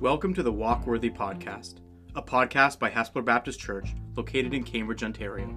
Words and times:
Welcome 0.00 0.34
to 0.34 0.42
the 0.42 0.52
Walkworthy 0.52 1.08
Podcast, 1.08 1.76
a 2.16 2.22
podcast 2.22 2.80
by 2.80 2.90
Hespeler 2.90 3.24
Baptist 3.24 3.60
Church 3.60 3.94
located 4.16 4.52
in 4.52 4.64
Cambridge, 4.64 5.04
Ontario. 5.04 5.54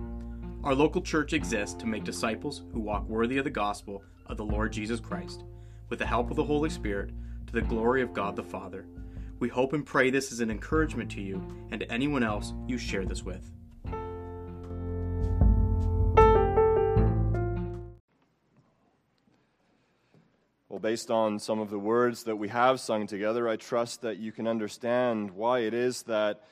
Our 0.63 0.76
local 0.76 1.02
church 1.02 1.33
exists 1.33 1.76
to 1.79 1.88
make 1.88 2.04
disciples 2.04 2.62
who 2.71 2.79
walk 2.79 3.10
worthy 3.10 3.39
of 3.39 3.46
the 3.46 3.50
gospel 3.50 4.04
of 4.28 4.38
the 4.38 4.46
Lord 4.46 4.71
Jesus 4.71 5.00
Christ, 5.00 5.44
with 5.90 5.97
the 5.97 6.05
help 6.05 6.29
of 6.29 6.36
the 6.36 6.44
Holy 6.44 6.69
Spirit, 6.69 7.12
to 7.47 7.54
the 7.54 7.62
glory 7.62 8.04
of 8.04 8.13
God 8.13 8.36
the 8.36 8.44
Father. 8.44 8.86
We 9.40 9.50
hope 9.50 9.73
and 9.73 9.83
pray 9.83 10.12
this 10.12 10.31
is 10.31 10.40
an 10.40 10.51
encouragement 10.51 11.10
to 11.12 11.22
you 11.22 11.42
and 11.72 11.81
to 11.81 11.92
anyone 11.92 12.24
else 12.24 12.54
you 12.67 12.78
share 12.78 13.06
this 13.06 13.24
with. 13.24 13.51
Well, 20.77 20.91
based 20.91 21.09
on 21.09 21.40
some 21.40 21.59
of 21.59 21.72
the 21.72 21.80
words 21.80 22.26
that 22.26 22.36
we 22.36 22.49
have 22.49 22.80
sung 22.80 23.08
together, 23.08 23.49
I 23.49 23.55
trust 23.55 24.04
that 24.04 24.20
you 24.20 24.31
can 24.31 24.48
understand 24.48 25.31
why 25.31 25.62
it 25.62 25.73
is 25.73 26.04
that 26.04 26.44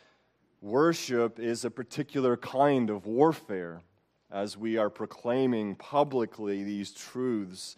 worship 0.63 1.39
is 1.39 1.63
a 1.63 1.69
particular 1.69 2.35
kind 2.35 2.89
of 2.89 3.05
warfare 3.05 3.83
as 4.31 4.57
we 4.57 4.77
are 4.77 4.89
proclaiming 4.89 5.75
publicly 5.75 6.63
these 6.63 6.91
truths 6.91 7.75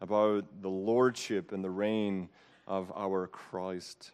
about 0.00 0.62
the 0.62 0.68
lordship 0.68 1.52
and 1.52 1.62
the 1.62 1.70
reign 1.70 2.28
of 2.66 2.90
our 2.96 3.28
Christ. 3.28 4.10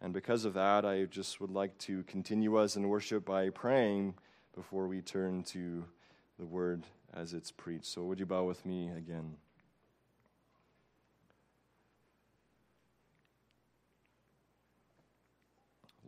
And 0.00 0.14
because 0.14 0.46
of 0.46 0.54
that, 0.54 0.86
I 0.86 1.04
just 1.04 1.42
would 1.42 1.50
like 1.50 1.76
to 1.80 2.04
continue 2.04 2.56
us 2.56 2.74
in 2.76 2.88
worship 2.88 3.26
by 3.26 3.50
praying 3.50 4.14
before 4.54 4.88
we 4.88 5.02
turn 5.02 5.42
to 5.48 5.84
the 6.38 6.46
word 6.46 6.84
as 7.12 7.34
it's 7.34 7.50
preached. 7.50 7.84
So, 7.84 8.04
would 8.04 8.18
you 8.18 8.24
bow 8.24 8.44
with 8.44 8.64
me 8.64 8.88
again? 8.96 9.36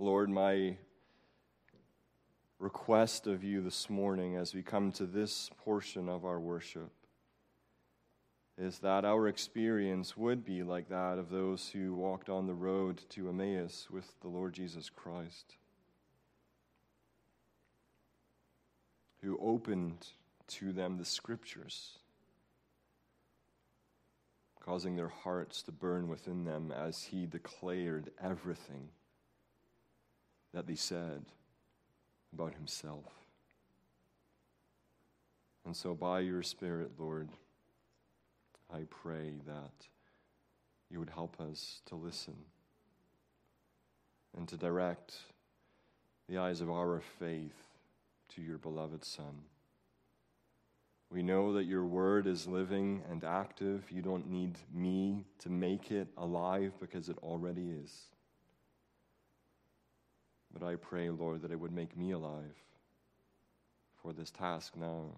Lord, 0.04 0.28
my 0.28 0.76
request 2.58 3.26
of 3.26 3.42
you 3.42 3.62
this 3.62 3.88
morning 3.88 4.36
as 4.36 4.54
we 4.54 4.60
come 4.60 4.92
to 4.92 5.06
this 5.06 5.48
portion 5.64 6.10
of 6.10 6.26
our 6.26 6.38
worship 6.38 6.92
is 8.58 8.80
that 8.80 9.06
our 9.06 9.26
experience 9.28 10.14
would 10.14 10.44
be 10.44 10.62
like 10.62 10.90
that 10.90 11.16
of 11.16 11.30
those 11.30 11.70
who 11.70 11.94
walked 11.94 12.28
on 12.28 12.46
the 12.46 12.52
road 12.52 13.00
to 13.08 13.30
Emmaus 13.30 13.88
with 13.90 14.20
the 14.20 14.28
Lord 14.28 14.52
Jesus 14.52 14.90
Christ, 14.90 15.56
who 19.22 19.38
opened 19.40 20.08
to 20.48 20.70
them 20.74 20.98
the 20.98 21.06
scriptures, 21.06 21.96
causing 24.60 24.96
their 24.96 25.08
hearts 25.08 25.62
to 25.62 25.72
burn 25.72 26.08
within 26.08 26.44
them 26.44 26.70
as 26.70 27.04
he 27.04 27.24
declared 27.24 28.10
everything 28.22 28.90
that 30.54 30.66
they 30.66 30.76
said 30.76 31.24
about 32.32 32.54
himself. 32.54 33.12
And 35.66 35.76
so, 35.76 35.94
by 35.94 36.20
your 36.20 36.42
Spirit, 36.42 36.92
Lord, 36.98 37.28
I 38.72 38.82
pray 38.88 39.34
that 39.46 39.88
you 40.90 40.98
would 41.00 41.10
help 41.10 41.40
us 41.40 41.80
to 41.86 41.96
listen 41.96 42.36
and 44.36 44.48
to 44.48 44.56
direct 44.56 45.14
the 46.28 46.38
eyes 46.38 46.60
of 46.60 46.70
our 46.70 47.02
faith 47.18 47.68
to 48.34 48.42
your 48.42 48.58
beloved 48.58 49.04
Son. 49.04 49.42
We 51.10 51.22
know 51.22 51.52
that 51.54 51.64
your 51.64 51.84
word 51.84 52.26
is 52.26 52.46
living 52.46 53.02
and 53.10 53.24
active. 53.24 53.84
You 53.90 54.02
don't 54.02 54.28
need 54.28 54.58
me 54.72 55.24
to 55.40 55.50
make 55.50 55.90
it 55.90 56.08
alive 56.16 56.72
because 56.80 57.08
it 57.08 57.18
already 57.22 57.70
is. 57.70 58.08
But 60.54 60.64
I 60.64 60.76
pray, 60.76 61.10
Lord, 61.10 61.42
that 61.42 61.50
it 61.50 61.58
would 61.58 61.72
make 61.72 61.96
me 61.96 62.12
alive 62.12 62.54
for 64.00 64.12
this 64.12 64.30
task 64.30 64.76
now, 64.76 65.16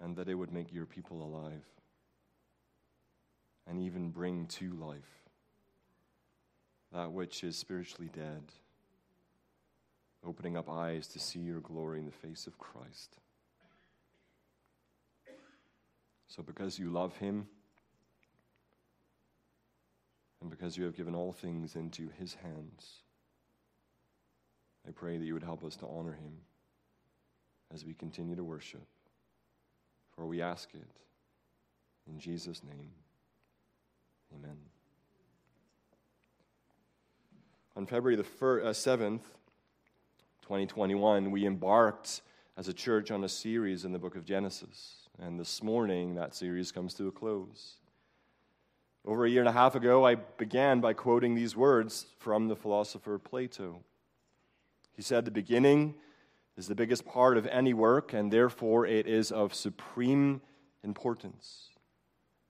and 0.00 0.16
that 0.16 0.28
it 0.28 0.34
would 0.34 0.52
make 0.52 0.72
your 0.72 0.86
people 0.86 1.22
alive, 1.22 1.64
and 3.66 3.78
even 3.78 4.08
bring 4.08 4.46
to 4.46 4.72
life 4.72 5.28
that 6.92 7.12
which 7.12 7.44
is 7.44 7.58
spiritually 7.58 8.08
dead, 8.14 8.42
opening 10.26 10.56
up 10.56 10.70
eyes 10.70 11.06
to 11.08 11.18
see 11.18 11.40
your 11.40 11.60
glory 11.60 11.98
in 11.98 12.06
the 12.06 12.10
face 12.10 12.46
of 12.46 12.56
Christ. 12.58 13.18
So, 16.28 16.42
because 16.42 16.78
you 16.78 16.90
love 16.90 17.16
him, 17.18 17.46
and 20.40 20.48
because 20.48 20.78
you 20.78 20.84
have 20.84 20.96
given 20.96 21.14
all 21.14 21.32
things 21.32 21.74
into 21.76 22.08
his 22.18 22.34
hands, 22.34 23.02
I 24.88 24.90
pray 24.92 25.18
that 25.18 25.24
you 25.24 25.34
would 25.34 25.42
help 25.42 25.64
us 25.64 25.76
to 25.76 25.86
honor 25.86 26.12
him 26.12 26.32
as 27.74 27.84
we 27.84 27.92
continue 27.92 28.34
to 28.34 28.44
worship. 28.44 28.86
For 30.16 30.24
we 30.24 30.40
ask 30.40 30.70
it 30.72 30.88
in 32.10 32.18
Jesus' 32.18 32.62
name. 32.64 32.90
Amen. 34.34 34.56
On 37.76 37.86
February 37.86 38.16
the 38.16 38.22
7th, 38.22 39.20
uh, 39.20 40.42
2021, 40.42 41.30
we 41.30 41.46
embarked 41.46 42.22
as 42.56 42.68
a 42.68 42.72
church 42.72 43.10
on 43.10 43.24
a 43.24 43.28
series 43.28 43.84
in 43.84 43.92
the 43.92 43.98
book 43.98 44.16
of 44.16 44.24
Genesis. 44.24 45.08
And 45.20 45.38
this 45.38 45.62
morning, 45.62 46.14
that 46.14 46.34
series 46.34 46.72
comes 46.72 46.94
to 46.94 47.08
a 47.08 47.12
close. 47.12 47.74
Over 49.04 49.26
a 49.26 49.30
year 49.30 49.40
and 49.40 49.48
a 49.48 49.52
half 49.52 49.74
ago, 49.74 50.06
I 50.06 50.14
began 50.14 50.80
by 50.80 50.94
quoting 50.94 51.34
these 51.34 51.54
words 51.54 52.06
from 52.18 52.48
the 52.48 52.56
philosopher 52.56 53.18
Plato. 53.18 53.82
He 54.98 55.02
said, 55.02 55.24
The 55.24 55.30
beginning 55.30 55.94
is 56.56 56.66
the 56.66 56.74
biggest 56.74 57.06
part 57.06 57.36
of 57.36 57.46
any 57.46 57.72
work, 57.72 58.12
and 58.12 58.32
therefore 58.32 58.84
it 58.84 59.06
is 59.06 59.30
of 59.30 59.54
supreme 59.54 60.40
importance. 60.82 61.68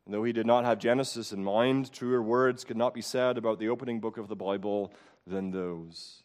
And 0.06 0.14
though 0.14 0.24
he 0.24 0.32
did 0.32 0.46
not 0.46 0.64
have 0.64 0.78
Genesis 0.78 1.30
in 1.30 1.44
mind, 1.44 1.92
truer 1.92 2.22
words 2.22 2.64
could 2.64 2.78
not 2.78 2.94
be 2.94 3.02
said 3.02 3.36
about 3.36 3.58
the 3.58 3.68
opening 3.68 4.00
book 4.00 4.16
of 4.16 4.28
the 4.28 4.34
Bible 4.34 4.94
than 5.26 5.50
those. 5.50 6.22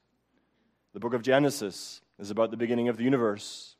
The 0.94 1.01
book 1.01 1.13
of 1.13 1.23
Genesis 1.23 2.00
is 2.17 2.31
about 2.31 2.51
the 2.51 2.57
beginning 2.57 2.88
of 2.88 2.95
the 2.95 3.03
universe. 3.03 3.75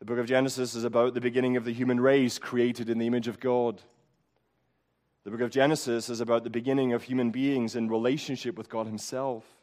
The 0.00 0.04
book 0.04 0.18
of 0.18 0.26
Genesis 0.26 0.74
is 0.74 0.84
about 0.84 1.14
the 1.14 1.22
beginning 1.22 1.56
of 1.56 1.64
the 1.64 1.72
human 1.72 2.00
race 2.00 2.38
created 2.38 2.90
in 2.90 2.98
the 2.98 3.06
image 3.06 3.28
of 3.28 3.40
God. 3.40 3.80
The 5.24 5.30
book 5.30 5.40
of 5.40 5.48
Genesis 5.48 6.10
is 6.10 6.20
about 6.20 6.44
the 6.44 6.50
beginning 6.50 6.92
of 6.92 7.04
human 7.04 7.30
beings 7.30 7.76
in 7.76 7.88
relationship 7.88 8.58
with 8.58 8.68
God 8.68 8.86
Himself. 8.86 9.55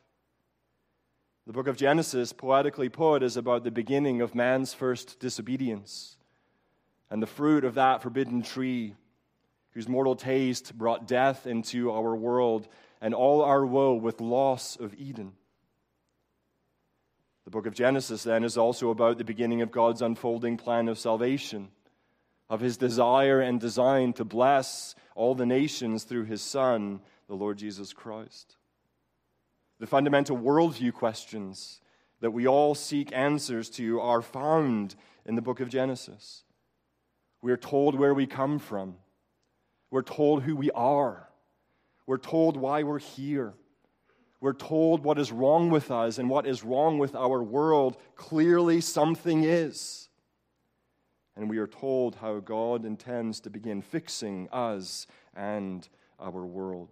The 1.46 1.54
book 1.54 1.68
of 1.68 1.76
Genesis, 1.76 2.32
poetically 2.32 2.88
put, 2.88 3.22
is 3.22 3.36
about 3.36 3.66
the 3.66 3.72
beginning 3.72 4.22
of 4.22 4.34
man's 4.34 4.74
first 4.74 5.20
disobedience 5.20 6.16
and 7.10 7.22
the 7.22 7.28
fruit 7.28 7.66
of 7.66 7.76
that 7.76 8.02
forbidden 8.02 8.44
tree, 8.44 8.96
whose 9.72 9.90
mortal 9.90 10.16
taste 10.16 10.78
brought 10.78 11.06
death 11.06 11.46
into 11.46 11.92
our 11.92 12.16
world 12.16 12.70
and 13.02 13.14
all 13.14 13.42
our 13.42 13.66
woe 13.66 13.94
with 13.94 14.22
loss 14.22 14.78
of 14.78 14.94
Eden. 14.96 15.34
The 17.44 17.52
book 17.52 17.66
of 17.66 17.76
Genesis, 17.76 18.24
then, 18.24 18.46
is 18.46 18.58
also 18.58 18.90
about 18.90 19.18
the 19.18 19.26
beginning 19.26 19.62
of 19.62 19.70
God's 19.70 20.02
unfolding 20.02 20.56
plan 20.56 20.88
of 20.88 20.98
salvation, 20.98 21.72
of 22.50 22.62
his 22.62 22.78
desire 22.78 23.42
and 23.42 23.60
design 23.60 24.14
to 24.14 24.24
bless 24.24 24.96
all 25.14 25.36
the 25.36 25.46
nations 25.46 26.06
through 26.06 26.24
his 26.24 26.42
Son, 26.42 27.02
the 27.28 27.36
Lord 27.36 27.58
Jesus 27.58 27.92
Christ 27.92 28.56
the 29.84 29.88
fundamental 29.88 30.38
worldview 30.38 30.94
questions 30.94 31.82
that 32.22 32.32
we 32.32 32.48
all 32.48 32.74
seek 32.74 33.12
answers 33.12 33.70
to 33.70 34.00
are 34.00 34.22
found 34.22 34.96
in 35.26 35.36
the 35.36 35.42
book 35.42 35.60
of 35.60 35.68
Genesis. 35.68 36.46
We 37.42 37.52
are 37.52 37.58
told 37.58 38.00
where 38.00 38.14
we 38.14 38.26
come 38.26 38.60
from, 38.60 38.96
we're 39.92 40.02
told 40.02 40.44
who 40.44 40.56
we 40.56 40.72
are, 40.72 41.28
we're 42.06 42.18
told 42.18 42.56
why 42.56 42.84
we're 42.84 42.98
here. 42.98 43.56
We're 44.40 44.54
told 44.54 45.04
what 45.04 45.20
is 45.20 45.34
wrong 45.34 45.70
with 45.70 45.92
us 45.92 46.18
and 46.18 46.30
what 46.30 46.48
is 46.48 46.64
wrong 46.64 46.98
with 46.98 47.14
our 47.14 47.44
world. 47.44 47.98
Clearly, 48.16 48.80
something 48.80 49.44
is. 49.44 50.08
And 51.36 51.50
we 51.50 51.58
are 51.58 51.68
told 51.68 52.16
how 52.16 52.40
God 52.40 52.86
intends 52.86 53.42
to 53.42 53.50
begin 53.50 53.82
fixing 53.82 54.48
us 54.50 55.08
and 55.34 55.88
our 56.22 56.46
world. 56.46 56.90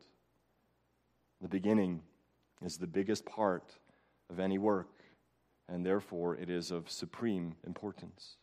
The 1.41 1.47
beginning 1.47 2.01
is 2.63 2.77
the 2.77 2.87
biggest 2.87 3.25
part 3.25 3.77
of 4.29 4.39
any 4.39 4.57
work, 4.57 4.89
and 5.67 5.85
therefore 5.85 6.35
it 6.35 6.49
is 6.49 6.71
of 6.71 6.89
supreme 6.89 7.55
importance. 7.65 8.37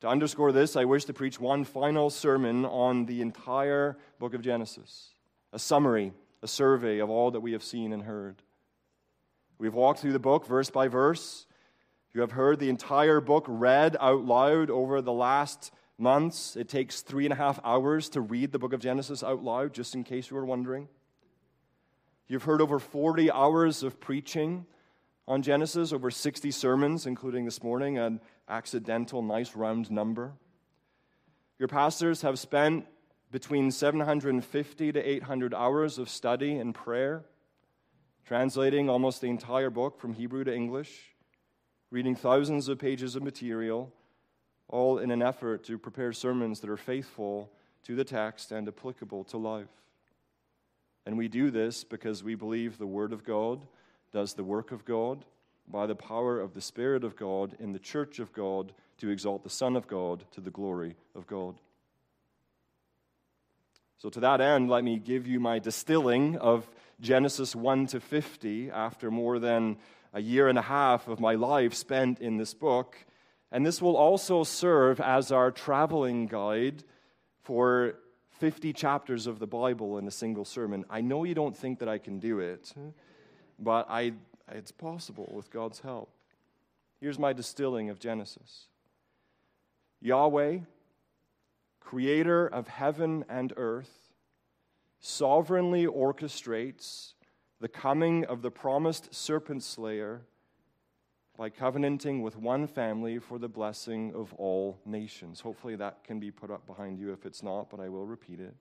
To 0.00 0.08
underscore 0.08 0.52
this, 0.52 0.76
I 0.76 0.84
wish 0.84 1.04
to 1.06 1.12
preach 1.12 1.40
one 1.40 1.64
final 1.64 2.08
sermon 2.10 2.64
on 2.64 3.06
the 3.06 3.20
entire 3.20 3.96
book 4.18 4.34
of 4.34 4.42
Genesis 4.42 5.10
a 5.52 5.58
summary, 5.58 6.12
a 6.42 6.46
survey 6.46 6.98
of 6.98 7.08
all 7.08 7.30
that 7.30 7.40
we 7.40 7.52
have 7.52 7.64
seen 7.64 7.92
and 7.92 8.02
heard. 8.02 8.42
We've 9.58 9.74
walked 9.74 10.00
through 10.00 10.12
the 10.12 10.18
book 10.18 10.46
verse 10.46 10.70
by 10.70 10.88
verse. 10.88 11.46
You 12.12 12.20
have 12.20 12.32
heard 12.32 12.58
the 12.58 12.68
entire 12.68 13.20
book 13.20 13.44
read 13.48 13.96
out 14.00 14.24
loud 14.24 14.70
over 14.70 15.00
the 15.00 15.12
last 15.12 15.72
months. 15.98 16.54
It 16.54 16.68
takes 16.68 17.00
three 17.00 17.24
and 17.26 17.32
a 17.32 17.36
half 17.36 17.58
hours 17.64 18.08
to 18.10 18.20
read 18.20 18.52
the 18.52 18.58
book 18.58 18.72
of 18.72 18.80
Genesis 18.80 19.22
out 19.24 19.42
loud, 19.42 19.72
just 19.72 19.94
in 19.94 20.04
case 20.04 20.30
you 20.30 20.36
were 20.36 20.46
wondering. 20.46 20.88
You've 22.28 22.42
heard 22.42 22.60
over 22.60 22.78
40 22.78 23.30
hours 23.30 23.82
of 23.82 24.00
preaching 24.00 24.66
on 25.26 25.40
Genesis, 25.40 25.94
over 25.94 26.10
60 26.10 26.50
sermons, 26.50 27.06
including 27.06 27.46
this 27.46 27.62
morning, 27.62 27.96
an 27.96 28.20
accidental 28.46 29.22
nice 29.22 29.56
round 29.56 29.90
number. 29.90 30.32
Your 31.58 31.68
pastors 31.68 32.20
have 32.20 32.38
spent 32.38 32.86
between 33.30 33.70
750 33.70 34.92
to 34.92 35.00
800 35.00 35.54
hours 35.54 35.98
of 35.98 36.10
study 36.10 36.58
and 36.58 36.74
prayer, 36.74 37.24
translating 38.26 38.90
almost 38.90 39.22
the 39.22 39.28
entire 39.28 39.70
book 39.70 39.98
from 39.98 40.12
Hebrew 40.12 40.44
to 40.44 40.54
English, 40.54 41.14
reading 41.90 42.14
thousands 42.14 42.68
of 42.68 42.78
pages 42.78 43.16
of 43.16 43.22
material, 43.22 43.90
all 44.68 44.98
in 44.98 45.10
an 45.10 45.22
effort 45.22 45.64
to 45.64 45.78
prepare 45.78 46.12
sermons 46.12 46.60
that 46.60 46.68
are 46.68 46.76
faithful 46.76 47.50
to 47.84 47.96
the 47.96 48.04
text 48.04 48.52
and 48.52 48.68
applicable 48.68 49.24
to 49.24 49.38
life. 49.38 49.68
And 51.08 51.16
we 51.16 51.28
do 51.28 51.50
this 51.50 51.84
because 51.84 52.22
we 52.22 52.34
believe 52.34 52.76
the 52.76 52.86
Word 52.86 53.14
of 53.14 53.24
God 53.24 53.66
does 54.12 54.34
the 54.34 54.44
work 54.44 54.72
of 54.72 54.84
God 54.84 55.24
by 55.66 55.86
the 55.86 55.94
power 55.94 56.38
of 56.38 56.52
the 56.52 56.60
Spirit 56.60 57.02
of 57.02 57.16
God 57.16 57.56
in 57.58 57.72
the 57.72 57.78
church 57.78 58.18
of 58.18 58.30
God 58.34 58.74
to 58.98 59.08
exalt 59.08 59.42
the 59.42 59.48
Son 59.48 59.74
of 59.74 59.86
God 59.86 60.26
to 60.32 60.42
the 60.42 60.50
glory 60.50 60.96
of 61.14 61.26
God. 61.26 61.54
So, 63.96 64.10
to 64.10 64.20
that 64.20 64.42
end, 64.42 64.68
let 64.68 64.84
me 64.84 64.98
give 64.98 65.26
you 65.26 65.40
my 65.40 65.58
distilling 65.58 66.36
of 66.36 66.68
Genesis 67.00 67.56
1 67.56 67.86
to 67.86 68.00
50 68.00 68.70
after 68.70 69.10
more 69.10 69.38
than 69.38 69.78
a 70.12 70.20
year 70.20 70.46
and 70.46 70.58
a 70.58 70.62
half 70.62 71.08
of 71.08 71.20
my 71.20 71.36
life 71.36 71.72
spent 71.72 72.20
in 72.20 72.36
this 72.36 72.52
book. 72.52 72.98
And 73.50 73.64
this 73.64 73.80
will 73.80 73.96
also 73.96 74.44
serve 74.44 75.00
as 75.00 75.32
our 75.32 75.52
traveling 75.52 76.26
guide 76.26 76.84
for 77.40 77.94
50 78.38 78.72
chapters 78.72 79.26
of 79.26 79.38
the 79.38 79.46
Bible 79.46 79.98
in 79.98 80.06
a 80.06 80.10
single 80.10 80.44
sermon. 80.44 80.84
I 80.88 81.00
know 81.00 81.24
you 81.24 81.34
don't 81.34 81.56
think 81.56 81.80
that 81.80 81.88
I 81.88 81.98
can 81.98 82.18
do 82.18 82.38
it, 82.38 82.72
but 83.58 83.86
I, 83.88 84.12
it's 84.52 84.70
possible 84.70 85.30
with 85.34 85.50
God's 85.50 85.80
help. 85.80 86.10
Here's 87.00 87.18
my 87.18 87.32
distilling 87.32 87.90
of 87.90 87.98
Genesis 87.98 88.66
Yahweh, 90.00 90.58
creator 91.80 92.46
of 92.46 92.68
heaven 92.68 93.24
and 93.28 93.52
earth, 93.56 94.12
sovereignly 95.00 95.86
orchestrates 95.86 97.14
the 97.60 97.68
coming 97.68 98.24
of 98.24 98.42
the 98.42 98.50
promised 98.50 99.14
serpent 99.14 99.62
slayer 99.64 100.22
by 101.38 101.48
covenanting 101.48 102.20
with 102.20 102.36
one 102.36 102.66
family 102.66 103.20
for 103.20 103.38
the 103.38 103.48
blessing 103.48 104.12
of 104.12 104.34
all 104.34 104.76
nations. 104.84 105.40
Hopefully, 105.40 105.76
that 105.76 106.02
can 106.02 106.18
be 106.18 106.32
put 106.32 106.50
up 106.50 106.66
behind 106.66 106.98
you 106.98 107.12
if 107.12 107.24
it's 107.24 107.44
not, 107.44 107.70
but 107.70 107.78
I 107.78 107.88
will 107.88 108.04
repeat 108.04 108.40
it. 108.40 108.54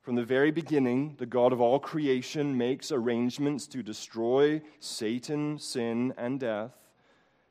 From 0.00 0.14
the 0.14 0.24
very 0.24 0.50
beginning, 0.50 1.14
the 1.18 1.26
God 1.26 1.52
of 1.52 1.60
all 1.60 1.78
creation 1.78 2.56
makes 2.56 2.90
arrangements 2.90 3.66
to 3.68 3.82
destroy 3.82 4.62
Satan, 4.80 5.58
sin, 5.58 6.14
and 6.16 6.40
death 6.40 6.72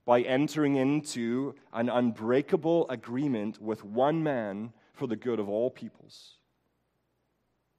by 0.04 0.22
entering 0.22 0.78
into 0.78 1.54
an 1.72 1.88
unbreakable 1.88 2.90
agreement 2.90 3.62
with 3.62 3.86
one 3.86 4.24
man 4.24 4.74
for 4.94 5.06
the 5.06 5.16
good 5.16 5.40
of 5.40 5.48
all 5.48 5.70
peoples. 5.70 6.40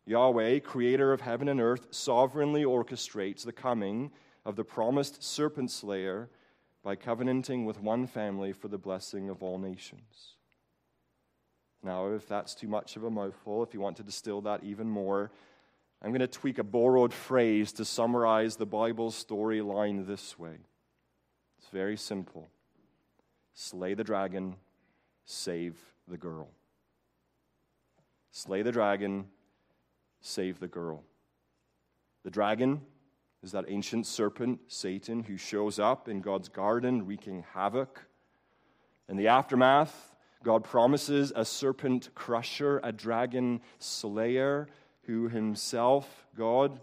Yahweh, 0.06 0.60
creator 0.60 1.12
of 1.12 1.20
heaven 1.20 1.48
and 1.48 1.60
earth, 1.60 1.88
sovereignly 1.90 2.62
orchestrates 2.62 3.44
the 3.44 3.52
coming 3.52 4.12
of 4.44 4.56
the 4.56 4.64
promised 4.64 5.22
serpent 5.22 5.70
slayer 5.70 6.28
by 6.82 6.96
covenanting 6.96 7.64
with 7.64 7.80
one 7.80 8.06
family 8.06 8.52
for 8.52 8.68
the 8.68 8.78
blessing 8.78 9.28
of 9.28 9.42
all 9.42 9.58
nations. 9.58 10.36
Now, 11.82 12.08
if 12.08 12.28
that's 12.28 12.54
too 12.54 12.68
much 12.68 12.96
of 12.96 13.04
a 13.04 13.10
mouthful, 13.10 13.62
if 13.62 13.74
you 13.74 13.80
want 13.80 13.96
to 13.96 14.02
distill 14.02 14.40
that 14.42 14.62
even 14.62 14.88
more, 14.88 15.30
I'm 16.00 16.10
going 16.10 16.20
to 16.20 16.26
tweak 16.26 16.58
a 16.58 16.64
borrowed 16.64 17.12
phrase 17.12 17.72
to 17.74 17.84
summarize 17.84 18.56
the 18.56 18.66
Bible's 18.66 19.24
storyline 19.24 20.06
this 20.06 20.38
way. 20.38 20.58
It's 21.58 21.68
very 21.68 21.96
simple 21.96 22.48
slay 23.54 23.94
the 23.94 24.04
dragon, 24.04 24.56
save 25.24 25.76
the 26.08 26.16
girl. 26.16 26.48
Slay 28.30 28.62
the 28.62 28.72
dragon, 28.72 29.26
save 30.20 30.58
the 30.58 30.68
girl. 30.68 31.04
The 32.24 32.30
dragon 32.30 32.80
is 33.42 33.52
that 33.52 33.64
ancient 33.68 34.06
serpent, 34.06 34.60
Satan, 34.68 35.24
who 35.24 35.36
shows 35.36 35.78
up 35.78 36.08
in 36.08 36.20
God's 36.20 36.48
garden 36.48 37.06
wreaking 37.06 37.44
havoc. 37.54 38.06
In 39.08 39.16
the 39.16 39.28
aftermath, 39.28 40.14
God 40.44 40.64
promises 40.64 41.32
a 41.34 41.44
serpent 41.44 42.10
crusher, 42.14 42.80
a 42.82 42.92
dragon 42.92 43.60
slayer, 43.78 44.68
who 45.06 45.28
himself, 45.28 46.26
God, 46.36 46.80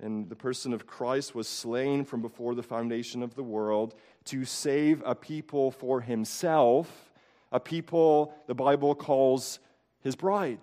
in 0.00 0.28
the 0.28 0.36
person 0.36 0.72
of 0.72 0.86
Christ, 0.86 1.34
was 1.34 1.48
slain 1.48 2.04
from 2.04 2.22
before 2.22 2.54
the 2.54 2.62
foundation 2.62 3.22
of 3.22 3.34
the 3.34 3.42
world 3.42 3.94
to 4.26 4.44
save 4.44 5.02
a 5.04 5.14
people 5.14 5.70
for 5.70 6.00
himself, 6.00 7.12
a 7.52 7.60
people 7.60 8.34
the 8.46 8.54
Bible 8.54 8.94
calls 8.94 9.58
his 10.00 10.16
bride. 10.16 10.60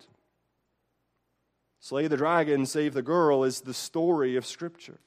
Slay 1.80 2.08
the 2.08 2.18
dragon, 2.18 2.66
save 2.66 2.96
the 2.96 3.04
girl 3.04 3.44
is 3.44 3.62
the 3.62 3.74
story 3.74 4.36
of 4.36 4.46
Scripture. 4.46 5.00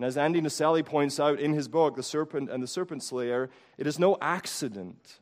And 0.00 0.06
as 0.06 0.16
Andy 0.16 0.40
Naselli 0.40 0.82
points 0.82 1.20
out 1.20 1.38
in 1.38 1.52
his 1.52 1.68
book, 1.68 1.94
The 1.94 2.02
Serpent 2.02 2.50
and 2.50 2.62
the 2.62 2.66
Serpent 2.66 3.02
Slayer, 3.02 3.50
it 3.76 3.86
is 3.86 3.98
no 3.98 4.16
accident 4.22 5.20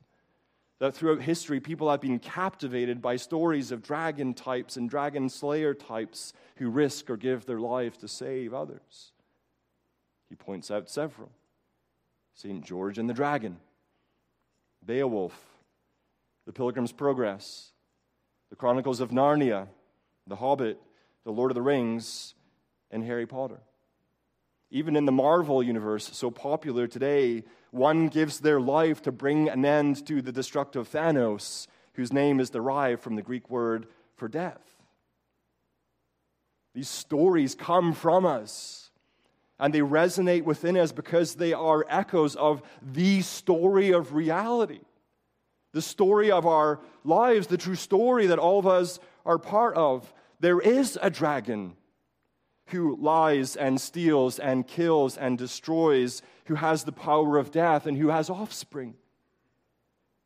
that 0.78 0.94
throughout 0.94 1.22
history 1.22 1.58
people 1.58 1.90
have 1.90 2.00
been 2.00 2.20
captivated 2.20 3.02
by 3.02 3.16
stories 3.16 3.72
of 3.72 3.82
dragon 3.82 4.34
types 4.34 4.76
and 4.76 4.88
dragon 4.88 5.28
slayer 5.28 5.74
types 5.74 6.32
who 6.58 6.70
risk 6.70 7.10
or 7.10 7.16
give 7.16 7.44
their 7.44 7.58
lives 7.58 7.98
to 7.98 8.06
save 8.06 8.54
others. 8.54 9.10
He 10.28 10.36
points 10.36 10.70
out 10.70 10.88
several 10.88 11.32
St. 12.34 12.64
George 12.64 12.98
and 12.98 13.10
the 13.10 13.14
Dragon, 13.14 13.56
Beowulf, 14.86 15.44
The 16.46 16.52
Pilgrim's 16.52 16.92
Progress, 16.92 17.72
The 18.50 18.54
Chronicles 18.54 19.00
of 19.00 19.10
Narnia, 19.10 19.66
The 20.28 20.36
Hobbit, 20.36 20.80
The 21.24 21.32
Lord 21.32 21.50
of 21.50 21.56
the 21.56 21.62
Rings, 21.62 22.36
and 22.92 23.02
Harry 23.02 23.26
Potter. 23.26 23.58
Even 24.70 24.96
in 24.96 25.06
the 25.06 25.12
Marvel 25.12 25.62
universe, 25.62 26.10
so 26.12 26.30
popular 26.30 26.86
today, 26.86 27.44
one 27.70 28.08
gives 28.08 28.40
their 28.40 28.60
life 28.60 29.00
to 29.02 29.12
bring 29.12 29.48
an 29.48 29.64
end 29.64 30.06
to 30.06 30.20
the 30.20 30.32
destructive 30.32 30.90
Thanos, 30.90 31.66
whose 31.94 32.12
name 32.12 32.38
is 32.38 32.50
derived 32.50 33.02
from 33.02 33.16
the 33.16 33.22
Greek 33.22 33.48
word 33.48 33.86
for 34.16 34.28
death. 34.28 34.60
These 36.74 36.88
stories 36.88 37.54
come 37.54 37.94
from 37.94 38.26
us, 38.26 38.90
and 39.58 39.72
they 39.72 39.80
resonate 39.80 40.44
within 40.44 40.76
us 40.76 40.92
because 40.92 41.34
they 41.34 41.52
are 41.54 41.84
echoes 41.88 42.36
of 42.36 42.62
the 42.82 43.22
story 43.22 43.90
of 43.90 44.12
reality, 44.12 44.82
the 45.72 45.82
story 45.82 46.30
of 46.30 46.46
our 46.46 46.78
lives, 47.04 47.46
the 47.46 47.56
true 47.56 47.74
story 47.74 48.26
that 48.26 48.38
all 48.38 48.58
of 48.58 48.66
us 48.66 49.00
are 49.24 49.38
part 49.38 49.76
of. 49.76 50.12
There 50.40 50.60
is 50.60 50.98
a 51.00 51.10
dragon 51.10 51.74
who 52.68 52.96
lies 52.96 53.56
and 53.56 53.80
steals 53.80 54.38
and 54.38 54.66
kills 54.66 55.16
and 55.16 55.38
destroys, 55.38 56.22
who 56.46 56.54
has 56.54 56.84
the 56.84 56.92
power 56.92 57.38
of 57.38 57.50
death 57.50 57.86
and 57.86 57.96
who 57.96 58.08
has 58.08 58.30
offspring. 58.30 58.94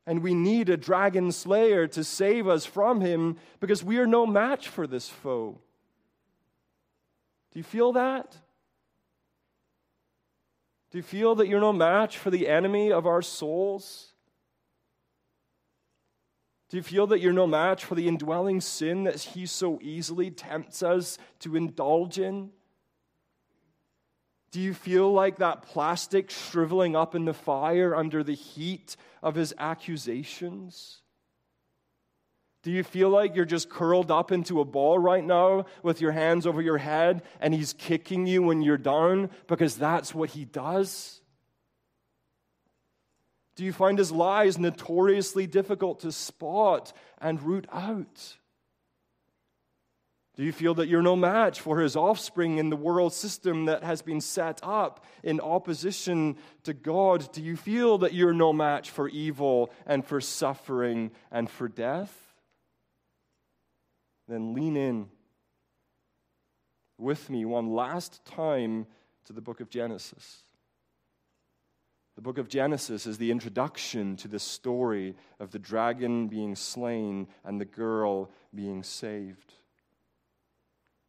And 0.06 0.22
we 0.22 0.34
need 0.34 0.68
a 0.68 0.76
dragon 0.76 1.30
slayer 1.30 1.86
to 1.88 2.02
save 2.02 2.48
us 2.48 2.66
from 2.66 3.00
him 3.00 3.36
because 3.60 3.84
we 3.84 3.98
are 3.98 4.06
no 4.06 4.26
match 4.26 4.68
for 4.68 4.86
this 4.86 5.08
foe. 5.08 5.58
Do 7.52 7.58
you 7.58 7.64
feel 7.64 7.92
that? 7.92 8.36
Do 10.90 10.98
you 10.98 11.02
feel 11.02 11.34
that 11.36 11.48
you're 11.48 11.60
no 11.60 11.72
match 11.72 12.18
for 12.18 12.30
the 12.30 12.48
enemy 12.48 12.92
of 12.92 13.06
our 13.06 13.22
souls? 13.22 14.11
Do 16.72 16.78
you 16.78 16.82
feel 16.82 17.06
that 17.08 17.20
you're 17.20 17.34
no 17.34 17.46
match 17.46 17.84
for 17.84 17.94
the 17.94 18.08
indwelling 18.08 18.62
sin 18.62 19.04
that 19.04 19.20
he 19.20 19.44
so 19.44 19.78
easily 19.82 20.30
tempts 20.30 20.82
us 20.82 21.18
to 21.40 21.54
indulge 21.54 22.18
in? 22.18 22.48
Do 24.52 24.58
you 24.58 24.72
feel 24.72 25.12
like 25.12 25.36
that 25.36 25.60
plastic 25.60 26.30
shriveling 26.30 26.96
up 26.96 27.14
in 27.14 27.26
the 27.26 27.34
fire 27.34 27.94
under 27.94 28.24
the 28.24 28.34
heat 28.34 28.96
of 29.22 29.34
his 29.34 29.52
accusations? 29.58 31.02
Do 32.62 32.70
you 32.70 32.84
feel 32.84 33.10
like 33.10 33.36
you're 33.36 33.44
just 33.44 33.68
curled 33.68 34.10
up 34.10 34.32
into 34.32 34.62
a 34.62 34.64
ball 34.64 34.98
right 34.98 35.24
now 35.24 35.66
with 35.82 36.00
your 36.00 36.12
hands 36.12 36.46
over 36.46 36.62
your 36.62 36.78
head 36.78 37.22
and 37.38 37.52
he's 37.52 37.74
kicking 37.74 38.26
you 38.26 38.42
when 38.42 38.62
you're 38.62 38.78
down 38.78 39.28
because 39.46 39.76
that's 39.76 40.14
what 40.14 40.30
he 40.30 40.46
does? 40.46 41.21
Do 43.54 43.64
you 43.64 43.72
find 43.72 43.98
his 43.98 44.10
lies 44.10 44.58
notoriously 44.58 45.46
difficult 45.46 46.00
to 46.00 46.12
spot 46.12 46.92
and 47.20 47.42
root 47.42 47.66
out? 47.70 48.36
Do 50.34 50.44
you 50.44 50.52
feel 50.52 50.74
that 50.74 50.88
you're 50.88 51.02
no 51.02 51.14
match 51.14 51.60
for 51.60 51.80
his 51.80 51.94
offspring 51.94 52.56
in 52.56 52.70
the 52.70 52.76
world 52.76 53.12
system 53.12 53.66
that 53.66 53.84
has 53.84 54.00
been 54.00 54.22
set 54.22 54.60
up 54.62 55.04
in 55.22 55.40
opposition 55.40 56.38
to 56.62 56.72
God? 56.72 57.30
Do 57.32 57.42
you 57.42 57.54
feel 57.54 57.98
that 57.98 58.14
you're 58.14 58.32
no 58.32 58.50
match 58.52 58.88
for 58.88 59.10
evil 59.10 59.70
and 59.84 60.02
for 60.02 60.22
suffering 60.22 61.10
and 61.30 61.50
for 61.50 61.68
death? 61.68 62.18
Then 64.26 64.54
lean 64.54 64.76
in 64.78 65.10
with 66.96 67.28
me 67.28 67.44
one 67.44 67.74
last 67.74 68.24
time 68.24 68.86
to 69.26 69.34
the 69.34 69.42
book 69.42 69.60
of 69.60 69.68
Genesis. 69.68 70.44
The 72.14 72.22
book 72.22 72.38
of 72.38 72.48
Genesis 72.48 73.06
is 73.06 73.18
the 73.18 73.30
introduction 73.30 74.16
to 74.16 74.28
the 74.28 74.38
story 74.38 75.14
of 75.40 75.50
the 75.50 75.58
dragon 75.58 76.28
being 76.28 76.54
slain 76.54 77.26
and 77.44 77.60
the 77.60 77.64
girl 77.64 78.30
being 78.54 78.82
saved 78.82 79.54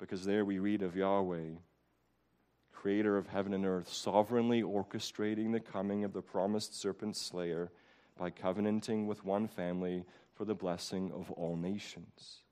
because 0.04 0.26
there 0.26 0.44
we 0.44 0.60
read 0.60 0.82
of 0.82 0.98
Yahweh, 0.98 1.52
creator 2.74 3.18
of 3.18 3.28
heaven 3.28 3.54
and 3.54 3.66
earth, 3.66 3.88
sovereignly 3.88 4.62
orchestrating 4.62 5.54
the 5.54 5.62
coming 5.62 6.04
of 6.04 6.12
the 6.12 6.22
promised 6.22 6.78
serpent 6.78 7.16
slayer 7.16 7.72
by 8.18 8.30
covenanting 8.30 9.08
with 9.08 9.24
one 9.24 9.48
family 9.48 10.04
for 10.34 10.44
the 10.44 10.54
blessing 10.54 11.10
of 11.14 11.32
all 11.32 11.56
nations. 11.56 12.44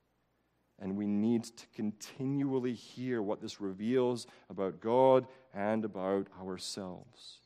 And 0.80 0.96
we 0.96 1.08
need 1.08 1.44
to 1.44 1.66
continually 1.76 2.74
hear 2.74 3.22
what 3.22 3.42
this 3.42 3.60
reveals 3.60 4.28
about 4.50 4.80
God 4.80 5.28
and 5.54 5.84
about 5.84 6.28
ourselves. 6.42 7.40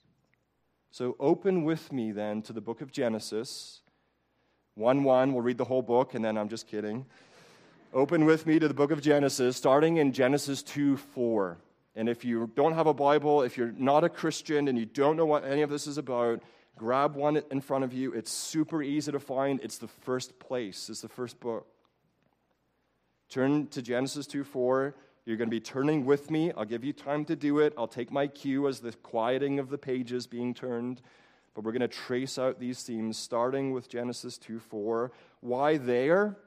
So 0.95 1.17
open 1.19 1.65
with 1.65 1.91
me 1.91 2.13
then 2.13 2.41
to 2.43 2.53
the 2.53 2.61
book 2.61 2.79
of 2.79 2.89
Genesis. 2.89 3.81
1 4.75 5.03
1, 5.03 5.33
we'll 5.33 5.41
read 5.41 5.57
the 5.57 5.65
whole 5.65 5.81
book, 5.81 6.13
and 6.13 6.23
then 6.23 6.37
I'm 6.37 6.47
just 6.47 6.69
kidding. 6.69 7.05
Open 7.93 8.23
with 8.23 8.47
me 8.47 8.59
to 8.59 8.67
the 8.69 8.73
book 8.73 8.91
of 8.91 9.01
Genesis, 9.01 9.57
starting 9.57 9.97
in 9.97 10.13
Genesis 10.13 10.63
2 10.63 10.95
4. 10.95 11.57
And 11.97 12.07
if 12.07 12.23
you 12.23 12.49
don't 12.55 12.75
have 12.75 12.87
a 12.87 12.93
Bible, 12.93 13.41
if 13.41 13.57
you're 13.57 13.73
not 13.73 14.05
a 14.05 14.09
Christian 14.09 14.69
and 14.69 14.79
you 14.79 14.85
don't 14.85 15.17
know 15.17 15.25
what 15.25 15.43
any 15.43 15.63
of 15.63 15.69
this 15.69 15.85
is 15.85 15.97
about, 15.97 16.41
grab 16.77 17.13
one 17.13 17.41
in 17.51 17.59
front 17.59 17.83
of 17.83 17.91
you. 17.91 18.13
It's 18.13 18.31
super 18.31 18.81
easy 18.81 19.11
to 19.11 19.19
find. 19.19 19.59
It's 19.61 19.77
the 19.77 19.89
first 19.89 20.39
place, 20.39 20.89
it's 20.89 21.01
the 21.01 21.09
first 21.09 21.41
book. 21.41 21.67
Turn 23.27 23.67
to 23.67 23.81
Genesis 23.81 24.27
2 24.27 24.45
4. 24.45 24.95
You're 25.25 25.37
going 25.37 25.49
to 25.49 25.55
be 25.55 25.61
turning 25.61 26.05
with 26.05 26.29
me. 26.29 26.51
I'll 26.55 26.65
give 26.65 26.83
you 26.83 26.93
time 26.93 27.25
to 27.25 27.35
do 27.35 27.59
it. 27.59 27.73
I'll 27.77 27.87
take 27.87 28.11
my 28.11 28.27
cue 28.27 28.67
as 28.67 28.79
the 28.79 28.91
quieting 28.91 29.59
of 29.59 29.69
the 29.69 29.77
pages 29.77 30.27
being 30.27 30.53
turned. 30.53 31.01
But 31.53 31.63
we're 31.63 31.71
going 31.71 31.81
to 31.81 31.87
trace 31.87 32.37
out 32.37 32.59
these 32.59 32.83
themes, 32.83 33.17
starting 33.17 33.71
with 33.71 33.89
Genesis 33.89 34.37
2 34.37 34.59
4. 34.59 35.11
Why 35.41 35.77
there? 35.77 36.37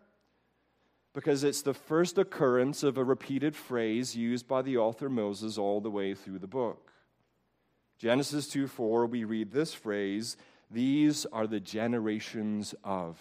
because 1.19 1.43
it's 1.43 1.63
the 1.63 1.75
first 1.75 2.17
occurrence 2.17 2.85
of 2.85 2.97
a 2.97 3.03
repeated 3.03 3.57
phrase 3.57 4.15
used 4.15 4.47
by 4.47 4.63
the 4.63 4.77
author 4.77 5.09
Moses 5.09 5.59
all 5.59 5.81
the 5.81 5.91
way 5.91 6.15
through 6.15 6.39
the 6.39 6.47
book. 6.47 6.93
Genesis 7.99 8.47
2 8.47 8.69
4, 8.69 9.07
we 9.07 9.25
read 9.25 9.51
this 9.51 9.75
phrase 9.75 10.37
These 10.71 11.27
are 11.27 11.49
the 11.49 11.59
generations 11.59 12.73
of. 12.85 13.21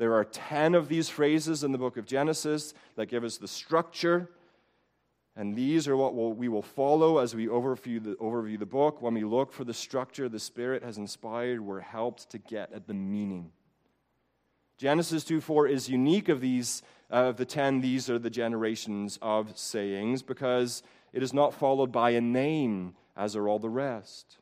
There 0.00 0.14
are 0.14 0.24
10 0.24 0.74
of 0.74 0.88
these 0.88 1.10
phrases 1.10 1.62
in 1.62 1.72
the 1.72 1.78
book 1.78 1.98
of 1.98 2.06
Genesis 2.06 2.72
that 2.96 3.10
give 3.10 3.22
us 3.22 3.36
the 3.36 3.46
structure. 3.46 4.30
And 5.36 5.54
these 5.54 5.86
are 5.86 5.94
what 5.94 6.14
we'll, 6.14 6.32
we 6.32 6.48
will 6.48 6.62
follow 6.62 7.18
as 7.18 7.34
we 7.34 7.48
overview 7.48 8.02
the, 8.02 8.14
overview 8.14 8.58
the 8.58 8.64
book. 8.64 9.02
When 9.02 9.12
we 9.12 9.24
look 9.24 9.52
for 9.52 9.62
the 9.62 9.74
structure 9.74 10.26
the 10.26 10.38
Spirit 10.38 10.82
has 10.82 10.96
inspired, 10.96 11.60
we're 11.60 11.80
helped 11.80 12.30
to 12.30 12.38
get 12.38 12.72
at 12.72 12.86
the 12.86 12.94
meaning. 12.94 13.52
Genesis 14.78 15.22
2 15.22 15.42
4 15.42 15.68
is 15.68 15.90
unique 15.90 16.30
of 16.30 16.40
these, 16.40 16.82
uh, 17.10 17.16
of 17.26 17.36
the 17.36 17.44
10, 17.44 17.82
these 17.82 18.08
are 18.08 18.18
the 18.18 18.30
generations 18.30 19.18
of 19.20 19.58
sayings, 19.58 20.22
because 20.22 20.82
it 21.12 21.22
is 21.22 21.34
not 21.34 21.52
followed 21.52 21.92
by 21.92 22.12
a 22.12 22.22
name, 22.22 22.94
as 23.18 23.36
are 23.36 23.46
all 23.46 23.58
the 23.58 23.68
rest. 23.68 24.38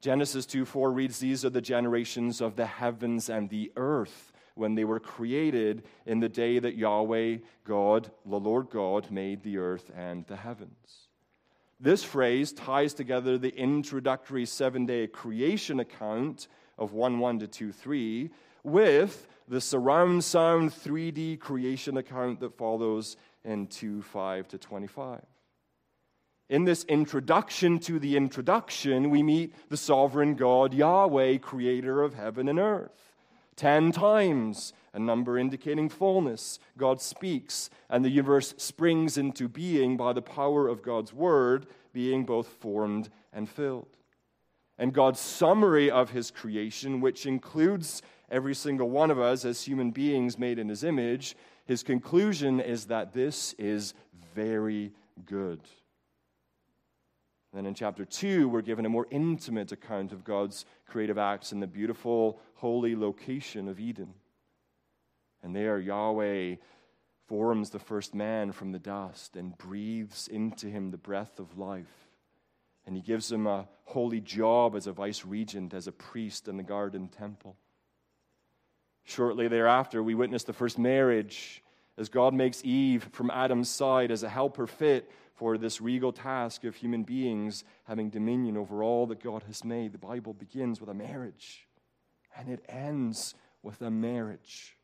Genesis 0.00 0.44
2 0.44 0.64
4 0.64 0.90
reads, 0.90 1.20
These 1.20 1.44
are 1.44 1.50
the 1.50 1.60
generations 1.60 2.40
of 2.40 2.56
the 2.56 2.66
heavens 2.66 3.30
and 3.30 3.48
the 3.48 3.70
earth 3.76 4.32
when 4.56 4.74
they 4.74 4.84
were 4.84 4.98
created 4.98 5.84
in 6.06 6.18
the 6.18 6.28
day 6.28 6.58
that 6.58 6.76
Yahweh, 6.76 7.36
God, 7.64 8.10
the 8.24 8.40
Lord 8.40 8.70
God, 8.70 9.10
made 9.10 9.42
the 9.42 9.58
earth 9.58 9.90
and 9.94 10.26
the 10.26 10.36
heavens. 10.36 11.08
This 11.78 12.02
phrase 12.02 12.52
ties 12.52 12.94
together 12.94 13.36
the 13.36 13.54
introductory 13.54 14.46
seven 14.46 14.86
day 14.86 15.06
creation 15.06 15.78
account 15.78 16.48
of 16.78 16.92
1 16.92 17.18
1 17.18 17.38
to 17.40 17.46
2 17.46 17.72
3 17.72 18.30
with 18.64 19.28
the 19.46 19.60
surround 19.60 20.24
sound 20.24 20.70
3D 20.70 21.38
creation 21.38 21.98
account 21.98 22.40
that 22.40 22.56
follows 22.56 23.16
in 23.44 23.66
2 23.66 24.02
5 24.02 24.48
to 24.48 24.58
25. 24.58 25.20
In 26.48 26.64
this 26.64 26.84
introduction 26.84 27.78
to 27.80 27.98
the 27.98 28.16
introduction, 28.16 29.10
we 29.10 29.22
meet 29.22 29.52
the 29.68 29.76
sovereign 29.76 30.34
God, 30.34 30.72
Yahweh, 30.72 31.38
creator 31.38 32.02
of 32.02 32.14
heaven 32.14 32.48
and 32.48 32.58
earth. 32.58 33.15
Ten 33.56 33.90
times, 33.90 34.74
a 34.92 34.98
number 34.98 35.38
indicating 35.38 35.88
fullness, 35.88 36.58
God 36.76 37.00
speaks, 37.00 37.70
and 37.88 38.04
the 38.04 38.10
universe 38.10 38.54
springs 38.58 39.16
into 39.16 39.48
being 39.48 39.96
by 39.96 40.12
the 40.12 40.22
power 40.22 40.68
of 40.68 40.82
God's 40.82 41.12
word, 41.12 41.66
being 41.92 42.24
both 42.24 42.46
formed 42.46 43.08
and 43.32 43.48
filled. 43.48 43.96
And 44.78 44.92
God's 44.92 45.20
summary 45.20 45.90
of 45.90 46.10
his 46.10 46.30
creation, 46.30 47.00
which 47.00 47.24
includes 47.24 48.02
every 48.30 48.54
single 48.54 48.90
one 48.90 49.10
of 49.10 49.18
us 49.18 49.46
as 49.46 49.62
human 49.62 49.90
beings 49.90 50.38
made 50.38 50.58
in 50.58 50.68
his 50.68 50.84
image, 50.84 51.34
his 51.64 51.82
conclusion 51.82 52.60
is 52.60 52.86
that 52.86 53.14
this 53.14 53.54
is 53.54 53.94
very 54.34 54.92
good. 55.24 55.60
Then 57.56 57.64
in 57.64 57.72
chapter 57.72 58.04
2, 58.04 58.50
we're 58.50 58.60
given 58.60 58.84
a 58.84 58.90
more 58.90 59.06
intimate 59.10 59.72
account 59.72 60.12
of 60.12 60.24
God's 60.24 60.66
creative 60.86 61.16
acts 61.16 61.52
in 61.52 61.60
the 61.60 61.66
beautiful, 61.66 62.38
holy 62.56 62.94
location 62.94 63.66
of 63.66 63.80
Eden. 63.80 64.12
And 65.42 65.56
there, 65.56 65.78
Yahweh 65.78 66.56
forms 67.28 67.70
the 67.70 67.78
first 67.78 68.14
man 68.14 68.52
from 68.52 68.72
the 68.72 68.78
dust 68.78 69.36
and 69.36 69.56
breathes 69.56 70.28
into 70.28 70.66
him 70.66 70.90
the 70.90 70.98
breath 70.98 71.38
of 71.38 71.56
life. 71.56 72.10
And 72.84 72.94
he 72.94 73.00
gives 73.00 73.32
him 73.32 73.46
a 73.46 73.66
holy 73.84 74.20
job 74.20 74.76
as 74.76 74.86
a 74.86 74.92
vice 74.92 75.24
regent, 75.24 75.72
as 75.72 75.86
a 75.86 75.92
priest 75.92 76.48
in 76.48 76.58
the 76.58 76.62
garden 76.62 77.08
temple. 77.08 77.56
Shortly 79.04 79.48
thereafter, 79.48 80.02
we 80.02 80.14
witness 80.14 80.44
the 80.44 80.52
first 80.52 80.78
marriage 80.78 81.62
as 81.98 82.08
God 82.08 82.34
makes 82.34 82.64
Eve 82.64 83.08
from 83.12 83.30
Adam's 83.30 83.68
side 83.68 84.10
as 84.10 84.22
a 84.22 84.28
helper 84.28 84.66
fit 84.66 85.10
for 85.34 85.58
this 85.58 85.80
regal 85.80 86.12
task 86.12 86.64
of 86.64 86.74
human 86.74 87.02
beings 87.02 87.64
having 87.84 88.10
dominion 88.10 88.56
over 88.56 88.82
all 88.82 89.06
that 89.06 89.22
God 89.22 89.42
has 89.44 89.64
made. 89.64 89.92
The 89.92 89.98
Bible 89.98 90.32
begins 90.32 90.80
with 90.80 90.90
a 90.90 90.94
marriage 90.94 91.66
and 92.36 92.48
it 92.48 92.64
ends 92.68 93.34
with 93.62 93.80
a 93.82 93.90
marriage. 93.90 94.76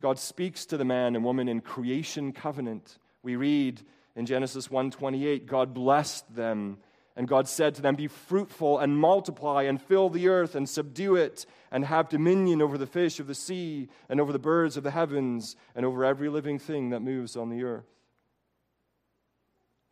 God 0.00 0.18
speaks 0.18 0.66
to 0.66 0.76
the 0.76 0.84
man 0.84 1.14
and 1.14 1.24
woman 1.24 1.48
in 1.48 1.60
creation 1.60 2.32
covenant. 2.32 2.98
We 3.22 3.36
read 3.36 3.82
in 4.16 4.26
Genesis 4.26 4.68
1:28, 4.68 5.46
God 5.46 5.72
blessed 5.72 6.34
them 6.34 6.78
and 7.16 7.28
God 7.28 7.46
said 7.46 7.74
to 7.74 7.82
them, 7.82 7.94
Be 7.94 8.08
fruitful 8.08 8.78
and 8.78 8.96
multiply 8.96 9.64
and 9.64 9.80
fill 9.80 10.08
the 10.08 10.28
earth 10.28 10.54
and 10.54 10.68
subdue 10.68 11.16
it 11.16 11.44
and 11.70 11.84
have 11.84 12.08
dominion 12.08 12.62
over 12.62 12.78
the 12.78 12.86
fish 12.86 13.20
of 13.20 13.26
the 13.26 13.34
sea 13.34 13.88
and 14.08 14.20
over 14.20 14.32
the 14.32 14.38
birds 14.38 14.76
of 14.76 14.82
the 14.82 14.90
heavens 14.90 15.56
and 15.74 15.84
over 15.84 16.04
every 16.04 16.28
living 16.28 16.58
thing 16.58 16.90
that 16.90 17.00
moves 17.00 17.36
on 17.36 17.50
the 17.50 17.64
earth. 17.64 17.88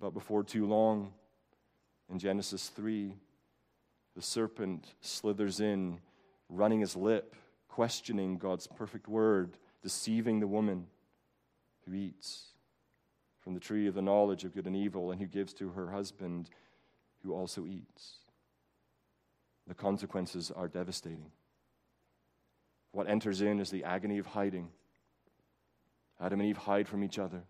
But 0.01 0.15
before 0.15 0.45
too 0.45 0.67
long, 0.67 1.13
in 2.11 2.19
Genesis 2.19 2.69
3, 2.69 3.15
the 4.17 4.23
serpent 4.23 4.87
slithers 5.01 5.61
in, 5.61 5.99
running 6.49 6.81
his 6.81 6.97
lip, 6.97 7.37
questioning 7.69 8.39
God's 8.39 8.67
perfect 8.67 9.09
word, 9.09 9.59
deceiving 9.83 10.41
the 10.41 10.47
woman 10.47 10.87
who 11.85 11.95
eats 11.95 12.47
from 13.41 13.55
the 13.55 13.61
tree 13.61 13.87
of 13.87 13.95
the 13.95 14.03
knowledge 14.03 14.45
of 14.45 14.55
good 14.55 14.67
and 14.67 14.77
evil 14.77 15.11
and 15.11 15.21
who 15.21 15.27
gives 15.27 15.53
to 15.55 15.71
her 15.71 15.91
husband 15.91 16.51
who 17.23 17.33
also 17.33 17.67
eats. 17.67 18.17
The 19.67 19.75
consequences 19.75 20.51
are 20.51 20.69
devastating. 20.69 21.31
What 22.93 23.09
enters 23.09 23.41
in 23.41 23.61
is 23.61 23.71
the 23.71 23.85
agony 23.85 24.19
of 24.19 24.27
hiding. 24.27 24.69
Adam 26.21 26.41
and 26.41 26.49
Eve 26.49 26.57
hide 26.57 26.89
from 26.89 27.05
each 27.05 27.19
other, 27.19 27.43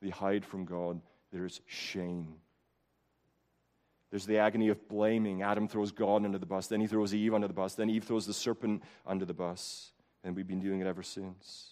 they 0.00 0.10
hide 0.10 0.44
from 0.44 0.64
God. 0.64 1.00
There's 1.32 1.60
shame. 1.66 2.34
There's 4.10 4.26
the 4.26 4.38
agony 4.38 4.68
of 4.68 4.88
blaming. 4.88 5.40
Adam 5.40 5.66
throws 5.66 5.90
God 5.90 6.24
under 6.24 6.38
the 6.38 6.44
bus, 6.44 6.66
then 6.66 6.80
he 6.80 6.86
throws 6.86 7.14
Eve 7.14 7.32
under 7.32 7.48
the 7.48 7.54
bus, 7.54 7.74
then 7.74 7.88
Eve 7.88 8.04
throws 8.04 8.26
the 8.26 8.34
serpent 8.34 8.82
under 9.06 9.24
the 9.24 9.34
bus. 9.34 9.92
And 10.22 10.36
we've 10.36 10.46
been 10.46 10.60
doing 10.60 10.80
it 10.80 10.86
ever 10.86 11.02
since. 11.02 11.71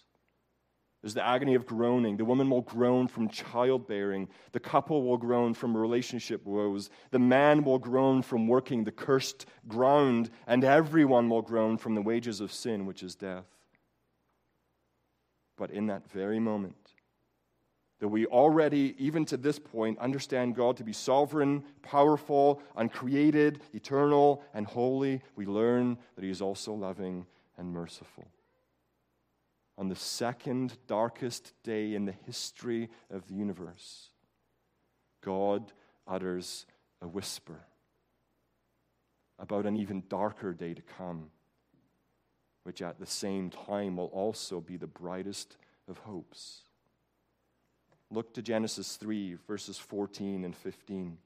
There's 1.01 1.15
the 1.15 1.25
agony 1.25 1.55
of 1.55 1.65
groaning. 1.65 2.17
The 2.17 2.25
woman 2.25 2.49
will 2.49 2.61
groan 2.61 3.07
from 3.07 3.27
childbearing. 3.27 4.29
The 4.51 4.59
couple 4.59 5.03
will 5.03 5.17
groan 5.17 5.55
from 5.55 5.75
relationship 5.75 6.45
woes. 6.45 6.91
The 7.09 7.19
man 7.19 7.63
will 7.63 7.79
groan 7.79 8.21
from 8.21 8.47
working 8.47 8.83
the 8.83 8.91
cursed 8.91 9.47
ground. 9.67 10.29
And 10.45 10.63
everyone 10.63 11.27
will 11.27 11.41
groan 11.41 11.77
from 11.77 11.95
the 11.95 12.01
wages 12.03 12.39
of 12.39 12.53
sin, 12.53 12.85
which 12.85 13.01
is 13.01 13.15
death. 13.15 13.45
but 15.61 15.69
in 15.69 15.85
that 15.85 16.09
very 16.09 16.39
moment. 16.39 16.93
That 17.99 18.07
we 18.07 18.25
already, 18.25 18.95
even 18.97 19.25
to 19.25 19.37
this 19.37 19.59
point, 19.59 19.99
understand 19.99 20.55
God 20.55 20.75
to 20.77 20.83
be 20.83 20.91
sovereign, 20.91 21.63
powerful, 21.83 22.63
uncreated, 22.75 23.61
eternal, 23.71 24.43
and 24.55 24.65
holy, 24.65 25.21
we 25.35 25.45
learn 25.45 25.99
that 26.15 26.23
He 26.23 26.31
is 26.31 26.41
also 26.41 26.73
loving 26.73 27.27
and 27.59 27.71
merciful. 27.71 28.25
On 29.81 29.89
the 29.89 29.95
second 29.95 30.77
darkest 30.85 31.53
day 31.63 31.95
in 31.95 32.05
the 32.05 32.13
history 32.27 32.87
of 33.09 33.27
the 33.27 33.33
universe, 33.33 34.09
God 35.25 35.71
utters 36.07 36.67
a 37.01 37.07
whisper 37.07 37.59
about 39.39 39.65
an 39.65 39.75
even 39.75 40.03
darker 40.07 40.53
day 40.53 40.75
to 40.75 40.83
come, 40.83 41.31
which 42.61 42.83
at 42.83 42.99
the 42.99 43.07
same 43.07 43.49
time 43.49 43.97
will 43.97 44.11
also 44.13 44.61
be 44.61 44.77
the 44.77 44.85
brightest 44.85 45.57
of 45.87 45.97
hopes. 45.97 46.61
Look 48.11 48.35
to 48.35 48.43
Genesis 48.43 48.97
3, 48.97 49.39
verses 49.47 49.79
14 49.79 50.45
and 50.45 50.55
15. 50.55 51.17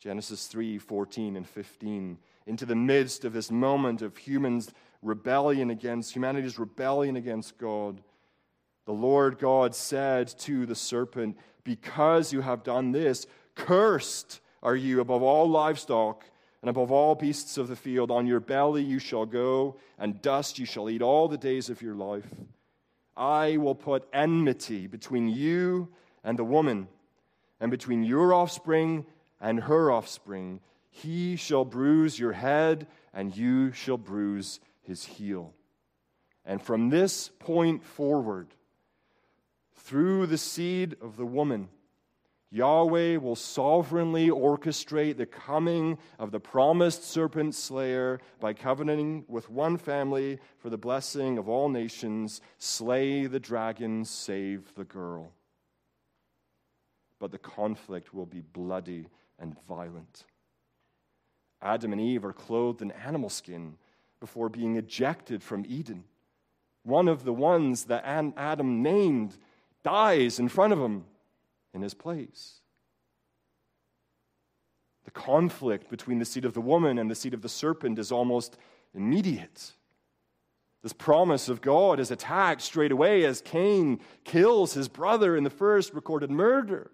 Genesis 0.00 0.46
3, 0.46 0.78
14 0.78 1.36
and 1.36 1.46
15. 1.46 2.16
Into 2.46 2.64
the 2.64 2.74
midst 2.74 3.26
of 3.26 3.34
this 3.34 3.50
moment 3.50 4.00
of 4.00 4.16
humans' 4.16 4.72
rebellion 5.02 5.70
against, 5.70 6.14
humanity's 6.14 6.58
rebellion 6.58 7.16
against 7.16 7.58
God, 7.58 8.00
the 8.86 8.92
Lord 8.92 9.38
God 9.38 9.74
said 9.74 10.28
to 10.40 10.66
the 10.66 10.74
serpent, 10.74 11.36
Because 11.64 12.32
you 12.32 12.40
have 12.40 12.64
done 12.64 12.92
this, 12.92 13.26
cursed 13.54 14.40
are 14.62 14.76
you 14.76 15.00
above 15.00 15.22
all 15.22 15.48
livestock 15.48 16.24
and 16.60 16.70
above 16.70 16.90
all 16.92 17.14
beasts 17.14 17.58
of 17.58 17.68
the 17.68 17.76
field. 17.76 18.10
On 18.10 18.26
your 18.26 18.40
belly 18.40 18.82
you 18.82 18.98
shall 18.98 19.26
go, 19.26 19.76
and 19.98 20.22
dust 20.22 20.58
you 20.58 20.66
shall 20.66 20.88
eat 20.88 21.02
all 21.02 21.28
the 21.28 21.36
days 21.36 21.68
of 21.68 21.82
your 21.82 21.94
life. 21.94 22.26
I 23.16 23.56
will 23.56 23.74
put 23.74 24.08
enmity 24.12 24.86
between 24.86 25.28
you 25.28 25.88
and 26.24 26.38
the 26.38 26.44
woman, 26.44 26.88
and 27.60 27.70
between 27.70 28.04
your 28.04 28.32
offspring 28.32 29.04
and 29.40 29.60
her 29.60 29.90
offspring. 29.90 30.60
He 30.88 31.36
shall 31.36 31.64
bruise 31.64 32.18
your 32.18 32.32
head, 32.32 32.86
and 33.12 33.36
you 33.36 33.72
shall 33.72 33.98
bruise 33.98 34.60
his 34.82 35.04
heel. 35.04 35.54
And 36.44 36.60
from 36.60 36.90
this 36.90 37.30
point 37.38 37.82
forward, 37.84 38.48
through 39.74 40.26
the 40.26 40.38
seed 40.38 40.96
of 41.00 41.16
the 41.16 41.26
woman, 41.26 41.68
Yahweh 42.50 43.16
will 43.16 43.34
sovereignly 43.34 44.28
orchestrate 44.28 45.16
the 45.16 45.24
coming 45.24 45.96
of 46.18 46.30
the 46.30 46.40
promised 46.40 47.02
serpent 47.02 47.54
slayer 47.54 48.20
by 48.40 48.52
covenanting 48.52 49.24
with 49.26 49.48
one 49.48 49.78
family 49.78 50.38
for 50.58 50.68
the 50.68 50.76
blessing 50.76 51.38
of 51.38 51.48
all 51.48 51.70
nations. 51.70 52.42
Slay 52.58 53.24
the 53.24 53.40
dragon, 53.40 54.04
save 54.04 54.74
the 54.74 54.84
girl. 54.84 55.32
But 57.18 57.30
the 57.30 57.38
conflict 57.38 58.12
will 58.12 58.26
be 58.26 58.42
bloody 58.42 59.06
and 59.38 59.56
violent. 59.66 60.24
Adam 61.62 61.92
and 61.92 62.00
Eve 62.00 62.24
are 62.24 62.34
clothed 62.34 62.82
in 62.82 62.90
animal 62.90 63.30
skin 63.30 63.78
before 64.22 64.48
being 64.48 64.76
ejected 64.76 65.42
from 65.42 65.66
Eden. 65.68 66.04
One 66.84 67.08
of 67.08 67.24
the 67.24 67.32
ones 67.32 67.86
that 67.86 68.04
Adam 68.06 68.80
named 68.80 69.36
dies 69.82 70.38
in 70.38 70.48
front 70.48 70.72
of 70.72 70.78
him 70.78 71.06
in 71.74 71.82
his 71.82 71.92
place. 71.92 72.60
The 75.06 75.10
conflict 75.10 75.90
between 75.90 76.20
the 76.20 76.24
seed 76.24 76.44
of 76.44 76.54
the 76.54 76.60
woman 76.60 77.00
and 77.00 77.10
the 77.10 77.16
seed 77.16 77.34
of 77.34 77.42
the 77.42 77.48
serpent 77.48 77.98
is 77.98 78.12
almost 78.12 78.56
immediate. 78.94 79.72
This 80.84 80.92
promise 80.92 81.48
of 81.48 81.60
God 81.60 81.98
is 81.98 82.12
attacked 82.12 82.62
straight 82.62 82.92
away 82.92 83.24
as 83.24 83.40
Cain 83.40 83.98
kills 84.22 84.74
his 84.74 84.88
brother 84.88 85.36
in 85.36 85.42
the 85.42 85.50
first 85.50 85.92
recorded 85.94 86.30
murder. 86.30 86.92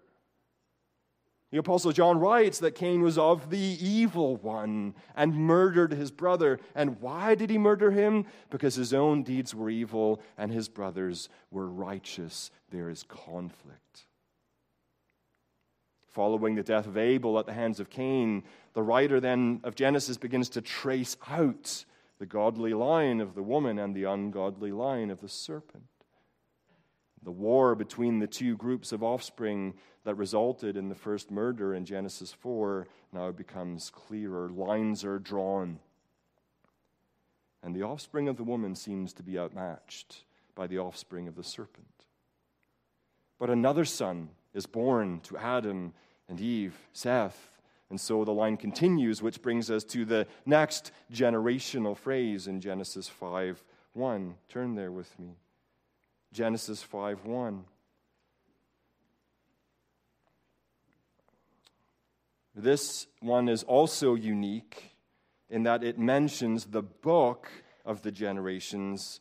The 1.51 1.59
Apostle 1.59 1.93
John 1.93 2.19
writes 2.19 2.59
that 2.59 2.75
Cain 2.75 3.01
was 3.01 3.17
of 3.17 3.49
the 3.49 3.59
evil 3.59 4.37
one 4.37 4.95
and 5.17 5.35
murdered 5.35 5.93
his 5.93 6.11
brother. 6.11 6.61
And 6.75 7.01
why 7.01 7.35
did 7.35 7.49
he 7.49 7.57
murder 7.57 7.91
him? 7.91 8.27
Because 8.51 8.75
his 8.75 8.93
own 8.93 9.23
deeds 9.23 9.55
were 9.55 9.71
evil 9.71 10.21
and 10.37 10.53
his 10.53 10.69
brothers 10.69 11.31
were 11.51 11.67
righteous. 11.67 12.51
There 12.71 12.91
is 12.91 13.03
conflict. 13.03 14.05
Following 16.09 16.55
the 16.55 16.63
death 16.63 16.87
of 16.87 16.99
Abel 16.99 17.39
at 17.39 17.47
the 17.47 17.55
hands 17.55 17.81
of 17.81 17.89
Cain, 17.89 18.43
the 18.75 18.83
writer 18.83 19.19
then 19.19 19.61
of 19.65 19.75
Genesis 19.75 20.19
begins 20.19 20.51
to 20.51 20.61
trace 20.61 21.17
out 21.29 21.85
the 22.19 22.27
godly 22.27 22.75
line 22.75 23.21
of 23.21 23.35
the 23.35 23.43
woman 23.43 23.79
and 23.79 23.95
the 23.95 24.05
ungodly 24.05 24.73
line 24.73 25.11
of 25.11 25.21
the 25.21 25.29
serpent. 25.29 25.85
The 27.29 27.33
war 27.33 27.75
between 27.75 28.21
the 28.21 28.27
two 28.27 28.57
groups 28.57 28.91
of 28.91 29.03
offspring 29.03 29.75
that 30.05 30.15
resulted 30.15 30.79
in 30.79 30.89
the 30.89 30.95
first 30.95 31.31
murder 31.31 31.75
in 31.75 31.85
Genesis 31.85 32.33
4 32.33 32.89
now 33.13 33.33
becomes 33.33 33.91
clearer. 33.91 34.49
Lines 34.49 35.05
are 35.05 35.19
drawn. 35.19 35.79
And 37.63 37.77
the 37.77 37.83
offspring 37.83 38.29
of 38.29 38.39
the 38.39 38.45
woman 38.45 38.75
seems 38.75 39.13
to 39.13 39.23
be 39.23 39.39
outmatched 39.39 40.25
by 40.55 40.67
the 40.67 40.79
offspring 40.79 41.29
of 41.29 41.37
the 41.37 41.45
serpent. 41.45 42.07
But 43.39 43.51
another 43.51 43.85
son 43.85 44.31
is 44.55 44.65
born 44.65 45.21
to 45.25 45.37
Adam 45.37 45.93
and 46.31 46.41
Eve, 46.41 46.79
Seth. 46.95 47.61
And 47.91 48.01
so 48.01 48.25
the 48.25 48.33
line 48.33 48.57
continues, 48.57 49.21
which 49.21 49.43
brings 49.43 49.71
us 49.71 49.85
to 49.85 50.07
the 50.07 50.27
next 50.47 50.93
generational 51.13 51.95
phrase 51.95 52.47
in 52.47 52.63
Genesis 52.63 53.07
5 53.07 53.63
1. 53.93 54.35
Turn 54.49 54.77
there 54.77 54.93
with 54.93 55.19
me. 55.19 55.37
Genesis 56.33 56.83
5 56.83 57.25
1. 57.25 57.65
This 62.55 63.07
one 63.21 63.49
is 63.49 63.63
also 63.63 64.15
unique 64.15 64.97
in 65.49 65.63
that 65.63 65.85
it 65.85 65.99
mentions 65.99 66.67
the 66.67 66.83
book 66.83 67.49
of 67.85 68.03
the 68.03 68.11
generations 68.11 69.21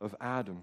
of 0.00 0.14
Adam. 0.20 0.62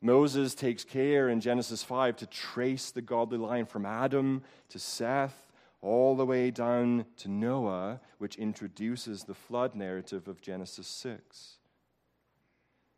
Moses 0.00 0.54
takes 0.54 0.84
care 0.84 1.28
in 1.28 1.40
Genesis 1.40 1.82
5 1.82 2.16
to 2.16 2.26
trace 2.26 2.90
the 2.90 3.02
godly 3.02 3.38
line 3.38 3.66
from 3.66 3.86
Adam 3.86 4.42
to 4.68 4.78
Seth 4.78 5.52
all 5.80 6.16
the 6.16 6.26
way 6.26 6.50
down 6.50 7.06
to 7.16 7.28
Noah, 7.28 8.00
which 8.18 8.36
introduces 8.36 9.24
the 9.24 9.34
flood 9.34 9.74
narrative 9.74 10.28
of 10.28 10.40
Genesis 10.40 10.86
6. 10.86 11.58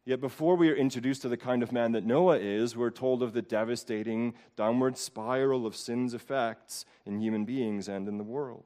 Yet 0.07 0.21
before 0.21 0.55
we 0.57 0.69
are 0.71 0.75
introduced 0.75 1.23
to 1.23 1.29
the 1.29 1.37
kind 1.37 1.62
of 1.62 1.73
man 1.73 1.93
that 1.93 2.05
Noah 2.05 2.38
is, 2.38 2.77
we're 2.77 2.90
told 2.90 3.23
of 3.23 3.33
the 3.33 3.40
devastating 3.40 4.35
downward 4.55 4.99
spiral 4.99 5.67
of 5.67 5.75
sin's 5.75 6.12
effects 6.12 6.85
in 7.07 7.21
human 7.21 7.45
beings 7.45 7.88
and 7.88 8.07
in 8.07 8.19
the 8.19 8.25
world. 8.25 8.64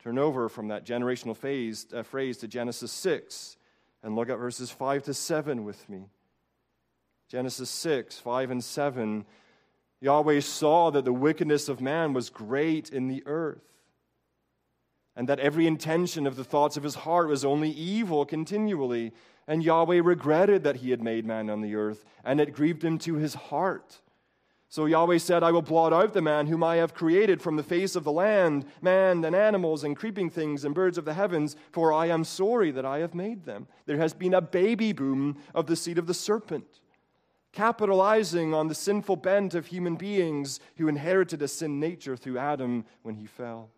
Turn 0.00 0.18
over 0.18 0.48
from 0.48 0.68
that 0.68 0.86
generational 0.86 1.36
phase, 1.36 1.86
uh, 1.92 2.02
phrase 2.02 2.38
to 2.38 2.48
Genesis 2.48 2.92
6 2.92 3.56
and 4.04 4.14
look 4.14 4.28
at 4.28 4.38
verses 4.38 4.70
5 4.70 5.02
to 5.04 5.14
7 5.14 5.64
with 5.64 5.88
me. 5.88 6.04
Genesis 7.28 7.70
6, 7.70 8.18
5 8.18 8.50
and 8.50 8.62
7, 8.62 9.24
Yahweh 10.00 10.40
saw 10.40 10.90
that 10.90 11.06
the 11.06 11.12
wickedness 11.12 11.70
of 11.70 11.80
man 11.80 12.12
was 12.12 12.28
great 12.28 12.90
in 12.90 13.08
the 13.08 13.22
earth, 13.24 13.64
and 15.16 15.26
that 15.28 15.40
every 15.40 15.66
intention 15.66 16.26
of 16.26 16.36
the 16.36 16.44
thoughts 16.44 16.76
of 16.76 16.82
his 16.82 16.96
heart 16.96 17.28
was 17.28 17.44
only 17.44 17.70
evil 17.70 18.26
continually. 18.26 19.12
And 19.46 19.62
Yahweh 19.62 20.00
regretted 20.02 20.64
that 20.64 20.76
he 20.76 20.90
had 20.90 21.02
made 21.02 21.26
man 21.26 21.50
on 21.50 21.60
the 21.60 21.74
earth, 21.74 22.04
and 22.24 22.40
it 22.40 22.54
grieved 22.54 22.82
him 22.82 22.98
to 22.98 23.14
his 23.14 23.34
heart. 23.34 24.00
So 24.68 24.86
Yahweh 24.86 25.18
said, 25.18 25.42
I 25.42 25.52
will 25.52 25.62
blot 25.62 25.92
out 25.92 26.14
the 26.14 26.22
man 26.22 26.46
whom 26.46 26.64
I 26.64 26.76
have 26.76 26.94
created 26.94 27.40
from 27.40 27.56
the 27.56 27.62
face 27.62 27.94
of 27.94 28.04
the 28.04 28.10
land, 28.10 28.64
man 28.82 29.24
and 29.24 29.36
animals 29.36 29.84
and 29.84 29.96
creeping 29.96 30.30
things 30.30 30.64
and 30.64 30.74
birds 30.74 30.98
of 30.98 31.04
the 31.04 31.14
heavens, 31.14 31.54
for 31.70 31.92
I 31.92 32.06
am 32.06 32.24
sorry 32.24 32.70
that 32.72 32.84
I 32.84 32.98
have 32.98 33.14
made 33.14 33.44
them. 33.44 33.68
There 33.86 33.98
has 33.98 34.14
been 34.14 34.34
a 34.34 34.40
baby 34.40 34.92
boom 34.92 35.38
of 35.54 35.66
the 35.66 35.76
seed 35.76 35.98
of 35.98 36.06
the 36.06 36.14
serpent 36.14 36.80
capitalizing 37.54 38.52
on 38.52 38.68
the 38.68 38.74
sinful 38.74 39.16
bent 39.16 39.54
of 39.54 39.66
human 39.66 39.94
beings 39.94 40.60
who 40.76 40.88
inherited 40.88 41.40
a 41.40 41.48
sin 41.48 41.80
nature 41.80 42.16
through 42.16 42.36
Adam 42.38 42.84
when 43.02 43.14
he 43.14 43.26
fell. 43.26 43.70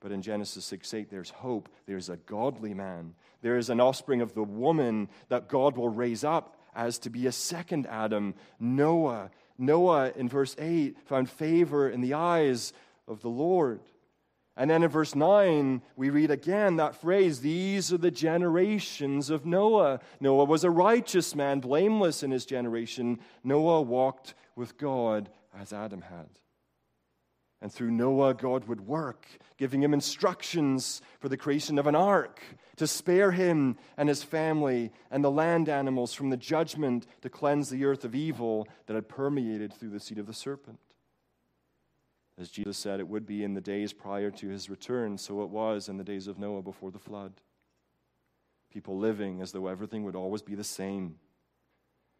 But 0.00 0.10
in 0.10 0.22
Genesis 0.22 0.64
6 0.64 0.92
8, 0.92 1.10
there's 1.10 1.30
hope. 1.30 1.68
There's 1.86 2.08
a 2.08 2.16
godly 2.16 2.74
man. 2.74 3.14
There 3.42 3.56
is 3.56 3.70
an 3.70 3.80
offspring 3.80 4.20
of 4.20 4.34
the 4.34 4.42
woman 4.42 5.08
that 5.28 5.48
God 5.48 5.76
will 5.76 5.88
raise 5.88 6.24
up 6.24 6.56
as 6.74 6.98
to 7.00 7.10
be 7.10 7.26
a 7.26 7.32
second 7.32 7.86
Adam, 7.86 8.34
Noah. 8.60 9.30
Noah, 9.58 10.12
in 10.14 10.28
verse 10.28 10.54
8, 10.58 10.96
found 11.06 11.30
favor 11.30 11.88
in 11.88 12.00
the 12.00 12.14
eyes 12.14 12.72
of 13.08 13.22
the 13.22 13.28
Lord. 13.28 13.80
And 14.56 14.70
then 14.70 14.82
in 14.82 14.88
verse 14.88 15.14
9, 15.14 15.82
we 15.96 16.10
read 16.10 16.30
again 16.30 16.76
that 16.76 17.00
phrase 17.00 17.40
These 17.40 17.92
are 17.92 17.98
the 17.98 18.10
generations 18.10 19.28
of 19.28 19.44
Noah. 19.44 20.00
Noah 20.20 20.44
was 20.44 20.64
a 20.64 20.70
righteous 20.70 21.34
man, 21.34 21.60
blameless 21.60 22.22
in 22.22 22.30
his 22.30 22.46
generation. 22.46 23.20
Noah 23.44 23.82
walked 23.82 24.34
with 24.54 24.78
God 24.78 25.28
as 25.58 25.72
Adam 25.72 26.02
had. 26.02 26.28
And 27.66 27.72
through 27.72 27.90
Noah, 27.90 28.32
God 28.32 28.68
would 28.68 28.86
work, 28.86 29.26
giving 29.56 29.82
him 29.82 29.92
instructions 29.92 31.02
for 31.18 31.28
the 31.28 31.36
creation 31.36 31.80
of 31.80 31.88
an 31.88 31.96
ark 31.96 32.40
to 32.76 32.86
spare 32.86 33.32
him 33.32 33.76
and 33.96 34.08
his 34.08 34.22
family 34.22 34.92
and 35.10 35.24
the 35.24 35.32
land 35.32 35.68
animals 35.68 36.14
from 36.14 36.30
the 36.30 36.36
judgment 36.36 37.08
to 37.22 37.28
cleanse 37.28 37.68
the 37.68 37.84
earth 37.84 38.04
of 38.04 38.14
evil 38.14 38.68
that 38.86 38.94
had 38.94 39.08
permeated 39.08 39.74
through 39.74 39.88
the 39.88 39.98
seed 39.98 40.18
of 40.18 40.28
the 40.28 40.32
serpent. 40.32 40.78
As 42.38 42.50
Jesus 42.50 42.78
said, 42.78 43.00
it 43.00 43.08
would 43.08 43.26
be 43.26 43.42
in 43.42 43.54
the 43.54 43.60
days 43.60 43.92
prior 43.92 44.30
to 44.30 44.48
his 44.48 44.70
return, 44.70 45.18
so 45.18 45.42
it 45.42 45.50
was 45.50 45.88
in 45.88 45.96
the 45.96 46.04
days 46.04 46.28
of 46.28 46.38
Noah 46.38 46.62
before 46.62 46.92
the 46.92 47.00
flood. 47.00 47.32
People 48.72 48.96
living 48.96 49.40
as 49.40 49.50
though 49.50 49.66
everything 49.66 50.04
would 50.04 50.14
always 50.14 50.42
be 50.42 50.54
the 50.54 50.62
same. 50.62 51.16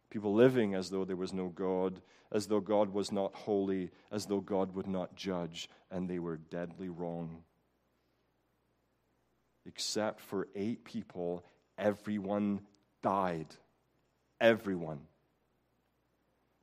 People 0.09 0.33
living 0.33 0.73
as 0.73 0.89
though 0.89 1.05
there 1.05 1.15
was 1.15 1.33
no 1.33 1.49
God, 1.49 2.01
as 2.31 2.47
though 2.47 2.61
God 2.61 2.93
was 2.93 3.11
not 3.11 3.33
holy, 3.33 3.91
as 4.11 4.25
though 4.25 4.39
God 4.39 4.73
would 4.75 4.87
not 4.87 5.15
judge, 5.15 5.69
and 5.91 6.09
they 6.09 6.19
were 6.19 6.37
deadly 6.37 6.89
wrong. 6.89 7.43
Except 9.65 10.21
for 10.21 10.47
eight 10.55 10.85
people, 10.85 11.43
everyone 11.77 12.61
died. 13.03 13.47
Everyone. 14.39 15.01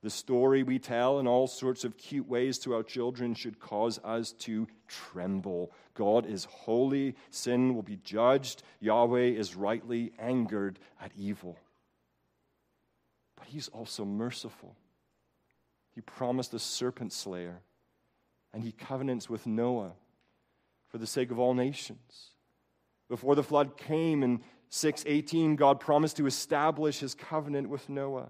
The 0.03 0.11
story 0.11 0.63
we 0.63 0.79
tell 0.79 1.19
in 1.19 1.27
all 1.27 1.47
sorts 1.47 1.85
of 1.85 1.97
cute 1.97 2.29
ways 2.29 2.59
to 2.59 2.75
our 2.75 2.83
children 2.83 3.35
should 3.35 3.59
cause 3.59 3.99
us 4.05 4.33
to 4.41 4.67
tremble. 4.87 5.73
God 5.95 6.27
is 6.27 6.45
holy, 6.45 7.15
sin 7.31 7.75
will 7.75 7.83
be 7.83 7.97
judged, 8.05 8.63
Yahweh 8.81 9.31
is 9.31 9.55
rightly 9.55 10.13
angered 10.19 10.79
at 11.01 11.13
evil. 11.17 11.59
He's 13.47 13.69
also 13.69 14.05
merciful. 14.05 14.77
He 15.95 16.01
promised 16.01 16.53
a 16.55 16.59
serpent 16.59 17.13
slayer, 17.13 17.61
and 18.53 18.63
He 18.63 18.73
covenants 18.73 19.31
with 19.31 19.47
Noah 19.47 19.93
for 20.89 20.99
the 20.99 21.07
sake 21.07 21.31
of 21.31 21.39
all 21.39 21.55
nations. 21.55 22.31
Before 23.09 23.35
the 23.35 23.43
flood 23.43 23.77
came 23.77 24.23
in 24.23 24.41
618, 24.71 25.57
God 25.57 25.79
promised 25.79 26.17
to 26.17 26.27
establish 26.27 26.99
His 26.99 27.15
covenant 27.15 27.69
with 27.69 27.89
Noah. 27.89 28.29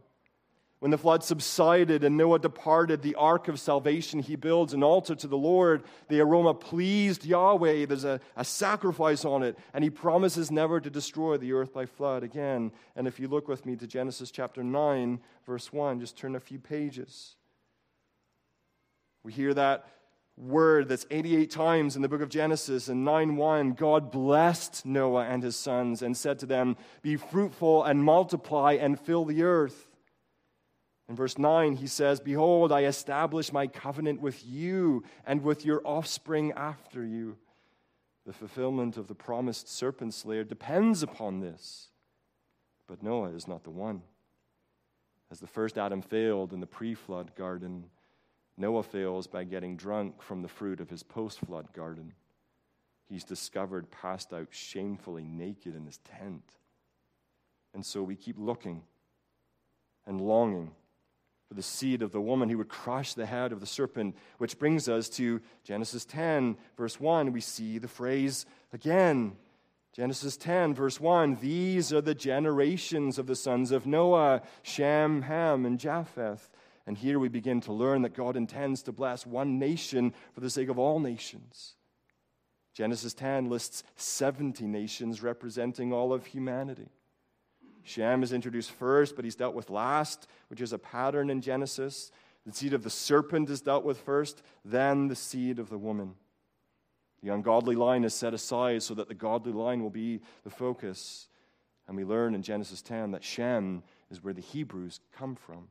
When 0.84 0.90
the 0.90 0.98
flood 0.98 1.24
subsided 1.24 2.04
and 2.04 2.18
Noah 2.18 2.40
departed, 2.40 3.00
the 3.00 3.14
ark 3.14 3.48
of 3.48 3.58
salvation, 3.58 4.20
he 4.20 4.36
builds 4.36 4.74
an 4.74 4.82
altar 4.82 5.14
to 5.14 5.26
the 5.26 5.34
Lord. 5.34 5.82
The 6.08 6.20
aroma 6.20 6.52
pleased 6.52 7.24
Yahweh. 7.24 7.86
There's 7.86 8.04
a, 8.04 8.20
a 8.36 8.44
sacrifice 8.44 9.24
on 9.24 9.42
it. 9.42 9.56
And 9.72 9.82
he 9.82 9.88
promises 9.88 10.50
never 10.50 10.82
to 10.82 10.90
destroy 10.90 11.38
the 11.38 11.54
earth 11.54 11.72
by 11.72 11.86
flood 11.86 12.22
again. 12.22 12.70
And 12.96 13.08
if 13.08 13.18
you 13.18 13.28
look 13.28 13.48
with 13.48 13.64
me 13.64 13.76
to 13.76 13.86
Genesis 13.86 14.30
chapter 14.30 14.62
9, 14.62 15.20
verse 15.46 15.72
1, 15.72 16.00
just 16.00 16.18
turn 16.18 16.36
a 16.36 16.40
few 16.40 16.58
pages. 16.58 17.36
We 19.22 19.32
hear 19.32 19.54
that 19.54 19.86
word 20.36 20.88
that's 20.88 21.06
88 21.10 21.50
times 21.50 21.96
in 21.96 22.02
the 22.02 22.10
book 22.10 22.20
of 22.20 22.28
Genesis. 22.28 22.90
In 22.90 23.04
9 23.04 23.36
1, 23.36 23.72
God 23.72 24.10
blessed 24.12 24.84
Noah 24.84 25.24
and 25.24 25.42
his 25.42 25.56
sons 25.56 26.02
and 26.02 26.14
said 26.14 26.38
to 26.40 26.46
them, 26.46 26.76
Be 27.00 27.16
fruitful 27.16 27.84
and 27.84 28.04
multiply 28.04 28.74
and 28.74 29.00
fill 29.00 29.24
the 29.24 29.44
earth. 29.44 29.88
In 31.08 31.16
verse 31.16 31.36
9, 31.36 31.76
he 31.76 31.86
says, 31.86 32.18
Behold, 32.18 32.72
I 32.72 32.84
establish 32.84 33.52
my 33.52 33.66
covenant 33.66 34.20
with 34.20 34.44
you 34.44 35.04
and 35.26 35.42
with 35.42 35.64
your 35.64 35.82
offspring 35.84 36.52
after 36.52 37.04
you. 37.04 37.36
The 38.24 38.32
fulfillment 38.32 38.96
of 38.96 39.06
the 39.06 39.14
promised 39.14 39.68
serpent 39.68 40.14
slayer 40.14 40.44
depends 40.44 41.02
upon 41.02 41.40
this. 41.40 41.88
But 42.86 43.02
Noah 43.02 43.30
is 43.30 43.46
not 43.46 43.64
the 43.64 43.70
one. 43.70 44.02
As 45.30 45.40
the 45.40 45.46
first 45.46 45.76
Adam 45.76 46.00
failed 46.00 46.52
in 46.52 46.60
the 46.60 46.66
pre 46.66 46.94
flood 46.94 47.34
garden, 47.34 47.84
Noah 48.56 48.82
fails 48.82 49.26
by 49.26 49.44
getting 49.44 49.76
drunk 49.76 50.22
from 50.22 50.40
the 50.40 50.48
fruit 50.48 50.80
of 50.80 50.88
his 50.88 51.02
post 51.02 51.40
flood 51.40 51.72
garden. 51.74 52.12
He's 53.06 53.24
discovered 53.24 53.90
passed 53.90 54.32
out 54.32 54.48
shamefully 54.50 55.26
naked 55.28 55.74
in 55.74 55.84
his 55.84 55.98
tent. 55.98 56.44
And 57.74 57.84
so 57.84 58.02
we 58.02 58.16
keep 58.16 58.36
looking 58.38 58.82
and 60.06 60.20
longing 60.20 60.70
for 61.48 61.54
the 61.54 61.62
seed 61.62 62.02
of 62.02 62.12
the 62.12 62.20
woman. 62.20 62.48
He 62.48 62.54
would 62.54 62.68
crush 62.68 63.14
the 63.14 63.26
head 63.26 63.52
of 63.52 63.60
the 63.60 63.66
serpent, 63.66 64.16
which 64.38 64.58
brings 64.58 64.88
us 64.88 65.08
to 65.10 65.40
Genesis 65.62 66.04
10, 66.04 66.56
verse 66.76 66.98
1. 66.98 67.32
We 67.32 67.40
see 67.40 67.78
the 67.78 67.88
phrase 67.88 68.46
again. 68.72 69.36
Genesis 69.94 70.36
10, 70.36 70.74
verse 70.74 71.00
1 71.00 71.36
These 71.40 71.92
are 71.92 72.00
the 72.00 72.14
generations 72.14 73.18
of 73.18 73.26
the 73.26 73.36
sons 73.36 73.70
of 73.70 73.86
Noah, 73.86 74.42
Shem, 74.62 75.22
Ham, 75.22 75.64
and 75.64 75.78
Japheth. 75.78 76.50
And 76.86 76.98
here 76.98 77.18
we 77.18 77.28
begin 77.28 77.60
to 77.62 77.72
learn 77.72 78.02
that 78.02 78.14
God 78.14 78.36
intends 78.36 78.82
to 78.82 78.92
bless 78.92 79.24
one 79.24 79.58
nation 79.58 80.12
for 80.32 80.40
the 80.40 80.50
sake 80.50 80.68
of 80.68 80.78
all 80.78 81.00
nations. 81.00 81.76
Genesis 82.74 83.14
10 83.14 83.48
lists 83.48 83.84
70 83.96 84.66
nations 84.66 85.22
representing 85.22 85.92
all 85.92 86.12
of 86.12 86.26
humanity. 86.26 86.90
Shem 87.84 88.22
is 88.22 88.32
introduced 88.32 88.72
first, 88.72 89.14
but 89.14 89.24
he's 89.24 89.36
dealt 89.36 89.54
with 89.54 89.70
last, 89.70 90.26
which 90.48 90.60
is 90.60 90.72
a 90.72 90.78
pattern 90.78 91.30
in 91.30 91.40
Genesis. 91.40 92.10
The 92.46 92.52
seed 92.52 92.74
of 92.74 92.82
the 92.82 92.90
serpent 92.90 93.48
is 93.50 93.60
dealt 93.60 93.84
with 93.84 93.98
first, 94.00 94.42
then 94.64 95.08
the 95.08 95.16
seed 95.16 95.58
of 95.58 95.70
the 95.70 95.78
woman. 95.78 96.14
The 97.22 97.32
ungodly 97.32 97.76
line 97.76 98.04
is 98.04 98.12
set 98.12 98.34
aside 98.34 98.82
so 98.82 98.94
that 98.94 99.08
the 99.08 99.14
godly 99.14 99.52
line 99.52 99.82
will 99.82 99.90
be 99.90 100.20
the 100.42 100.50
focus. 100.50 101.28
And 101.86 101.96
we 101.96 102.04
learn 102.04 102.34
in 102.34 102.42
Genesis 102.42 102.82
10 102.82 103.12
that 103.12 103.24
Shem 103.24 103.82
is 104.10 104.22
where 104.22 104.34
the 104.34 104.42
Hebrews 104.42 105.00
come 105.16 105.34
from. 105.34 105.68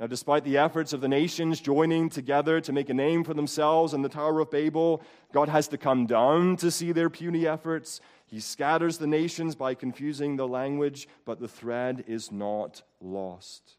Now, 0.00 0.06
despite 0.06 0.44
the 0.44 0.56
efforts 0.56 0.94
of 0.94 1.02
the 1.02 1.08
nations 1.08 1.60
joining 1.60 2.08
together 2.08 2.60
to 2.62 2.72
make 2.72 2.88
a 2.88 2.94
name 2.94 3.22
for 3.22 3.34
themselves 3.34 3.92
in 3.92 4.00
the 4.00 4.08
Tower 4.08 4.40
of 4.40 4.50
Babel, 4.50 5.02
God 5.30 5.50
has 5.50 5.68
to 5.68 5.78
come 5.78 6.06
down 6.06 6.56
to 6.56 6.70
see 6.70 6.90
their 6.90 7.10
puny 7.10 7.46
efforts 7.46 8.00
he 8.30 8.38
scatters 8.38 8.98
the 8.98 9.08
nations 9.08 9.56
by 9.56 9.74
confusing 9.74 10.36
the 10.36 10.46
language, 10.46 11.08
but 11.24 11.40
the 11.40 11.48
thread 11.48 12.04
is 12.06 12.30
not 12.30 12.82
lost. 13.00 13.76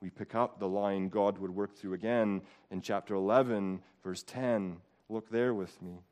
We 0.00 0.10
pick 0.10 0.36
up 0.36 0.60
the 0.60 0.68
line 0.68 1.08
God 1.08 1.38
would 1.38 1.50
work 1.50 1.74
through 1.74 1.94
again 1.94 2.42
in 2.70 2.82
chapter 2.82 3.14
11, 3.14 3.82
verse 4.04 4.22
10. 4.22 4.76
Look 5.08 5.28
there 5.28 5.54
with 5.54 5.82
me. 5.82 6.04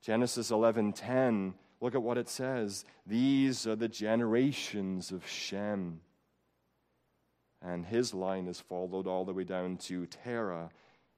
Genesis 0.00 0.52
11:10. 0.52 1.54
Look 1.80 1.96
at 1.96 2.02
what 2.02 2.18
it 2.18 2.28
says. 2.28 2.84
These 3.04 3.66
are 3.66 3.76
the 3.76 3.88
generations 3.88 5.10
of 5.10 5.26
Shem. 5.26 6.02
And 7.62 7.84
his 7.86 8.14
line 8.14 8.46
is 8.46 8.60
followed 8.60 9.06
all 9.06 9.24
the 9.24 9.32
way 9.32 9.44
down 9.44 9.76
to 9.78 10.06
Terah 10.06 10.70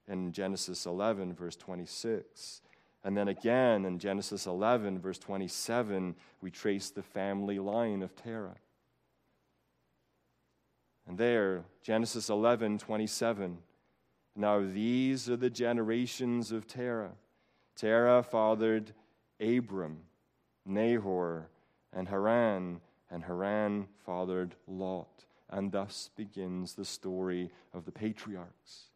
in 0.08 0.32
Genesis 0.32 0.86
11, 0.86 1.34
verse 1.34 1.56
26. 1.56 2.62
And 3.04 3.16
then 3.16 3.28
again 3.28 3.84
in 3.84 3.98
Genesis 3.98 4.46
11, 4.46 4.98
verse 5.00 5.18
27, 5.18 6.14
we 6.40 6.50
trace 6.50 6.90
the 6.90 7.02
family 7.02 7.58
line 7.58 8.02
of 8.02 8.14
Terah. 8.14 8.56
And 11.06 11.18
there, 11.18 11.64
Genesis 11.82 12.28
11, 12.28 12.78
27. 12.78 13.58
Now 14.36 14.60
these 14.60 15.28
are 15.28 15.36
the 15.36 15.50
generations 15.50 16.52
of 16.52 16.66
Terah. 16.66 17.12
Terah 17.76 18.22
fathered 18.22 18.92
Abram, 19.40 19.98
Nahor, 20.64 21.48
and 21.92 22.08
Haran, 22.08 22.80
and 23.10 23.24
Haran 23.24 23.88
fathered 24.06 24.54
Lot. 24.66 25.24
And 25.52 25.70
thus 25.70 26.10
begins 26.16 26.74
the 26.74 26.84
story 26.84 27.50
of 27.72 27.84
the 27.84 27.92
patriarchs. 27.92 28.86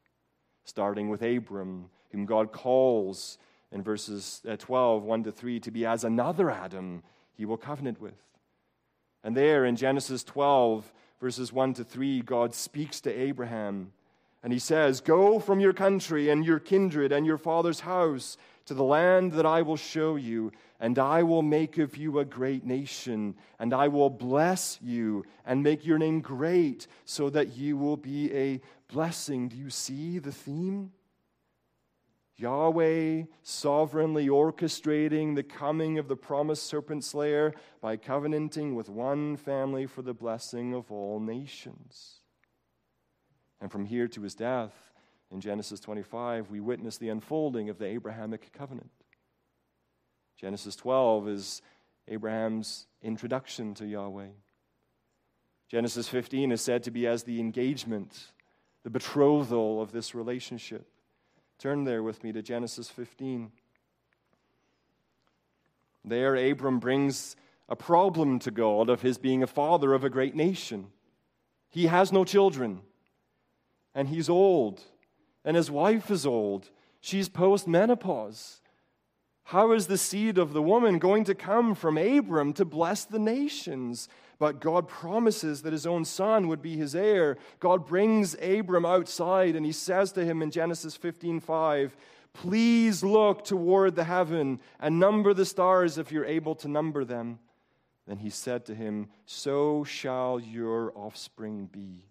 Starting 0.65 1.09
with 1.09 1.23
Abram, 1.23 1.91
whom 2.11 2.27
God 2.27 2.51
calls 2.51 3.39
in 3.71 3.83
verses 3.83 4.43
uh, 4.49 4.57
12, 4.57 5.05
1 5.05 5.25
to 5.25 5.33
3, 5.33 5.61
to 5.61 5.71
be 5.71 5.87
as 5.87 6.03
another 6.03 6.51
Adam 6.51 7.03
he 7.37 7.45
will 7.45 7.59
covenant 7.59 8.01
with. 8.01 8.21
And 9.23 9.37
there 9.37 9.65
in 9.65 9.77
Genesis 9.77 10.25
12, 10.25 10.93
verses 11.21 11.53
1 11.53 11.75
to 11.75 11.85
3, 11.85 12.23
God 12.23 12.55
speaks 12.55 13.01
to 13.03 13.13
Abraham 13.13 13.93
and 14.43 14.53
he 14.53 14.59
says, 14.59 15.01
Go 15.01 15.39
from 15.39 15.61
your 15.61 15.73
country 15.73 16.31
and 16.31 16.45
your 16.45 16.59
kindred 16.59 17.13
and 17.13 17.27
your 17.27 17.39
father's 17.39 17.81
house 17.81 18.37
to 18.67 18.75
the 18.75 18.85
land 18.85 19.33
that 19.33 19.47
I 19.47 19.63
will 19.63 19.77
show 19.77 20.17
you, 20.17 20.53
and 20.81 20.99
I 20.99 21.23
will 21.23 21.43
make 21.43 21.79
of 21.79 21.97
you 21.97 22.19
a 22.19 22.25
great 22.25 22.65
nation, 22.65 23.37
and 23.59 23.73
I 23.73 23.89
will 23.89 24.11
bless 24.11 24.79
you 24.83 25.25
and 25.45 25.63
make 25.63 25.87
your 25.87 25.99
name 25.99 26.21
great 26.21 26.87
so 27.05 27.31
that 27.31 27.57
you 27.57 27.77
will 27.77 27.97
be 27.97 28.33
a 28.35 28.61
blessing. 28.93 29.49
Do 29.49 29.57
you 29.57 29.71
see 29.71 30.19
the 30.19 30.33
theme? 30.33 30.93
Yahweh 32.39 33.23
sovereignly 33.43 34.29
orchestrating 34.29 35.35
the 35.35 35.43
coming 35.43 35.99
of 35.99 36.07
the 36.07 36.17
promised 36.17 36.65
serpent 36.65 37.03
slayer 37.03 37.55
by 37.81 37.97
covenanting 37.97 38.75
with 38.75 38.91
one 38.91 39.37
family 39.37 39.87
for 39.87 40.03
the 40.03 40.13
blessing 40.13 40.75
of 40.75 40.93
all 40.93 41.19
nations. 41.19 42.21
And 43.61 43.71
from 43.71 43.85
here 43.85 44.09
to 44.09 44.23
his 44.23 44.35
death, 44.35 44.93
in 45.31 45.41
Genesis 45.41 45.81
25, 45.81 46.51
we 46.51 46.61
witness 46.61 46.99
the 46.99 47.09
unfolding 47.09 47.69
of 47.69 47.79
the 47.79 47.87
Abrahamic 47.87 48.53
covenant. 48.53 48.91
Genesis 50.37 50.77
12 50.77 51.29
is 51.29 51.63
Abraham's 52.09 52.87
introduction 53.03 53.75
to 53.75 53.87
Yahweh. 53.87 54.29
Genesis 55.69 56.09
15 56.09 56.53
is 56.53 56.61
said 56.61 56.83
to 56.85 56.91
be 56.91 57.07
as 57.07 57.25
the 57.25 57.41
engagement 57.41 58.33
the 58.85 58.91
betrothal 58.91 59.83
of 59.83 59.91
this 59.91 60.15
relationship. 60.15 60.87
Turn 61.59 61.83
there 61.85 62.05
with 62.05 62.23
me 62.23 62.31
to 62.33 62.43
Genesis 62.43 62.89
15. 62.89 63.51
There, 66.05 66.37
Abram 66.37 66.79
brings 66.79 67.35
a 67.69 67.75
problem 67.75 68.39
to 68.41 68.53
God 68.53 68.89
of 68.89 69.03
his 69.03 69.19
being 69.19 69.43
a 69.43 69.49
father 69.49 69.93
of 69.93 70.05
a 70.05 70.11
great 70.11 70.37
nation. 70.37 70.87
He 71.69 71.87
has 71.87 72.13
no 72.13 72.25
children, 72.25 72.83
and 73.97 74.09
he's 74.09 74.29
old, 74.29 74.83
and 75.43 75.57
his 75.57 75.71
wife 75.71 76.11
is 76.11 76.27
old. 76.27 76.69
She's 77.01 77.31
post 77.31 77.67
menopause. 77.67 78.61
How 79.45 79.73
is 79.73 79.87
the 79.87 79.97
seed 79.97 80.39
of 80.39 80.53
the 80.53 80.63
woman 80.63 80.99
going 80.99 81.25
to 81.25 81.35
come 81.35 81.75
from 81.75 81.97
Abram 81.97 82.53
to 82.55 82.65
bless 82.65 83.05
the 83.05 83.19
nations? 83.19 84.09
But 84.39 84.61
God 84.61 84.87
promises 84.87 85.63
that 85.63 85.73
his 85.73 85.87
own 85.87 86.05
son 86.05 86.49
would 86.49 86.61
be 86.61 86.77
his 86.77 86.95
heir. 86.95 87.39
God 87.59 87.87
brings 87.87 88.35
Abram 88.43 88.85
outside 88.85 89.57
and 89.57 89.65
he 89.65 89.73
says 89.73 90.13
to 90.13 90.25
him 90.25 90.43
in 90.43 90.51
Genesis 90.51 90.95
15 90.95 91.41
5, 91.41 91.97
Please 92.35 93.03
look 93.03 93.45
toward 93.45 93.95
the 93.95 94.05
heaven 94.05 94.61
and 94.79 95.01
number 95.01 95.33
the 95.33 95.47
stars 95.47 95.97
if 95.97 96.13
you're 96.13 96.27
able 96.27 96.55
to 96.57 96.69
number 96.69 97.03
them. 97.03 97.39
Then 98.07 98.19
he 98.19 98.29
said 98.29 98.67
to 98.67 98.75
him, 98.75 99.09
So 99.25 99.85
shall 99.85 100.39
your 100.39 100.93
offspring 100.95 101.71
be. 101.73 102.03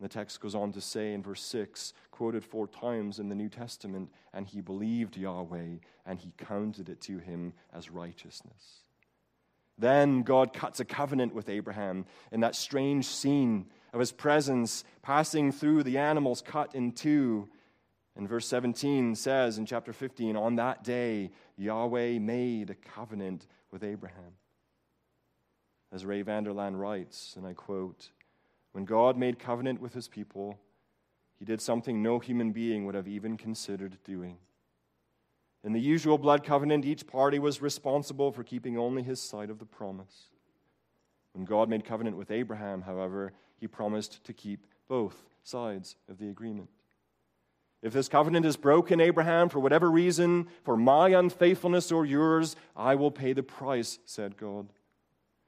The 0.00 0.08
text 0.08 0.40
goes 0.40 0.54
on 0.54 0.72
to 0.72 0.80
say 0.80 1.14
in 1.14 1.22
verse 1.22 1.42
6, 1.42 1.92
quoted 2.10 2.44
four 2.44 2.66
times 2.66 3.18
in 3.18 3.28
the 3.28 3.34
New 3.34 3.48
Testament, 3.48 4.10
and 4.32 4.46
he 4.46 4.60
believed 4.60 5.16
Yahweh, 5.16 5.76
and 6.04 6.18
he 6.18 6.32
counted 6.36 6.88
it 6.88 7.00
to 7.02 7.18
him 7.18 7.52
as 7.72 7.90
righteousness. 7.90 8.80
Then 9.78 10.22
God 10.22 10.52
cuts 10.52 10.80
a 10.80 10.84
covenant 10.84 11.34
with 11.34 11.48
Abraham 11.48 12.06
in 12.30 12.40
that 12.40 12.54
strange 12.54 13.06
scene 13.06 13.66
of 13.92 14.00
his 14.00 14.12
presence 14.12 14.84
passing 15.02 15.52
through 15.52 15.82
the 15.82 15.98
animals 15.98 16.42
cut 16.42 16.74
in 16.74 16.92
two. 16.92 17.48
And 18.16 18.28
verse 18.28 18.46
17 18.46 19.14
says 19.16 19.58
in 19.58 19.66
chapter 19.66 19.92
15, 19.92 20.36
On 20.36 20.56
that 20.56 20.84
day, 20.84 21.30
Yahweh 21.56 22.18
made 22.18 22.70
a 22.70 22.74
covenant 22.74 23.46
with 23.70 23.82
Abraham. 23.82 24.36
As 25.92 26.04
Ray 26.04 26.22
Vander 26.22 26.52
Laan 26.52 26.78
writes, 26.78 27.34
and 27.36 27.46
I 27.46 27.52
quote, 27.52 28.10
When 28.74 28.84
God 28.84 29.16
made 29.16 29.38
covenant 29.38 29.80
with 29.80 29.94
his 29.94 30.08
people, 30.08 30.58
he 31.38 31.44
did 31.44 31.60
something 31.60 32.02
no 32.02 32.18
human 32.18 32.50
being 32.50 32.84
would 32.84 32.96
have 32.96 33.06
even 33.06 33.36
considered 33.36 33.98
doing. 34.02 34.36
In 35.62 35.72
the 35.72 35.80
usual 35.80 36.18
blood 36.18 36.42
covenant, 36.42 36.84
each 36.84 37.06
party 37.06 37.38
was 37.38 37.62
responsible 37.62 38.32
for 38.32 38.42
keeping 38.42 38.76
only 38.76 39.04
his 39.04 39.20
side 39.20 39.48
of 39.48 39.60
the 39.60 39.64
promise. 39.64 40.26
When 41.34 41.44
God 41.44 41.68
made 41.68 41.84
covenant 41.84 42.16
with 42.16 42.32
Abraham, 42.32 42.82
however, 42.82 43.32
he 43.60 43.68
promised 43.68 44.24
to 44.24 44.32
keep 44.32 44.66
both 44.88 45.24
sides 45.44 45.94
of 46.08 46.18
the 46.18 46.28
agreement. 46.28 46.68
If 47.80 47.92
this 47.92 48.08
covenant 48.08 48.44
is 48.44 48.56
broken, 48.56 49.00
Abraham, 49.00 49.50
for 49.50 49.60
whatever 49.60 49.88
reason, 49.88 50.48
for 50.64 50.76
my 50.76 51.10
unfaithfulness 51.10 51.92
or 51.92 52.04
yours, 52.04 52.56
I 52.76 52.96
will 52.96 53.12
pay 53.12 53.34
the 53.34 53.44
price, 53.44 54.00
said 54.04 54.36
God. 54.36 54.66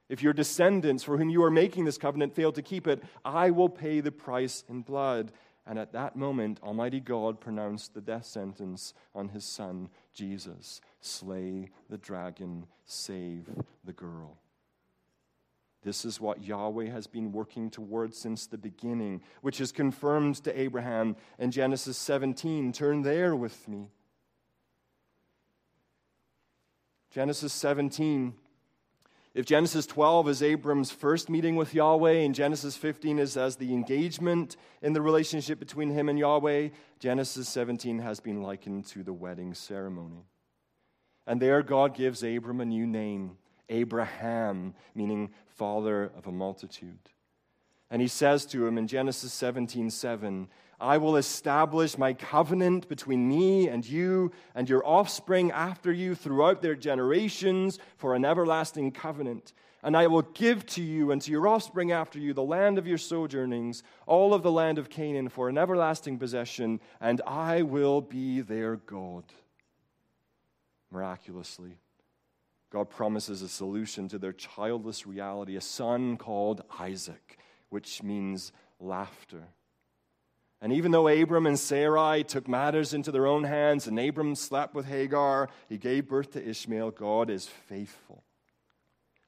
If 0.09 0.23
your 0.23 0.33
descendants, 0.33 1.03
for 1.03 1.19
whom 1.19 1.31
you 1.31 1.43
are 1.43 1.51
making 1.51 1.85
this 1.85 1.99
covenant, 1.99 2.35
fail 2.35 2.53
to 2.53 2.63
keep 2.63 2.87
it, 2.87 3.03
I 3.25 3.51
will 3.51 3.69
pay 3.69 4.01
the 4.01 4.13
price 4.13 4.65
in 4.69 4.83
blood. 4.83 5.33
And 5.67 5.79
at 5.79 5.93
that 5.93 6.15
moment, 6.15 6.61
Almighty 6.63 7.01
God 7.01 7.41
pronounced 7.41 7.93
the 7.93 8.01
death 8.01 8.25
sentence 8.25 8.95
on 9.15 9.29
his 9.29 9.45
son, 9.45 9.89
Jesus 10.15 10.81
Slay 11.01 11.71
the 11.91 11.99
dragon, 11.99 12.67
save 12.85 13.49
the 13.85 13.93
girl. 13.93 14.39
This 15.83 16.05
is 16.05 16.21
what 16.21 16.43
Yahweh 16.43 16.87
has 16.87 17.07
been 17.07 17.31
working 17.31 17.71
towards 17.71 18.17
since 18.19 18.47
the 18.47 18.59
beginning, 18.59 19.23
which 19.41 19.61
is 19.61 19.71
confirmed 19.71 20.37
to 20.43 20.61
Abraham 20.61 21.15
in 21.39 21.53
Genesis 21.53 21.97
17. 21.97 22.73
Turn 22.73 23.03
there 23.03 23.37
with 23.37 23.69
me. 23.69 23.91
Genesis 27.11 27.53
17 27.53 28.35
if 29.37 29.45
Genesis 29.45 29.85
12 29.85 30.31
is 30.31 30.43
Abram's 30.43 30.91
first 30.91 31.29
meeting 31.29 31.57
with 31.57 31.75
Yahweh 31.75 32.21
and 32.21 32.35
Genesis 32.35 32.75
15 32.75 33.19
is 33.19 33.37
as 33.37 33.57
the 33.57 33.75
engagement 33.75 34.57
in 34.81 34.95
the 34.95 35.03
relationship 35.03 35.59
between 35.59 35.91
him 35.91 36.09
and 36.09 36.19
Yahweh, 36.19 36.71
Genesis 37.01 37.47
17 37.51 37.99
has 37.99 38.19
been 38.19 38.43
likened 38.43 38.87
to 38.87 39.03
the 39.03 39.13
wedding 39.13 39.53
ceremony. 39.53 40.25
And 41.27 41.39
there 41.39 41.63
God 41.63 41.95
gives 41.95 42.23
Abram 42.23 42.63
a 42.63 42.65
new 42.65 42.87
name, 42.87 43.37
Abraham, 43.69 44.73
meaning 44.95 45.29
father 45.49 46.11
of 46.17 46.27
a 46.27 46.33
multitude. 46.33 47.11
And 47.91 48.01
he 48.01 48.09
says 48.09 48.47
to 48.47 48.67
him 48.67 48.79
in 48.79 48.87
Genesis 48.89 49.35
17 49.35 49.91
7, 49.91 50.49
I 50.79 50.99
will 50.99 51.17
establish 51.17 51.97
my 51.97 52.13
covenant 52.13 52.89
between 52.89 53.29
me 53.29 53.69
and 53.69 53.87
you 53.87 54.33
and 54.55 54.69
your 54.69 54.87
offspring 54.87 55.51
after 55.51 55.91
you 55.91 56.15
throughout 56.15 56.61
their 56.61 56.75
generations 56.75 57.79
for 57.97 58.15
an 58.15 58.25
everlasting 58.25 58.93
covenant. 58.93 59.55
And 59.83 59.97
I 59.97 60.07
will 60.09 60.23
give 60.23 60.67
to 60.67 60.83
you 60.83 61.13
and 61.13 61.23
to 61.23 61.31
your 61.31 61.49
offspring 61.49 61.93
after 61.93 62.19
you 62.19 62.35
the 62.35 62.43
land 62.43 62.77
of 62.77 62.87
your 62.87 62.99
sojournings, 62.99 63.83
all 64.07 64.35
of 64.35 64.43
the 64.43 64.53
land 64.53 64.79
of 64.79 64.91
Canaan 64.91 65.29
for 65.29 65.49
an 65.49 65.57
everlasting 65.57 66.19
possession, 66.19 66.81
and 67.01 67.23
I 67.27 67.63
will 67.63 68.01
be 68.01 68.41
their 68.41 68.77
God. 68.77 69.25
Miraculously, 70.91 71.79
God 72.71 72.91
promises 72.91 73.43
a 73.43 73.49
solution 73.49 74.09
to 74.09 74.19
their 74.19 74.33
childless 74.33 75.07
reality, 75.07 75.57
a 75.57 75.61
son 75.61 76.17
called 76.17 76.63
Isaac, 76.79 77.39
which 77.71 78.03
means 78.03 78.53
laughter. 78.81 79.45
And 80.61 80.73
even 80.73 80.91
though 80.91 81.09
Abram 81.09 81.47
and 81.47 81.59
Sarai 81.59 82.25
took 82.25 82.49
matters 82.49 82.95
into 82.95 83.13
their 83.13 83.27
own 83.27 83.45
hands 83.45 83.87
and 83.87 83.99
Abram 83.99 84.35
slept 84.35 84.75
with 84.75 84.87
Hagar, 84.87 85.49
he 85.69 85.77
gave 85.77 86.09
birth 86.09 86.33
to 86.33 86.49
Ishmael, 86.49 86.93
God 86.93 87.29
is 87.29 87.47
faithful. 87.47 88.23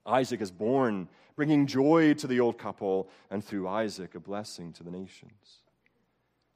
Isaac 0.07 0.41
is 0.41 0.51
born, 0.51 1.09
bringing 1.37 1.67
joy 1.67 2.15
to 2.15 2.27
the 2.27 2.41
old 2.41 2.57
couple, 2.57 3.09
and 3.31 3.45
through 3.45 3.69
Isaac, 3.69 4.15
a 4.15 4.21
blessing 4.21 4.73
to 4.75 4.83
the 4.83 4.91
nations. 4.91 5.59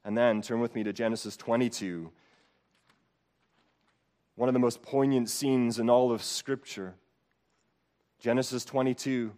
And 0.05 0.17
then 0.17 0.41
turn 0.41 0.61
with 0.61 0.75
me 0.75 0.83
to 0.85 0.93
Genesis 0.93 1.37
22, 1.37 2.11
one 4.35 4.49
of 4.49 4.55
the 4.55 4.59
most 4.59 4.83
poignant 4.83 5.29
scenes 5.29 5.79
in 5.79 5.91
all 5.91 6.11
of 6.11 6.23
Scripture. 6.23 6.95
Genesis 8.19 8.65
22 8.65 9.33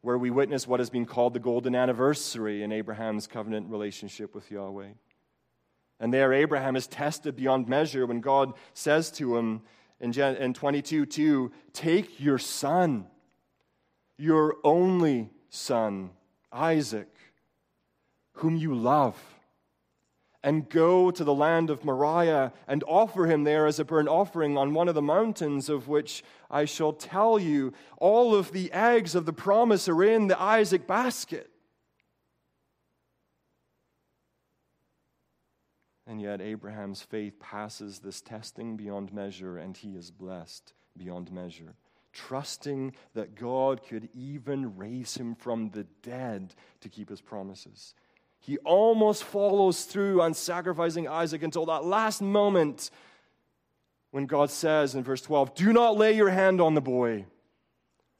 where 0.00 0.18
we 0.18 0.30
witness 0.30 0.66
what 0.66 0.80
has 0.80 0.90
been 0.90 1.06
called 1.06 1.34
the 1.34 1.40
golden 1.40 1.74
anniversary 1.74 2.62
in 2.62 2.72
Abraham's 2.72 3.26
covenant 3.26 3.68
relationship 3.70 4.34
with 4.34 4.50
Yahweh. 4.50 4.90
And 6.00 6.14
there, 6.14 6.32
Abraham 6.32 6.76
is 6.76 6.86
tested 6.86 7.34
beyond 7.34 7.68
measure 7.68 8.06
when 8.06 8.20
God 8.20 8.54
says 8.72 9.10
to 9.12 9.36
him 9.36 9.62
in, 10.00 10.12
in 10.18 10.54
22 10.54 11.06
2, 11.06 11.52
Take 11.72 12.20
your 12.20 12.38
son, 12.38 13.06
your 14.16 14.56
only 14.62 15.30
son, 15.50 16.10
Isaac, 16.52 17.08
whom 18.34 18.56
you 18.56 18.74
love 18.74 19.37
and 20.42 20.68
go 20.68 21.10
to 21.10 21.24
the 21.24 21.34
land 21.34 21.68
of 21.68 21.84
Moriah 21.84 22.52
and 22.66 22.84
offer 22.86 23.26
him 23.26 23.44
there 23.44 23.66
as 23.66 23.80
a 23.80 23.84
burnt 23.84 24.08
offering 24.08 24.56
on 24.56 24.72
one 24.72 24.88
of 24.88 24.94
the 24.94 25.02
mountains 25.02 25.68
of 25.68 25.88
which 25.88 26.22
I 26.50 26.64
shall 26.64 26.92
tell 26.92 27.38
you. 27.38 27.72
All 27.98 28.34
of 28.34 28.52
the 28.52 28.70
eggs 28.72 29.14
of 29.14 29.26
the 29.26 29.32
promise 29.32 29.88
are 29.88 30.04
in 30.04 30.28
the 30.28 30.40
Isaac 30.40 30.86
basket. 30.86 31.50
And 36.06 36.22
yet, 36.22 36.40
Abraham's 36.40 37.02
faith 37.02 37.38
passes 37.38 37.98
this 37.98 38.22
testing 38.22 38.78
beyond 38.78 39.12
measure, 39.12 39.58
and 39.58 39.76
he 39.76 39.90
is 39.90 40.10
blessed 40.10 40.72
beyond 40.96 41.30
measure, 41.30 41.74
trusting 42.14 42.94
that 43.12 43.34
God 43.34 43.82
could 43.86 44.08
even 44.14 44.78
raise 44.78 45.18
him 45.18 45.34
from 45.34 45.68
the 45.68 45.84
dead 46.02 46.54
to 46.80 46.88
keep 46.88 47.10
his 47.10 47.20
promises. 47.20 47.94
He 48.38 48.58
almost 48.58 49.24
follows 49.24 49.84
through 49.84 50.22
on 50.22 50.34
sacrificing 50.34 51.08
Isaac 51.08 51.42
until 51.42 51.66
that 51.66 51.84
last 51.84 52.22
moment 52.22 52.90
when 54.10 54.26
God 54.26 54.50
says 54.50 54.94
in 54.94 55.04
verse 55.04 55.20
12, 55.22 55.54
Do 55.54 55.72
not 55.72 55.96
lay 55.96 56.14
your 56.14 56.30
hand 56.30 56.60
on 56.60 56.74
the 56.74 56.80
boy 56.80 57.26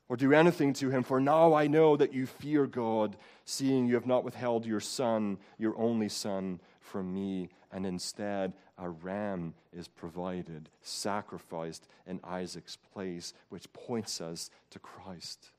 or 0.09 0.17
do 0.17 0.33
anything 0.33 0.73
to 0.75 0.91
him, 0.91 1.03
for 1.03 1.21
now 1.21 1.55
I 1.55 1.67
know 1.67 1.97
that 1.97 2.15
you 2.15 2.27
fear 2.27 2.67
God, 2.67 3.17
seeing 3.45 3.87
you 3.87 3.95
have 3.95 4.07
not 4.07 4.25
withheld 4.25 4.65
your 4.65 4.81
son, 4.81 5.39
your 5.59 5.77
only 5.79 6.09
son, 6.09 6.61
from 6.81 7.13
me, 7.13 7.51
and 7.71 7.85
instead 7.85 8.55
a 8.79 8.89
ram 8.89 9.55
is 9.73 9.89
provided, 9.89 10.71
sacrificed 10.81 11.87
in 12.07 12.21
Isaac's 12.25 12.77
place, 12.77 13.35
which 13.51 13.71
points 13.73 14.21
us 14.21 14.51
to 14.71 14.79
Christ. 14.79 15.51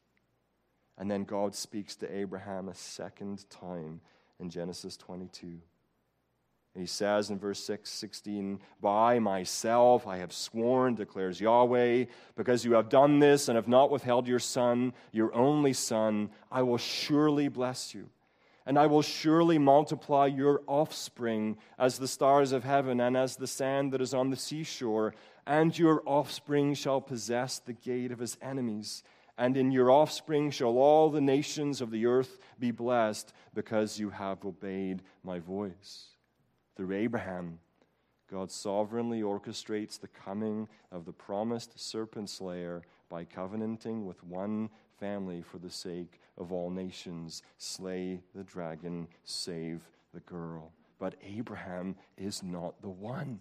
And 0.97 1.11
then 1.11 1.25
God 1.25 1.53
speaks 1.53 1.95
to 1.97 2.13
Abraham 2.13 2.67
a 2.67 2.75
second 2.75 3.47
time 3.49 4.01
in 4.39 4.49
Genesis 4.49 4.95
22. 4.97 5.59
he 6.75 6.85
says 6.85 7.29
in 7.29 7.37
verse 7.37 7.61
6, 7.63 7.89
16, 7.89 8.59
By 8.81 9.19
myself 9.19 10.07
I 10.07 10.17
have 10.17 10.31
sworn, 10.31 10.95
declares 10.95 11.41
Yahweh, 11.41 12.05
because 12.37 12.63
you 12.63 12.73
have 12.73 12.87
done 12.89 13.19
this 13.19 13.49
and 13.49 13.57
have 13.57 13.67
not 13.67 13.91
withheld 13.91 14.27
your 14.27 14.39
son, 14.39 14.93
your 15.11 15.33
only 15.35 15.73
son, 15.73 16.29
I 16.51 16.61
will 16.61 16.77
surely 16.77 17.49
bless 17.49 17.93
you. 17.93 18.09
and 18.65 18.77
I 18.77 18.85
will 18.85 19.01
surely 19.01 19.57
multiply 19.57 20.27
your 20.27 20.61
offspring 20.67 21.57
as 21.79 21.97
the 21.97 22.07
stars 22.07 22.51
of 22.51 22.63
heaven 22.63 22.99
and 23.01 23.17
as 23.17 23.35
the 23.35 23.47
sand 23.47 23.91
that 23.93 24.01
is 24.01 24.13
on 24.13 24.29
the 24.29 24.35
seashore. 24.35 25.15
And 25.47 25.77
your 25.77 26.03
offspring 26.05 26.75
shall 26.75 27.01
possess 27.01 27.57
the 27.57 27.73
gate 27.73 28.11
of 28.11 28.19
his 28.19 28.37
enemies. 28.43 29.01
And 29.39 29.55
in 29.55 29.71
your 29.71 29.89
offspring 29.89 30.51
shall 30.51 30.77
all 30.77 31.09
the 31.09 31.21
nations 31.21 31.79
of 31.79 31.91
the 31.91 32.05
earth 32.05 32.39
be 32.59 32.71
blessed, 32.71 33.33
because 33.53 33.97
you 33.97 34.09
have 34.09 34.43
obeyed 34.43 35.01
my 35.23 35.39
voice. 35.39 36.07
Through 36.75 36.93
Abraham, 36.93 37.59
God 38.29 38.51
sovereignly 38.51 39.21
orchestrates 39.21 39.97
the 39.97 40.09
coming 40.09 40.67
of 40.91 41.05
the 41.05 41.13
promised 41.13 41.79
serpent 41.79 42.29
slayer 42.29 42.83
by 43.07 43.23
covenanting 43.23 44.05
with 44.05 44.21
one 44.25 44.69
family 44.99 45.41
for 45.41 45.57
the 45.57 45.69
sake 45.69 46.19
of 46.37 46.51
all 46.51 46.69
nations. 46.69 47.41
Slay 47.57 48.19
the 48.35 48.43
dragon, 48.43 49.07
save 49.23 49.89
the 50.13 50.19
girl. 50.19 50.73
But 50.99 51.15
Abraham 51.25 51.95
is 52.17 52.43
not 52.43 52.81
the 52.81 52.89
one. 52.89 53.39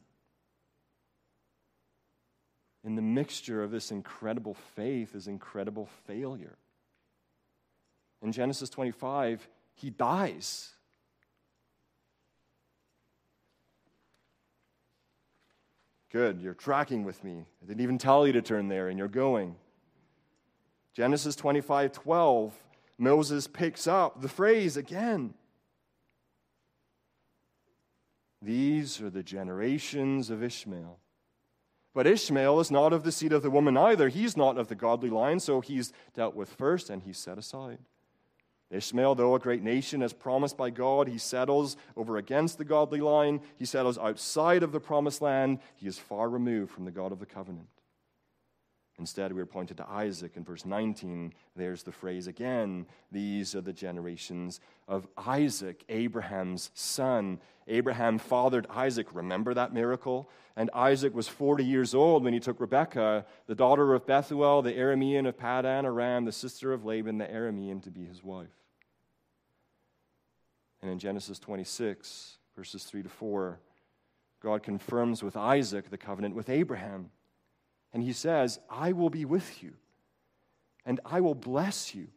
In 2.84 2.94
the 2.94 3.02
mixture 3.02 3.62
of 3.62 3.70
this 3.70 3.90
incredible 3.90 4.54
faith 4.54 5.14
is 5.14 5.26
incredible 5.26 5.88
failure. 6.06 6.56
In 8.22 8.32
Genesis 8.32 8.70
25, 8.70 9.46
he 9.74 9.90
dies. 9.90 10.70
Good, 16.10 16.40
you're 16.40 16.54
tracking 16.54 17.04
with 17.04 17.22
me. 17.22 17.44
I 17.62 17.66
didn't 17.66 17.82
even 17.82 17.98
tell 17.98 18.26
you 18.26 18.32
to 18.32 18.42
turn 18.42 18.68
there, 18.68 18.88
and 18.88 18.98
you're 18.98 19.08
going. 19.08 19.56
Genesis 20.94 21.36
25 21.36 21.92
12, 21.92 22.54
Moses 22.96 23.46
picks 23.46 23.86
up 23.86 24.20
the 24.22 24.28
phrase 24.28 24.76
again. 24.76 25.34
These 28.40 29.00
are 29.00 29.10
the 29.10 29.22
generations 29.22 30.30
of 30.30 30.42
Ishmael. 30.42 30.98
But 31.98 32.06
Ishmael 32.06 32.60
is 32.60 32.70
not 32.70 32.92
of 32.92 33.02
the 33.02 33.10
seed 33.10 33.32
of 33.32 33.42
the 33.42 33.50
woman 33.50 33.76
either. 33.76 34.08
He's 34.08 34.36
not 34.36 34.56
of 34.56 34.68
the 34.68 34.76
godly 34.76 35.10
line, 35.10 35.40
so 35.40 35.60
he's 35.60 35.92
dealt 36.14 36.36
with 36.36 36.48
first 36.48 36.90
and 36.90 37.02
he's 37.02 37.18
set 37.18 37.38
aside. 37.38 37.80
Ishmael, 38.70 39.16
though 39.16 39.34
a 39.34 39.40
great 39.40 39.64
nation 39.64 40.00
as 40.00 40.12
promised 40.12 40.56
by 40.56 40.70
God, 40.70 41.08
he 41.08 41.18
settles 41.18 41.76
over 41.96 42.16
against 42.16 42.56
the 42.56 42.64
godly 42.64 43.00
line. 43.00 43.40
He 43.58 43.64
settles 43.64 43.98
outside 43.98 44.62
of 44.62 44.70
the 44.70 44.78
promised 44.78 45.22
land. 45.22 45.58
He 45.74 45.88
is 45.88 45.98
far 45.98 46.28
removed 46.28 46.70
from 46.70 46.84
the 46.84 46.92
God 46.92 47.10
of 47.10 47.18
the 47.18 47.26
covenant. 47.26 47.66
Instead, 48.98 49.32
we 49.32 49.40
are 49.40 49.46
pointed 49.46 49.76
to 49.76 49.88
Isaac 49.88 50.32
in 50.36 50.42
verse 50.42 50.64
19. 50.64 51.32
There's 51.54 51.84
the 51.84 51.92
phrase 51.92 52.26
again. 52.26 52.86
These 53.12 53.54
are 53.54 53.60
the 53.60 53.72
generations 53.72 54.60
of 54.88 55.06
Isaac, 55.16 55.84
Abraham's 55.88 56.70
son. 56.74 57.40
Abraham 57.68 58.18
fathered 58.18 58.66
Isaac. 58.68 59.14
Remember 59.14 59.54
that 59.54 59.72
miracle? 59.72 60.28
And 60.56 60.68
Isaac 60.74 61.14
was 61.14 61.28
40 61.28 61.64
years 61.64 61.94
old 61.94 62.24
when 62.24 62.32
he 62.32 62.40
took 62.40 62.58
Rebekah, 62.58 63.24
the 63.46 63.54
daughter 63.54 63.94
of 63.94 64.04
Bethuel, 64.04 64.62
the 64.62 64.72
Aramean 64.72 65.28
of 65.28 65.38
Paddan 65.38 65.84
Aram, 65.84 66.24
the 66.24 66.32
sister 66.32 66.72
of 66.72 66.84
Laban, 66.84 67.18
the 67.18 67.26
Aramean, 67.26 67.80
to 67.84 67.90
be 67.90 68.04
his 68.04 68.24
wife. 68.24 68.48
And 70.82 70.90
in 70.90 70.98
Genesis 70.98 71.38
26, 71.38 72.38
verses 72.56 72.82
3 72.84 73.04
to 73.04 73.08
4, 73.08 73.60
God 74.42 74.64
confirms 74.64 75.22
with 75.22 75.36
Isaac 75.36 75.90
the 75.90 75.98
covenant 75.98 76.34
with 76.34 76.48
Abraham. 76.48 77.10
And 77.92 78.02
he 78.02 78.12
says, 78.12 78.58
I 78.68 78.92
will 78.92 79.10
be 79.10 79.24
with 79.24 79.62
you, 79.62 79.74
and 80.84 81.00
I 81.04 81.20
will 81.20 81.34
bless 81.34 81.94
you. 81.94 82.08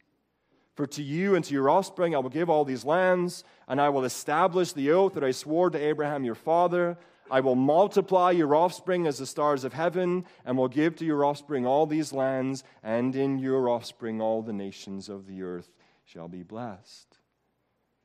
For 0.75 0.87
to 0.87 1.03
you 1.03 1.35
and 1.35 1.43
to 1.45 1.53
your 1.53 1.69
offspring 1.69 2.15
I 2.15 2.19
will 2.19 2.29
give 2.29 2.49
all 2.49 2.65
these 2.65 2.85
lands, 2.85 3.43
and 3.67 3.79
I 3.79 3.89
will 3.89 4.05
establish 4.05 4.73
the 4.73 4.91
oath 4.91 5.13
that 5.13 5.23
I 5.23 5.31
swore 5.31 5.69
to 5.69 5.77
Abraham 5.77 6.23
your 6.23 6.35
father. 6.35 6.97
I 7.29 7.39
will 7.39 7.55
multiply 7.55 8.31
your 8.31 8.55
offspring 8.55 9.07
as 9.07 9.17
the 9.17 9.25
stars 9.25 9.63
of 9.63 9.73
heaven, 9.73 10.25
and 10.45 10.57
will 10.57 10.67
give 10.67 10.95
to 10.97 11.05
your 11.05 11.23
offspring 11.23 11.65
all 11.65 11.85
these 11.85 12.11
lands, 12.11 12.63
and 12.83 13.15
in 13.15 13.39
your 13.39 13.69
offspring 13.69 14.21
all 14.21 14.41
the 14.41 14.53
nations 14.53 15.07
of 15.07 15.27
the 15.27 15.41
earth 15.41 15.69
shall 16.05 16.27
be 16.27 16.43
blessed. 16.43 17.17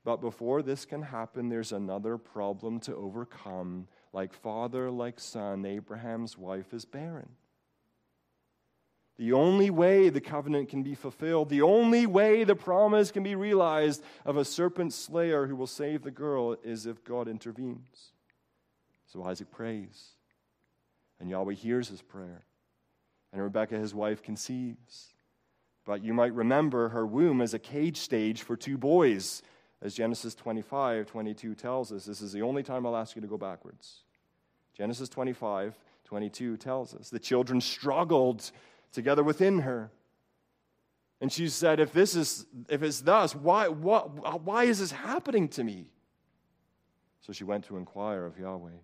But 0.04 0.20
before 0.20 0.62
this 0.62 0.84
can 0.84 1.02
happen, 1.02 1.48
there's 1.48 1.72
another 1.72 2.16
problem 2.18 2.78
to 2.80 2.94
overcome. 2.94 3.88
Like 4.12 4.32
father, 4.32 4.88
like 4.90 5.18
son, 5.18 5.66
Abraham's 5.66 6.38
wife 6.38 6.72
is 6.72 6.84
barren. 6.84 7.30
The 9.18 9.32
only 9.32 9.70
way 9.70 10.10
the 10.10 10.20
covenant 10.20 10.68
can 10.68 10.82
be 10.82 10.94
fulfilled, 10.94 11.48
the 11.48 11.62
only 11.62 12.06
way 12.06 12.44
the 12.44 12.54
promise 12.54 13.10
can 13.10 13.22
be 13.22 13.34
realized 13.34 14.02
of 14.26 14.36
a 14.36 14.44
serpent 14.44 14.92
slayer 14.92 15.46
who 15.46 15.56
will 15.56 15.66
save 15.66 16.02
the 16.02 16.10
girl 16.10 16.56
is 16.62 16.84
if 16.84 17.02
God 17.02 17.26
intervenes. 17.26 18.12
So 19.06 19.22
Isaac 19.22 19.50
prays, 19.50 20.08
and 21.18 21.30
Yahweh 21.30 21.54
hears 21.54 21.88
his 21.88 22.02
prayer, 22.02 22.44
and 23.32 23.42
Rebekah, 23.42 23.78
his 23.78 23.94
wife, 23.94 24.22
conceives. 24.22 25.14
But 25.86 26.02
you 26.02 26.12
might 26.12 26.34
remember 26.34 26.90
her 26.90 27.06
womb 27.06 27.40
as 27.40 27.54
a 27.54 27.58
cage 27.58 27.96
stage 27.98 28.42
for 28.42 28.56
two 28.56 28.76
boys, 28.76 29.42
as 29.80 29.94
Genesis 29.94 30.34
25 30.34 31.06
22 31.06 31.54
tells 31.54 31.90
us. 31.90 32.04
This 32.04 32.20
is 32.20 32.32
the 32.32 32.42
only 32.42 32.62
time 32.62 32.84
I'll 32.84 32.96
ask 32.96 33.16
you 33.16 33.22
to 33.22 33.28
go 33.28 33.38
backwards. 33.38 34.02
Genesis 34.76 35.08
25 35.08 35.78
22 36.04 36.56
tells 36.56 36.94
us 36.94 37.08
the 37.08 37.18
children 37.18 37.60
struggled 37.60 38.50
together 38.96 39.22
within 39.22 39.60
her. 39.60 39.92
And 41.20 41.30
she 41.30 41.48
said, 41.48 41.78
If 41.78 41.92
this 41.92 42.16
is 42.16 42.46
if 42.68 42.82
it's 42.82 43.02
thus, 43.02 43.34
why, 43.34 43.68
what, 43.68 44.42
why 44.42 44.64
is 44.64 44.80
this 44.80 44.90
happening 44.90 45.48
to 45.50 45.62
me? 45.62 45.92
So 47.20 47.32
she 47.32 47.44
went 47.44 47.64
to 47.66 47.76
inquire 47.76 48.24
of 48.24 48.38
Yahweh. 48.38 48.78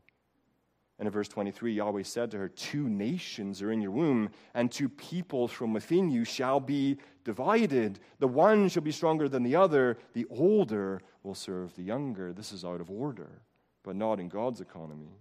And 0.98 1.06
in 1.06 1.12
verse 1.12 1.28
23, 1.28 1.72
Yahweh 1.74 2.02
said 2.04 2.30
to 2.30 2.38
her, 2.38 2.48
Two 2.48 2.88
nations 2.88 3.60
are 3.62 3.72
in 3.72 3.80
your 3.80 3.90
womb, 3.90 4.30
and 4.54 4.70
two 4.70 4.88
peoples 4.88 5.50
from 5.50 5.72
within 5.72 6.10
you 6.10 6.24
shall 6.24 6.60
be 6.60 6.98
divided. 7.24 7.98
The 8.20 8.28
one 8.28 8.68
shall 8.68 8.82
be 8.82 8.92
stronger 8.92 9.28
than 9.28 9.42
the 9.42 9.56
other, 9.56 9.98
the 10.12 10.26
older 10.30 11.00
will 11.22 11.34
serve 11.34 11.74
the 11.74 11.82
younger. 11.82 12.32
This 12.32 12.52
is 12.52 12.64
out 12.64 12.80
of 12.80 12.90
order, 12.90 13.42
but 13.82 13.96
not 13.96 14.20
in 14.20 14.28
God's 14.28 14.60
economy. 14.60 15.16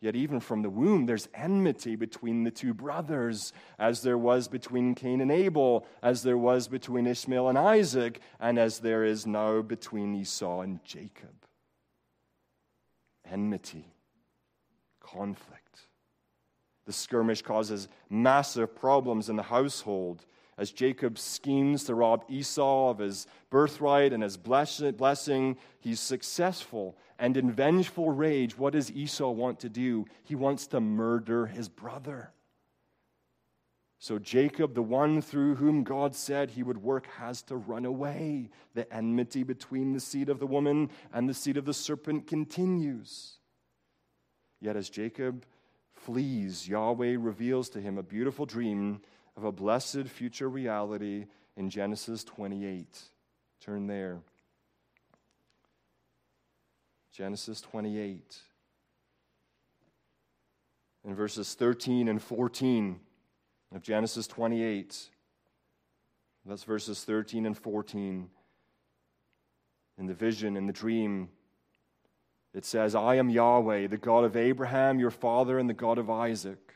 Yet, 0.00 0.14
even 0.14 0.38
from 0.38 0.62
the 0.62 0.70
womb, 0.70 1.06
there's 1.06 1.28
enmity 1.34 1.96
between 1.96 2.44
the 2.44 2.52
two 2.52 2.72
brothers, 2.72 3.52
as 3.80 4.02
there 4.02 4.18
was 4.18 4.46
between 4.46 4.94
Cain 4.94 5.20
and 5.20 5.32
Abel, 5.32 5.86
as 6.02 6.22
there 6.22 6.38
was 6.38 6.68
between 6.68 7.06
Ishmael 7.06 7.48
and 7.48 7.58
Isaac, 7.58 8.20
and 8.38 8.58
as 8.58 8.78
there 8.78 9.04
is 9.04 9.26
now 9.26 9.60
between 9.60 10.14
Esau 10.14 10.60
and 10.60 10.84
Jacob. 10.84 11.46
Enmity, 13.28 13.92
conflict. 15.00 15.80
The 16.86 16.92
skirmish 16.92 17.42
causes 17.42 17.88
massive 18.08 18.76
problems 18.76 19.28
in 19.28 19.34
the 19.34 19.42
household 19.42 20.24
as 20.58 20.72
Jacob 20.72 21.18
schemes 21.18 21.84
to 21.84 21.94
rob 21.94 22.24
Esau 22.28 22.90
of 22.90 22.98
his 22.98 23.26
birthright 23.50 24.12
and 24.12 24.22
his 24.22 24.36
blessing. 24.36 25.56
He's 25.80 26.00
successful 26.00 26.96
and 27.18 27.36
in 27.36 27.50
vengeful 27.50 28.10
rage, 28.10 28.56
what 28.56 28.74
does 28.74 28.92
Esau 28.92 29.30
want 29.30 29.60
to 29.60 29.68
do? 29.68 30.06
He 30.24 30.34
wants 30.34 30.68
to 30.68 30.80
murder 30.80 31.46
his 31.46 31.68
brother. 31.68 32.32
So, 34.00 34.20
Jacob, 34.20 34.74
the 34.74 34.82
one 34.82 35.20
through 35.20 35.56
whom 35.56 35.82
God 35.82 36.14
said 36.14 36.50
he 36.50 36.62
would 36.62 36.78
work, 36.78 37.08
has 37.18 37.42
to 37.42 37.56
run 37.56 37.84
away. 37.84 38.50
The 38.74 38.92
enmity 38.94 39.42
between 39.42 39.92
the 39.92 40.00
seed 40.00 40.28
of 40.28 40.38
the 40.38 40.46
woman 40.46 40.90
and 41.12 41.28
the 41.28 41.34
seed 41.34 41.56
of 41.56 41.64
the 41.64 41.74
serpent 41.74 42.28
continues. 42.28 43.38
Yet, 44.60 44.76
as 44.76 44.88
Jacob 44.88 45.44
flees, 45.92 46.68
Yahweh 46.68 47.16
reveals 47.18 47.68
to 47.70 47.80
him 47.80 47.98
a 47.98 48.02
beautiful 48.04 48.46
dream 48.46 49.00
of 49.36 49.42
a 49.42 49.52
blessed 49.52 50.06
future 50.06 50.48
reality 50.48 51.26
in 51.56 51.68
Genesis 51.68 52.22
28. 52.22 52.86
Turn 53.60 53.88
there. 53.88 54.20
Genesis 57.18 57.60
28. 57.60 58.36
In 61.04 61.16
verses 61.16 61.52
13 61.54 62.06
and 62.06 62.22
14 62.22 63.00
of 63.74 63.82
Genesis 63.82 64.28
28, 64.28 65.08
that's 66.46 66.62
verses 66.62 67.02
13 67.02 67.44
and 67.44 67.58
14. 67.58 68.30
In 69.98 70.06
the 70.06 70.14
vision, 70.14 70.56
in 70.56 70.68
the 70.68 70.72
dream, 70.72 71.28
it 72.54 72.64
says, 72.64 72.94
I 72.94 73.16
am 73.16 73.30
Yahweh, 73.30 73.88
the 73.88 73.96
God 73.96 74.22
of 74.22 74.36
Abraham, 74.36 75.00
your 75.00 75.10
father, 75.10 75.58
and 75.58 75.68
the 75.68 75.74
God 75.74 75.98
of 75.98 76.08
Isaac. 76.08 76.74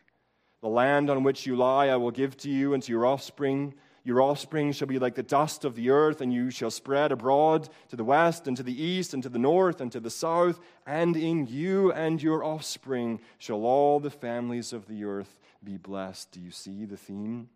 The 0.60 0.68
land 0.68 1.08
on 1.08 1.22
which 1.22 1.46
you 1.46 1.54
lie 1.54 1.86
I 1.86 1.94
will 1.94 2.10
give 2.10 2.36
to 2.38 2.50
you 2.50 2.74
and 2.74 2.82
to 2.82 2.90
your 2.90 3.06
offspring 3.06 3.74
your 4.04 4.20
offspring 4.20 4.72
shall 4.72 4.88
be 4.88 4.98
like 4.98 5.14
the 5.14 5.22
dust 5.22 5.64
of 5.64 5.76
the 5.76 5.90
earth, 5.90 6.20
and 6.20 6.32
you 6.32 6.50
shall 6.50 6.70
spread 6.70 7.12
abroad 7.12 7.68
to 7.88 7.96
the 7.96 8.04
west 8.04 8.48
and 8.48 8.56
to 8.56 8.62
the 8.62 8.82
east 8.82 9.14
and 9.14 9.22
to 9.22 9.28
the 9.28 9.38
north 9.38 9.80
and 9.80 9.92
to 9.92 10.00
the 10.00 10.10
south. 10.10 10.58
And 10.86 11.16
in 11.16 11.46
you 11.46 11.92
and 11.92 12.20
your 12.20 12.42
offspring 12.44 13.20
shall 13.38 13.64
all 13.64 14.00
the 14.00 14.10
families 14.10 14.72
of 14.72 14.88
the 14.88 15.04
earth 15.04 15.38
be 15.62 15.76
blessed. 15.76 16.32
Do 16.32 16.40
you 16.40 16.50
see 16.50 16.84
the 16.84 16.96
theme? 16.96 17.48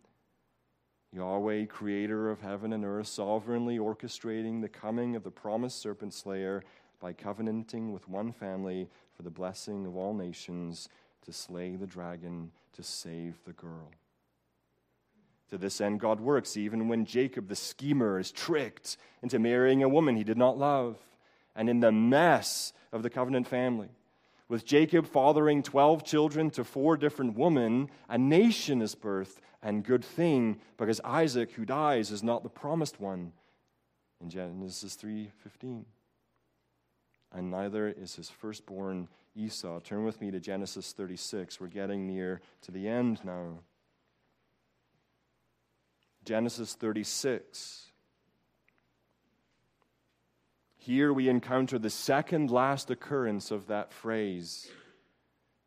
Yahweh, 1.13 1.65
creator 1.65 2.29
of 2.29 2.41
heaven 2.41 2.71
and 2.71 2.85
earth, 2.85 3.07
sovereignly 3.07 3.77
orchestrating 3.77 4.61
the 4.61 4.69
coming 4.69 5.15
of 5.15 5.23
the 5.23 5.31
promised 5.31 5.81
serpent 5.81 6.13
slayer 6.13 6.63
by 6.99 7.11
covenanting 7.11 7.91
with 7.91 8.07
one 8.07 8.31
family 8.31 8.89
for 9.13 9.23
the 9.23 9.29
blessing 9.29 9.85
of 9.85 9.95
all 9.97 10.13
nations 10.13 10.87
to 11.25 11.33
slay 11.33 11.75
the 11.75 11.87
dragon, 11.87 12.51
to 12.73 12.83
save 12.83 13.35
the 13.45 13.53
girl. 13.53 13.91
To 15.49 15.57
this 15.57 15.79
end, 15.79 15.99
God 15.99 16.19
works 16.19 16.57
even 16.57 16.87
when 16.87 17.05
Jacob, 17.05 17.47
the 17.47 17.55
schemer, 17.55 18.19
is 18.19 18.31
tricked 18.31 18.97
into 19.21 19.39
marrying 19.39 19.81
a 19.81 19.89
woman 19.89 20.15
he 20.15 20.23
did 20.23 20.37
not 20.37 20.57
love, 20.57 20.97
and 21.55 21.69
in 21.69 21.79
the 21.79 21.91
mess 21.91 22.73
of 22.91 23.01
the 23.01 23.09
covenant 23.09 23.47
family. 23.47 23.89
With 24.49 24.65
Jacob 24.65 25.05
fathering 25.05 25.63
12 25.63 26.03
children 26.03 26.49
to 26.51 26.63
four 26.63 26.97
different 26.97 27.37
women, 27.37 27.89
a 28.07 28.17
nation 28.17 28.81
is 28.81 28.95
birthed, 28.95 29.37
and 29.61 29.83
good 29.83 30.05
thing, 30.05 30.59
because 30.77 31.01
Isaac, 31.03 31.51
who 31.51 31.65
dies, 31.65 32.11
is 32.11 32.23
not 32.23 32.43
the 32.43 32.49
promised 32.49 32.99
one 32.99 33.33
in 34.21 34.29
Genesis 34.29 34.95
3:15. 34.95 35.85
And 37.31 37.51
neither 37.51 37.89
is 37.89 38.15
his 38.15 38.29
firstborn 38.29 39.09
Esau. 39.35 39.79
Turn 39.81 40.05
with 40.05 40.21
me 40.21 40.31
to 40.31 40.39
Genesis 40.39 40.93
36. 40.93 41.59
We're 41.59 41.67
getting 41.67 42.07
near 42.07 42.41
to 42.61 42.71
the 42.71 42.87
end 42.87 43.23
now. 43.25 43.59
Genesis 46.27 46.73
36. 46.73 47.89
Here 50.75 51.13
we 51.13 51.29
encounter 51.29 51.79
the 51.79 51.89
second 51.89 52.51
last 52.51 52.91
occurrence 52.91 53.49
of 53.49 53.67
that 53.67 53.93
phrase. 53.93 54.69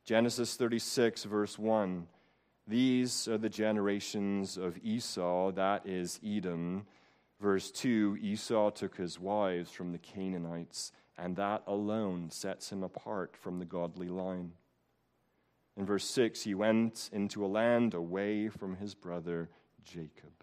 Genesis 0.05 0.57
36, 0.57 1.25
verse 1.25 1.59
1. 1.59 2.07
These 2.69 3.27
are 3.27 3.39
the 3.39 3.49
generations 3.49 4.59
of 4.59 4.77
Esau, 4.85 5.51
that 5.53 5.87
is 5.87 6.21
Edom. 6.23 6.85
Verse 7.41 7.71
2 7.71 8.19
Esau 8.21 8.69
took 8.69 8.99
his 8.99 9.19
wives 9.19 9.71
from 9.71 9.93
the 9.93 9.99
Canaanites, 9.99 10.93
and 11.17 11.37
that 11.37 11.63
alone 11.67 12.29
sets 12.29 12.71
him 12.71 12.83
apart 12.83 13.35
from 13.35 13.61
the 13.61 13.65
godly 13.65 14.09
line. 14.09 14.53
In 15.79 15.87
verse 15.87 16.05
6, 16.05 16.43
he 16.43 16.55
went 16.55 17.09
into 17.15 17.47
a 17.47 17.49
land 17.49 17.95
away 17.95 18.51
from 18.51 18.77
his 18.77 18.95
brother 18.95 19.49
Jacob. 19.85 20.40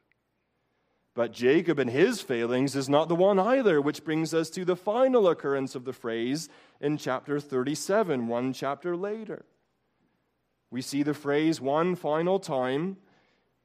But 1.18 1.34
Jacob 1.34 1.80
and 1.80 1.90
his 1.90 2.22
failings 2.22 2.76
is 2.76 2.88
not 2.88 3.10
the 3.10 3.16
one 3.16 3.40
either, 3.40 3.82
which 3.82 4.04
brings 4.04 4.36
us 4.36 4.52
to 4.52 4.64
the 4.64 4.76
final 4.76 5.28
occurrence 5.28 5.74
of 5.74 5.84
the 5.84 5.92
phrase 5.92 6.48
in 6.80 7.00
chapter 7.00 7.40
37, 7.40 8.28
one 8.28 8.54
chapter 8.54 8.96
later. 8.96 9.44
We 10.70 10.84
see 10.84 11.02
the 11.02 11.16
phrase 11.16 11.60
one 11.60 11.96
final 11.96 12.38
time. 12.38 12.98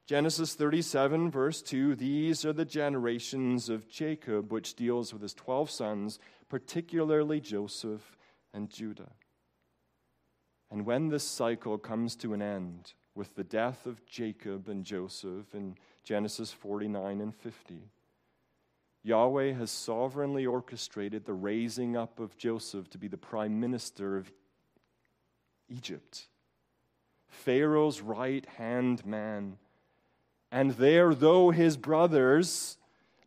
Genesis 0.07 0.55
37, 0.55 1.30
verse 1.30 1.61
2 1.61 1.94
These 1.94 2.46
are 2.46 2.55
the 2.55 2.64
generations 2.64 3.68
of 3.68 3.86
Jacob, 3.86 4.50
which 4.50 4.72
deals 4.72 5.12
with 5.12 5.20
his 5.20 5.34
12 5.34 5.68
sons, 5.68 6.18
particularly 6.48 7.38
Joseph 7.38 8.16
and 8.55 8.70
Judah. 8.70 9.12
And 10.70 10.86
when 10.86 11.11
this 11.11 11.24
cycle 11.24 11.76
comes 11.76 12.16
to 12.16 12.32
an 12.32 12.40
end 12.40 12.94
with 13.14 13.34
the 13.34 13.44
death 13.44 13.86
of 13.86 14.04
Jacob 14.06 14.68
and 14.68 14.84
Joseph 14.84 15.54
in 15.54 15.76
Genesis 16.04 16.52
49 16.52 17.20
and 17.20 17.34
50. 17.34 17.80
Yahweh 19.04 19.52
has 19.52 19.70
sovereignly 19.70 20.46
orchestrated 20.46 21.24
the 21.24 21.34
raising 21.34 21.96
up 21.96 22.20
of 22.20 22.36
Joseph 22.38 22.88
to 22.90 22.98
be 22.98 23.08
the 23.08 23.16
prime 23.16 23.58
minister 23.58 24.16
of 24.16 24.32
Egypt, 25.68 26.28
Pharaoh's 27.28 28.00
right 28.00 28.46
hand 28.56 29.04
man. 29.04 29.58
And 30.50 30.72
there, 30.72 31.14
though 31.14 31.50
his 31.50 31.76
brothers 31.76 32.76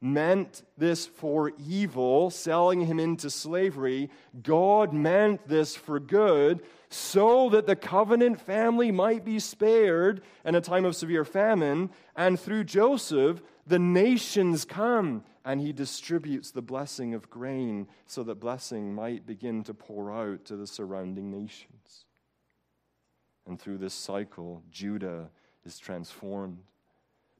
meant 0.06 0.64
this 0.78 1.06
for 1.06 1.52
evil, 1.58 2.30
selling 2.30 2.82
him 2.82 3.00
into 3.00 3.30
slavery, 3.30 4.10
God 4.44 4.94
meant 4.94 5.48
this 5.48 5.76
for 5.76 6.00
good 6.00 6.62
so 6.90 7.50
that 7.50 7.66
the 7.66 7.76
covenant 7.76 8.40
family 8.40 8.92
might 8.92 9.26
be 9.26 9.40
spared 9.40 10.22
in 10.46 10.56
a 10.56 10.62
time 10.62 10.86
of 10.86 10.96
severe 10.96 11.26
famine. 11.26 11.90
And 12.16 12.40
through 12.40 12.66
Joseph, 12.66 13.42
the 13.68 13.80
nations 13.80 14.64
come 14.64 15.24
and 15.44 15.60
he 15.60 15.74
distributes 15.74 16.52
the 16.52 16.62
blessing 16.62 17.14
of 17.14 17.30
grain 17.30 17.88
so 18.06 18.24
that 18.24 18.40
blessing 18.40 18.94
might 18.94 19.26
begin 19.26 19.64
to 19.64 19.74
pour 19.74 20.12
out 20.12 20.46
to 20.46 20.56
the 20.56 20.68
surrounding 20.68 21.32
nations. 21.32 22.06
And 23.48 23.60
through 23.60 23.80
this 23.80 23.94
cycle, 23.94 24.64
Judah 24.72 25.30
is 25.66 25.78
transformed, 25.78 26.60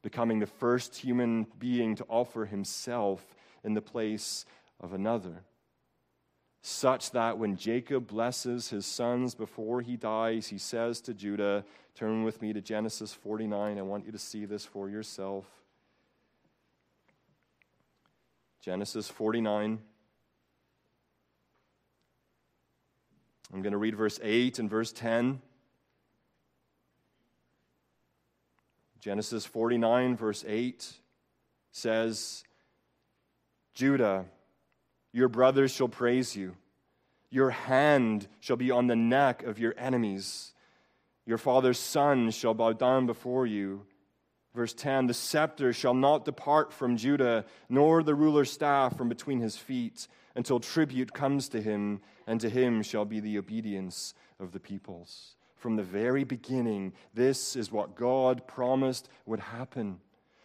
becoming 0.06 0.38
the 0.38 0.46
first 0.46 0.96
human 0.96 1.48
being 1.58 1.96
to 1.96 2.06
offer 2.08 2.46
himself 2.46 3.36
in 3.64 3.74
the 3.74 3.82
place 3.82 4.46
of 4.80 4.94
another 4.94 5.44
such 6.68 7.12
that 7.12 7.38
when 7.38 7.56
Jacob 7.56 8.08
blesses 8.08 8.70
his 8.70 8.88
sons 8.88 9.36
before 9.36 9.82
he 9.82 9.96
dies, 9.96 10.48
he 10.48 10.58
says 10.58 11.00
to 11.02 11.14
Judah, 11.14 11.64
Turn 11.94 12.24
with 12.24 12.42
me 12.42 12.54
to 12.54 12.62
Genesis 12.62 13.14
49. 13.14 13.78
I 13.78 13.82
want 13.84 14.06
you 14.06 14.12
to 14.12 14.18
see 14.18 14.46
this 14.46 14.66
for 14.66 14.90
yourself. 14.90 15.46
Genesis 18.62 19.08
49. 19.08 19.80
I'm 23.54 23.62
going 23.62 23.72
to 23.72 23.78
read 23.78 23.96
verse 23.96 24.20
8 24.24 24.58
and 24.58 24.68
verse 24.68 24.92
10. 24.92 25.42
Genesis 29.06 29.46
49, 29.46 30.18
verse 30.18 30.44
8 30.48 30.94
says, 31.72 32.44
Judah, 33.76 34.26
your 35.14 35.28
brothers 35.28 35.70
shall 35.70 35.88
praise 35.88 36.36
you. 36.36 36.56
Your 37.30 37.52
hand 37.52 38.28
shall 38.40 38.56
be 38.56 38.72
on 38.72 38.88
the 38.88 38.96
neck 38.96 39.44
of 39.44 39.60
your 39.60 39.76
enemies. 39.78 40.56
Your 41.28 41.38
father's 41.38 41.78
son 41.78 42.32
shall 42.32 42.56
bow 42.56 42.74
down 42.74 43.06
before 43.06 43.46
you. 43.46 43.86
Verse 44.56 44.74
10 44.74 45.06
The 45.06 45.14
scepter 45.14 45.72
shall 45.72 45.94
not 45.94 46.26
depart 46.26 46.74
from 46.74 46.98
Judah, 46.98 47.46
nor 47.70 48.02
the 48.02 48.16
ruler's 48.16 48.52
staff 48.52 48.98
from 48.98 49.08
between 49.08 49.40
his 49.40 49.56
feet, 49.56 50.08
until 50.34 50.60
tribute 50.60 51.14
comes 51.14 51.48
to 51.50 51.62
him, 51.62 52.02
and 52.26 52.42
to 52.42 52.50
him 52.50 52.82
shall 52.82 53.06
be 53.06 53.20
the 53.20 53.38
obedience 53.38 54.16
of 54.40 54.52
the 54.52 54.60
peoples. 54.60 55.36
From 55.66 55.78
the 55.78 55.82
very 55.82 56.24
beginning, 56.24 56.94
this 57.16 57.56
is 57.56 57.72
what 57.72 57.96
God 57.96 58.46
promised 58.46 59.10
would 59.26 59.40
happen 59.40 60.00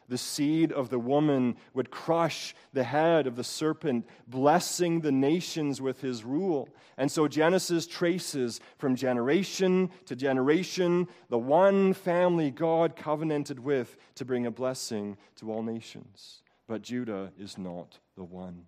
the 0.08 0.16
seed 0.16 0.72
of 0.72 0.88
the 0.88 0.98
woman 0.98 1.56
would 1.74 1.90
crush 1.90 2.54
the 2.72 2.84
head 2.84 3.26
of 3.26 3.36
the 3.36 3.44
serpent, 3.44 4.06
blessing 4.26 5.02
the 5.02 5.12
nations 5.12 5.82
with 5.82 6.00
his 6.00 6.24
rule. 6.24 6.70
And 6.96 7.12
so 7.12 7.28
Genesis 7.28 7.86
traces 7.86 8.60
from 8.78 8.96
generation 8.96 9.90
to 10.06 10.16
generation 10.16 11.06
the 11.28 11.38
one 11.38 11.92
family 11.92 12.50
God 12.50 12.96
covenanted 12.96 13.60
with 13.60 13.98
to 14.14 14.24
bring 14.24 14.46
a 14.46 14.50
blessing 14.50 15.18
to 15.36 15.52
all 15.52 15.62
nations. 15.62 16.42
But 16.66 16.80
Judah 16.80 17.30
is 17.38 17.58
not 17.58 17.98
the 18.16 18.24
one. 18.24 18.64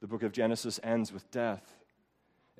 The 0.00 0.06
book 0.06 0.22
of 0.22 0.30
Genesis 0.30 0.78
ends 0.82 1.12
with 1.12 1.28
death 1.32 1.79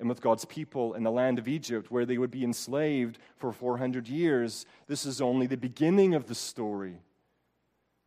and 0.01 0.09
with 0.09 0.19
God's 0.19 0.45
people 0.45 0.95
in 0.95 1.03
the 1.03 1.11
land 1.11 1.37
of 1.37 1.47
Egypt, 1.47 1.91
where 1.91 2.07
they 2.07 2.17
would 2.17 2.31
be 2.31 2.43
enslaved 2.43 3.19
for 3.37 3.53
400 3.53 4.07
years. 4.07 4.65
This 4.87 5.05
is 5.05 5.21
only 5.21 5.45
the 5.45 5.55
beginning 5.55 6.15
of 6.15 6.25
the 6.25 6.33
story, 6.33 6.97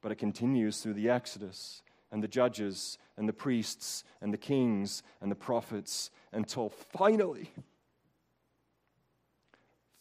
but 0.03 0.11
it 0.11 0.17
continues 0.17 0.81
through 0.81 0.95
the 0.95 1.09
Exodus 1.09 1.83
and 2.11 2.21
the 2.21 2.27
judges 2.27 2.99
and 3.17 3.29
the 3.29 3.33
priests 3.33 4.03
and 4.21 4.33
the 4.33 4.39
kings 4.39 5.05
and 5.21 5.31
the 5.31 5.37
prophets 5.37 6.11
until 6.33 6.69
finally, 6.69 7.53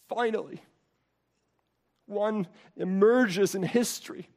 finally, 0.09 0.63
one 2.07 2.47
emerges 2.75 3.53
in 3.53 3.61
history. 3.61 4.29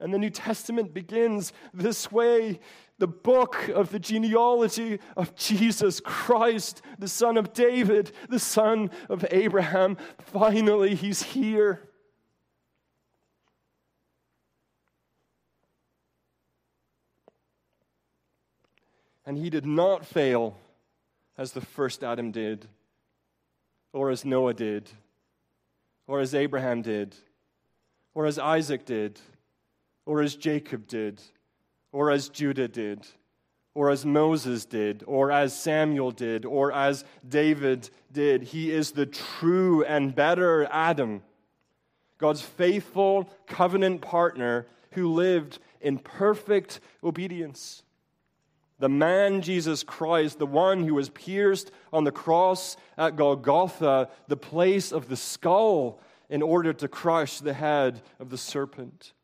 And 0.00 0.14
the 0.14 0.18
New 0.18 0.30
Testament 0.30 0.94
begins 0.94 1.52
this 1.74 2.10
way 2.12 2.60
the 2.98 3.06
book 3.06 3.68
of 3.68 3.90
the 3.90 3.98
genealogy 3.98 4.98
of 5.16 5.34
Jesus 5.36 6.00
Christ, 6.00 6.82
the 6.98 7.08
son 7.08 7.36
of 7.36 7.52
David, 7.52 8.12
the 8.28 8.40
son 8.40 8.90
of 9.08 9.24
Abraham. 9.30 9.96
Finally, 10.18 10.96
he's 10.96 11.22
here. 11.22 11.88
And 19.24 19.38
he 19.38 19.50
did 19.50 19.66
not 19.66 20.06
fail 20.06 20.56
as 21.36 21.52
the 21.52 21.60
first 21.60 22.02
Adam 22.02 22.32
did, 22.32 22.66
or 23.92 24.10
as 24.10 24.24
Noah 24.24 24.54
did, 24.54 24.90
or 26.08 26.20
as 26.20 26.34
Abraham 26.34 26.82
did, 26.82 27.14
or 28.14 28.26
as 28.26 28.38
Isaac 28.38 28.84
did, 28.84 29.20
or 30.08 30.22
as 30.22 30.34
Jacob 30.34 30.88
did 30.88 31.20
or 31.92 32.10
as 32.10 32.28
Judah 32.28 32.68
did, 32.68 33.06
or 33.74 33.90
as 33.90 34.04
Moses 34.04 34.64
did, 34.64 35.04
or 35.06 35.30
as 35.30 35.58
Samuel 35.58 36.10
did, 36.10 36.44
or 36.44 36.72
as 36.72 37.04
David 37.26 37.88
did. 38.12 38.42
He 38.42 38.70
is 38.70 38.92
the 38.92 39.06
true 39.06 39.84
and 39.84 40.14
better 40.14 40.66
Adam, 40.70 41.22
God's 42.18 42.42
faithful 42.42 43.30
covenant 43.46 44.00
partner 44.00 44.66
who 44.92 45.12
lived 45.12 45.58
in 45.80 45.98
perfect 45.98 46.80
obedience. 47.02 47.82
The 48.80 48.88
man 48.88 49.42
Jesus 49.42 49.82
Christ, 49.82 50.38
the 50.38 50.46
one 50.46 50.84
who 50.84 50.94
was 50.94 51.08
pierced 51.10 51.70
on 51.92 52.04
the 52.04 52.12
cross 52.12 52.76
at 52.96 53.16
Golgotha, 53.16 54.08
the 54.28 54.36
place 54.36 54.92
of 54.92 55.08
the 55.08 55.16
skull, 55.16 56.00
in 56.28 56.42
order 56.42 56.72
to 56.74 56.88
crush 56.88 57.38
the 57.38 57.54
head 57.54 58.02
of 58.20 58.30
the 58.30 58.38
serpent. 58.38 59.14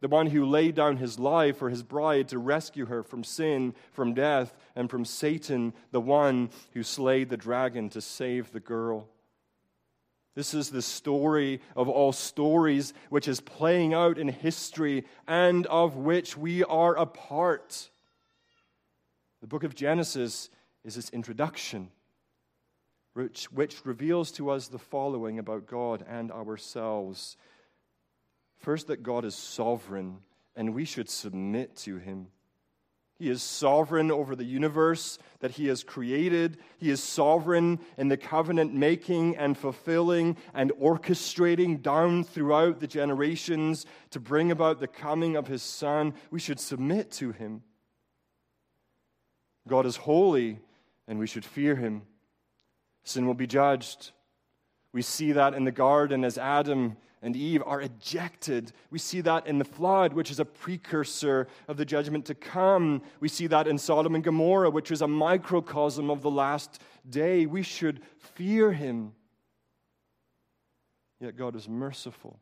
The 0.00 0.08
one 0.08 0.28
who 0.28 0.44
laid 0.44 0.76
down 0.76 0.98
his 0.98 1.18
life 1.18 1.56
for 1.56 1.70
his 1.70 1.82
bride 1.82 2.28
to 2.28 2.38
rescue 2.38 2.86
her 2.86 3.02
from 3.02 3.24
sin, 3.24 3.74
from 3.92 4.14
death, 4.14 4.54
and 4.76 4.88
from 4.88 5.04
Satan, 5.04 5.74
the 5.90 6.00
one 6.00 6.50
who 6.72 6.82
slayed 6.84 7.30
the 7.30 7.36
dragon 7.36 7.88
to 7.90 8.00
save 8.00 8.52
the 8.52 8.60
girl. 8.60 9.08
This 10.36 10.54
is 10.54 10.70
the 10.70 10.82
story 10.82 11.60
of 11.74 11.88
all 11.88 12.12
stories 12.12 12.94
which 13.10 13.26
is 13.26 13.40
playing 13.40 13.92
out 13.92 14.18
in 14.18 14.28
history 14.28 15.04
and 15.26 15.66
of 15.66 15.96
which 15.96 16.36
we 16.36 16.62
are 16.62 16.96
a 16.96 17.06
part. 17.06 17.90
The 19.40 19.48
book 19.48 19.64
of 19.64 19.74
Genesis 19.74 20.48
is 20.84 20.96
its 20.96 21.10
introduction, 21.10 21.90
which, 23.14 23.50
which 23.50 23.84
reveals 23.84 24.30
to 24.32 24.50
us 24.50 24.68
the 24.68 24.78
following 24.78 25.40
about 25.40 25.66
God 25.66 26.04
and 26.08 26.30
ourselves. 26.30 27.36
First, 28.58 28.88
that 28.88 29.02
God 29.02 29.24
is 29.24 29.34
sovereign 29.34 30.18
and 30.56 30.74
we 30.74 30.84
should 30.84 31.08
submit 31.08 31.76
to 31.76 31.98
him. 31.98 32.28
He 33.18 33.30
is 33.30 33.42
sovereign 33.42 34.12
over 34.12 34.36
the 34.36 34.44
universe 34.44 35.18
that 35.40 35.50
He 35.52 35.66
has 35.66 35.82
created. 35.82 36.58
He 36.76 36.88
is 36.88 37.02
sovereign 37.02 37.80
in 37.96 38.06
the 38.06 38.16
covenant 38.16 38.74
making 38.74 39.36
and 39.36 39.58
fulfilling 39.58 40.36
and 40.54 40.70
orchestrating 40.80 41.82
down 41.82 42.22
throughout 42.22 42.78
the 42.78 42.86
generations 42.86 43.86
to 44.10 44.20
bring 44.20 44.52
about 44.52 44.78
the 44.78 44.86
coming 44.86 45.34
of 45.34 45.48
His 45.48 45.62
Son. 45.62 46.14
We 46.30 46.38
should 46.38 46.60
submit 46.60 47.10
to 47.12 47.32
Him. 47.32 47.64
God 49.66 49.84
is 49.84 49.96
holy, 49.96 50.60
and 51.08 51.18
we 51.18 51.26
should 51.26 51.44
fear 51.44 51.74
Him. 51.74 52.02
Sin 53.02 53.26
will 53.26 53.34
be 53.34 53.48
judged. 53.48 54.12
We 54.92 55.02
see 55.02 55.32
that 55.32 55.54
in 55.54 55.64
the 55.64 55.72
garden 55.72 56.24
as 56.24 56.38
Adam 56.38 56.96
and 57.22 57.34
Eve 57.36 57.62
are 57.66 57.80
ejected. 57.80 58.72
We 58.90 58.98
see 58.98 59.20
that 59.22 59.46
in 59.46 59.58
the 59.58 59.64
flood, 59.64 60.12
which 60.12 60.30
is 60.30 60.40
a 60.40 60.44
precursor 60.44 61.48
of 61.66 61.76
the 61.76 61.84
judgment 61.84 62.24
to 62.26 62.34
come. 62.34 63.02
We 63.20 63.28
see 63.28 63.46
that 63.48 63.66
in 63.66 63.78
Sodom 63.78 64.14
and 64.14 64.24
Gomorrah, 64.24 64.70
which 64.70 64.90
is 64.90 65.02
a 65.02 65.08
microcosm 65.08 66.10
of 66.10 66.22
the 66.22 66.30
last 66.30 66.80
day. 67.08 67.46
We 67.46 67.62
should 67.62 68.00
fear 68.18 68.72
him. 68.72 69.12
Yet 71.20 71.36
God 71.36 71.56
is 71.56 71.68
merciful. 71.68 72.38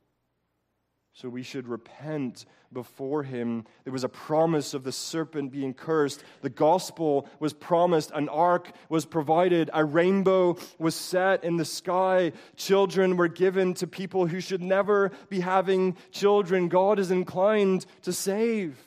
So 1.17 1.31
we 1.31 1.43
should 1.43 1.67
repent 1.67 2.45
before 2.71 3.23
him. 3.23 3.65
There 3.85 3.93
was 3.93 4.05
a 4.05 4.09
promise 4.09 4.75
of 4.75 4.85
the 4.85 4.93
serpent 4.93 5.51
being 5.51 5.73
cursed. 5.73 6.23
The 6.43 6.51
gospel 6.51 7.27
was 7.41 7.55
promised. 7.55 8.11
An 8.11 8.29
ark 8.29 8.71
was 8.91 9.07
provided. 9.07 9.71
A 9.73 9.83
rainbow 9.83 10.59
was 10.79 10.95
set 10.95 11.43
in 11.43 11.57
the 11.57 11.65
sky. 11.65 12.33
Children 12.57 13.17
were 13.17 13.29
given 13.29 13.73
to 13.75 13.87
people 13.87 14.27
who 14.27 14.41
should 14.41 14.61
never 14.61 15.11
be 15.31 15.41
having 15.41 15.97
children. 16.11 16.69
God 16.69 16.99
is 16.99 17.11
inclined 17.11 17.87
to 18.03 18.13
save. 18.13 18.79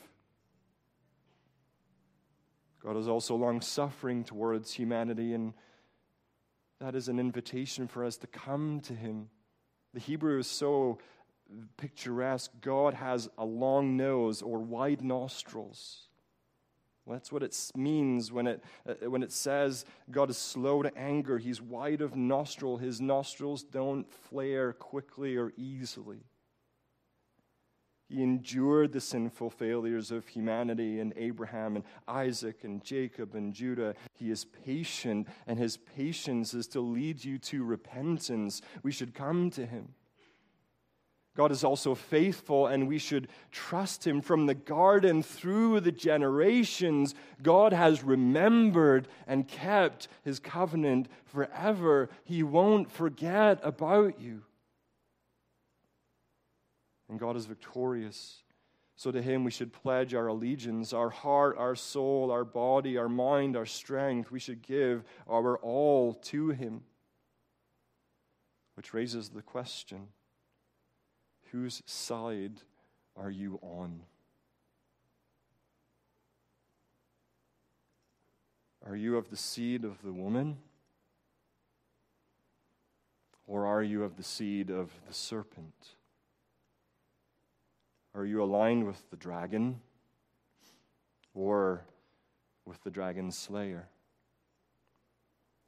God 2.84 2.96
is 2.96 3.08
also 3.08 3.34
long 3.34 3.60
suffering 3.60 4.22
towards 4.22 4.72
humanity, 4.72 5.34
and 5.34 5.52
that 6.78 6.94
is 6.94 7.08
an 7.08 7.18
invitation 7.18 7.88
for 7.88 8.04
us 8.04 8.16
to 8.18 8.28
come 8.28 8.78
to 8.82 8.94
him. 8.94 9.30
The 9.94 10.00
Hebrew 10.00 10.38
is 10.38 10.46
so 10.46 10.98
picturesque. 11.76 12.50
God 12.60 12.94
has 12.94 13.28
a 13.38 13.44
long 13.44 13.96
nose 13.96 14.42
or 14.42 14.58
wide 14.58 15.02
nostrils. 15.02 16.08
that's 17.06 17.32
what 17.32 17.42
it 17.42 17.56
means 17.74 18.30
when 18.30 18.46
it, 18.46 18.62
uh, 18.88 19.10
when 19.10 19.22
it 19.22 19.32
says 19.32 19.84
God 20.10 20.30
is 20.30 20.38
slow 20.38 20.82
to 20.82 20.96
anger. 20.96 21.38
He's 21.38 21.60
wide 21.60 22.00
of 22.00 22.14
nostril. 22.14 22.76
His 22.76 23.00
nostrils 23.00 23.64
don't 23.64 24.10
flare 24.12 24.72
quickly 24.72 25.36
or 25.36 25.52
easily. 25.56 26.24
He 28.10 28.24
endured 28.24 28.90
the 28.90 29.00
sinful 29.00 29.50
failures 29.50 30.10
of 30.10 30.26
humanity 30.26 30.98
and 30.98 31.12
Abraham 31.16 31.76
and 31.76 31.84
Isaac 32.08 32.64
and 32.64 32.82
Jacob 32.82 33.36
and 33.36 33.54
Judah. 33.54 33.94
He 34.14 34.32
is 34.32 34.44
patient, 34.44 35.28
and 35.46 35.60
his 35.60 35.76
patience 35.76 36.52
is 36.52 36.66
to 36.68 36.80
lead 36.80 37.24
you 37.24 37.38
to 37.38 37.62
repentance. 37.62 38.62
We 38.82 38.90
should 38.90 39.14
come 39.14 39.48
to 39.50 39.64
him. 39.64 39.94
God 41.36 41.52
is 41.52 41.62
also 41.62 41.94
faithful, 41.94 42.66
and 42.66 42.88
we 42.88 42.98
should 42.98 43.28
trust 43.52 44.06
Him 44.06 44.20
from 44.20 44.46
the 44.46 44.54
garden 44.54 45.22
through 45.22 45.80
the 45.80 45.92
generations. 45.92 47.14
God 47.40 47.72
has 47.72 48.02
remembered 48.02 49.06
and 49.28 49.46
kept 49.46 50.08
His 50.24 50.40
covenant 50.40 51.08
forever. 51.26 52.10
He 52.24 52.42
won't 52.42 52.90
forget 52.90 53.60
about 53.62 54.20
you. 54.20 54.42
And 57.08 57.18
God 57.18 57.36
is 57.36 57.46
victorious. 57.46 58.42
So 58.96 59.12
to 59.12 59.22
Him 59.22 59.44
we 59.44 59.52
should 59.52 59.72
pledge 59.72 60.14
our 60.14 60.26
allegiance, 60.26 60.92
our 60.92 61.10
heart, 61.10 61.56
our 61.58 61.76
soul, 61.76 62.32
our 62.32 62.44
body, 62.44 62.98
our 62.98 63.08
mind, 63.08 63.56
our 63.56 63.66
strength. 63.66 64.32
We 64.32 64.40
should 64.40 64.62
give 64.62 65.04
our 65.28 65.56
all 65.58 66.14
to 66.24 66.48
Him. 66.48 66.82
Which 68.74 68.92
raises 68.92 69.28
the 69.28 69.42
question 69.42 70.08
Whose 71.52 71.82
side 71.86 72.60
are 73.16 73.30
you 73.30 73.58
on? 73.62 74.02
Are 78.86 78.96
you 78.96 79.16
of 79.16 79.30
the 79.30 79.36
seed 79.36 79.84
of 79.84 80.00
the 80.02 80.12
woman? 80.12 80.58
Or 83.46 83.66
are 83.66 83.82
you 83.82 84.04
of 84.04 84.16
the 84.16 84.22
seed 84.22 84.70
of 84.70 84.90
the 85.08 85.14
serpent? 85.14 85.96
Are 88.14 88.24
you 88.24 88.42
aligned 88.42 88.86
with 88.86 89.10
the 89.10 89.16
dragon 89.16 89.80
or 91.34 91.84
with 92.64 92.82
the 92.84 92.90
dragon 92.90 93.32
slayer? 93.32 93.88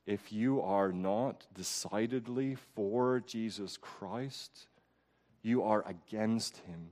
If 0.07 0.33
you 0.33 0.61
are 0.63 0.93
not 0.93 1.47
decidedly 1.55 2.57
for 2.75 3.21
Jesus 3.21 3.77
Christ, 3.77 4.67
you 5.43 5.63
are 5.63 5.85
against 5.87 6.59
him. 6.59 6.91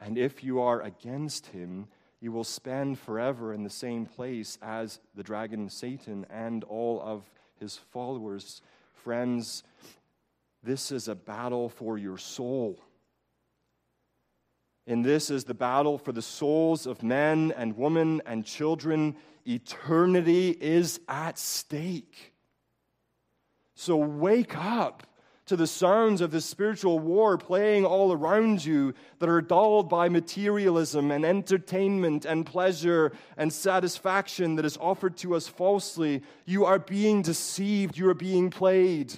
And 0.00 0.18
if 0.18 0.42
you 0.42 0.60
are 0.60 0.80
against 0.80 1.46
him, 1.46 1.88
you 2.20 2.32
will 2.32 2.44
spend 2.44 2.98
forever 2.98 3.52
in 3.52 3.64
the 3.64 3.70
same 3.70 4.06
place 4.06 4.58
as 4.62 5.00
the 5.14 5.22
dragon 5.22 5.68
Satan 5.68 6.26
and 6.30 6.64
all 6.64 7.00
of 7.02 7.28
his 7.58 7.76
followers. 7.76 8.62
Friends, 8.92 9.64
this 10.62 10.92
is 10.92 11.08
a 11.08 11.14
battle 11.14 11.68
for 11.68 11.98
your 11.98 12.18
soul. 12.18 12.78
And 14.86 15.04
this 15.04 15.30
is 15.30 15.44
the 15.44 15.54
battle 15.54 15.98
for 15.98 16.12
the 16.12 16.22
souls 16.22 16.86
of 16.86 17.02
men 17.02 17.52
and 17.56 17.76
women 17.76 18.20
and 18.26 18.44
children. 18.44 19.16
Eternity 19.46 20.50
is 20.50 21.00
at 21.08 21.38
stake. 21.38 22.32
So 23.74 23.96
wake 23.96 24.56
up 24.56 25.04
to 25.46 25.56
the 25.56 25.66
sounds 25.66 26.20
of 26.20 26.30
this 26.30 26.44
spiritual 26.44 26.98
war 26.98 27.36
playing 27.36 27.84
all 27.84 28.12
around 28.12 28.64
you 28.64 28.94
that 29.18 29.28
are 29.28 29.40
dulled 29.40 29.88
by 29.88 30.08
materialism 30.08 31.10
and 31.10 31.24
entertainment 31.24 32.24
and 32.24 32.46
pleasure 32.46 33.12
and 33.36 33.52
satisfaction 33.52 34.54
that 34.56 34.64
is 34.64 34.76
offered 34.78 35.16
to 35.16 35.34
us 35.34 35.48
falsely, 35.48 36.22
you 36.46 36.64
are 36.64 36.78
being 36.78 37.22
deceived, 37.22 37.98
you 37.98 38.08
are 38.08 38.14
being 38.14 38.50
played. 38.50 39.12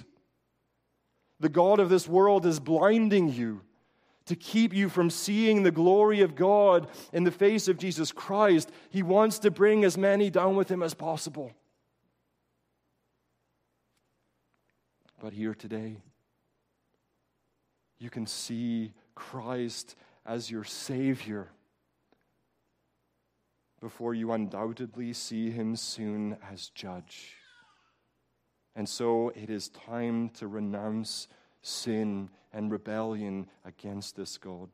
The 1.39 1.49
God 1.49 1.79
of 1.79 1.89
this 1.89 2.07
world 2.07 2.45
is 2.45 2.59
blinding 2.59 3.31
you 3.31 3.61
to 4.25 4.35
keep 4.35 4.73
you 4.73 4.89
from 4.89 5.11
seeing 5.11 5.61
the 5.61 5.71
glory 5.71 6.21
of 6.21 6.35
God 6.35 6.87
in 7.13 7.23
the 7.23 7.31
face 7.31 7.67
of 7.67 7.77
Jesus 7.77 8.11
Christ. 8.11 8.71
He 8.89 9.03
wants 9.03 9.37
to 9.39 9.51
bring 9.51 9.83
as 9.83 9.97
many 9.97 10.31
down 10.31 10.55
with 10.55 10.69
him 10.69 10.81
as 10.81 10.95
possible. 10.95 11.51
But 15.19 15.33
here 15.33 15.53
today, 15.53 15.97
you 17.99 18.09
can 18.09 18.25
see 18.27 18.93
Christ 19.13 19.95
as 20.25 20.51
your 20.51 20.63
Savior 20.63 21.47
before 23.79 24.13
you 24.13 24.31
undoubtedly 24.31 25.13
see 25.13 25.51
Him 25.51 25.75
soon 25.75 26.37
as 26.51 26.69
Judge. 26.69 27.35
And 28.75 28.89
so 28.89 29.31
it 29.35 29.49
is 29.49 29.69
time 29.69 30.29
to 30.31 30.47
renounce 30.47 31.27
sin 31.61 32.29
and 32.51 32.71
rebellion 32.71 33.47
against 33.63 34.15
this 34.15 34.37
God. 34.37 34.69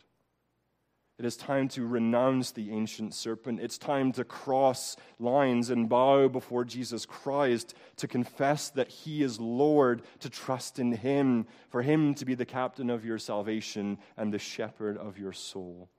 It 1.21 1.25
is 1.25 1.37
time 1.37 1.67
to 1.67 1.85
renounce 1.85 2.49
the 2.49 2.71
ancient 2.71 3.13
serpent. 3.13 3.59
It's 3.59 3.77
time 3.77 4.11
to 4.13 4.23
cross 4.23 4.95
lines 5.19 5.69
and 5.69 5.87
bow 5.87 6.27
before 6.27 6.65
Jesus 6.65 7.05
Christ, 7.05 7.75
to 7.97 8.07
confess 8.07 8.71
that 8.71 8.87
He 8.87 9.21
is 9.21 9.39
Lord, 9.39 10.01
to 10.21 10.31
trust 10.31 10.79
in 10.79 10.91
Him, 10.93 11.45
for 11.69 11.83
Him 11.83 12.15
to 12.15 12.25
be 12.25 12.33
the 12.33 12.43
captain 12.43 12.89
of 12.89 13.05
your 13.05 13.19
salvation 13.19 13.99
and 14.17 14.33
the 14.33 14.39
shepherd 14.39 14.97
of 14.97 15.19
your 15.19 15.31
soul. 15.31 15.91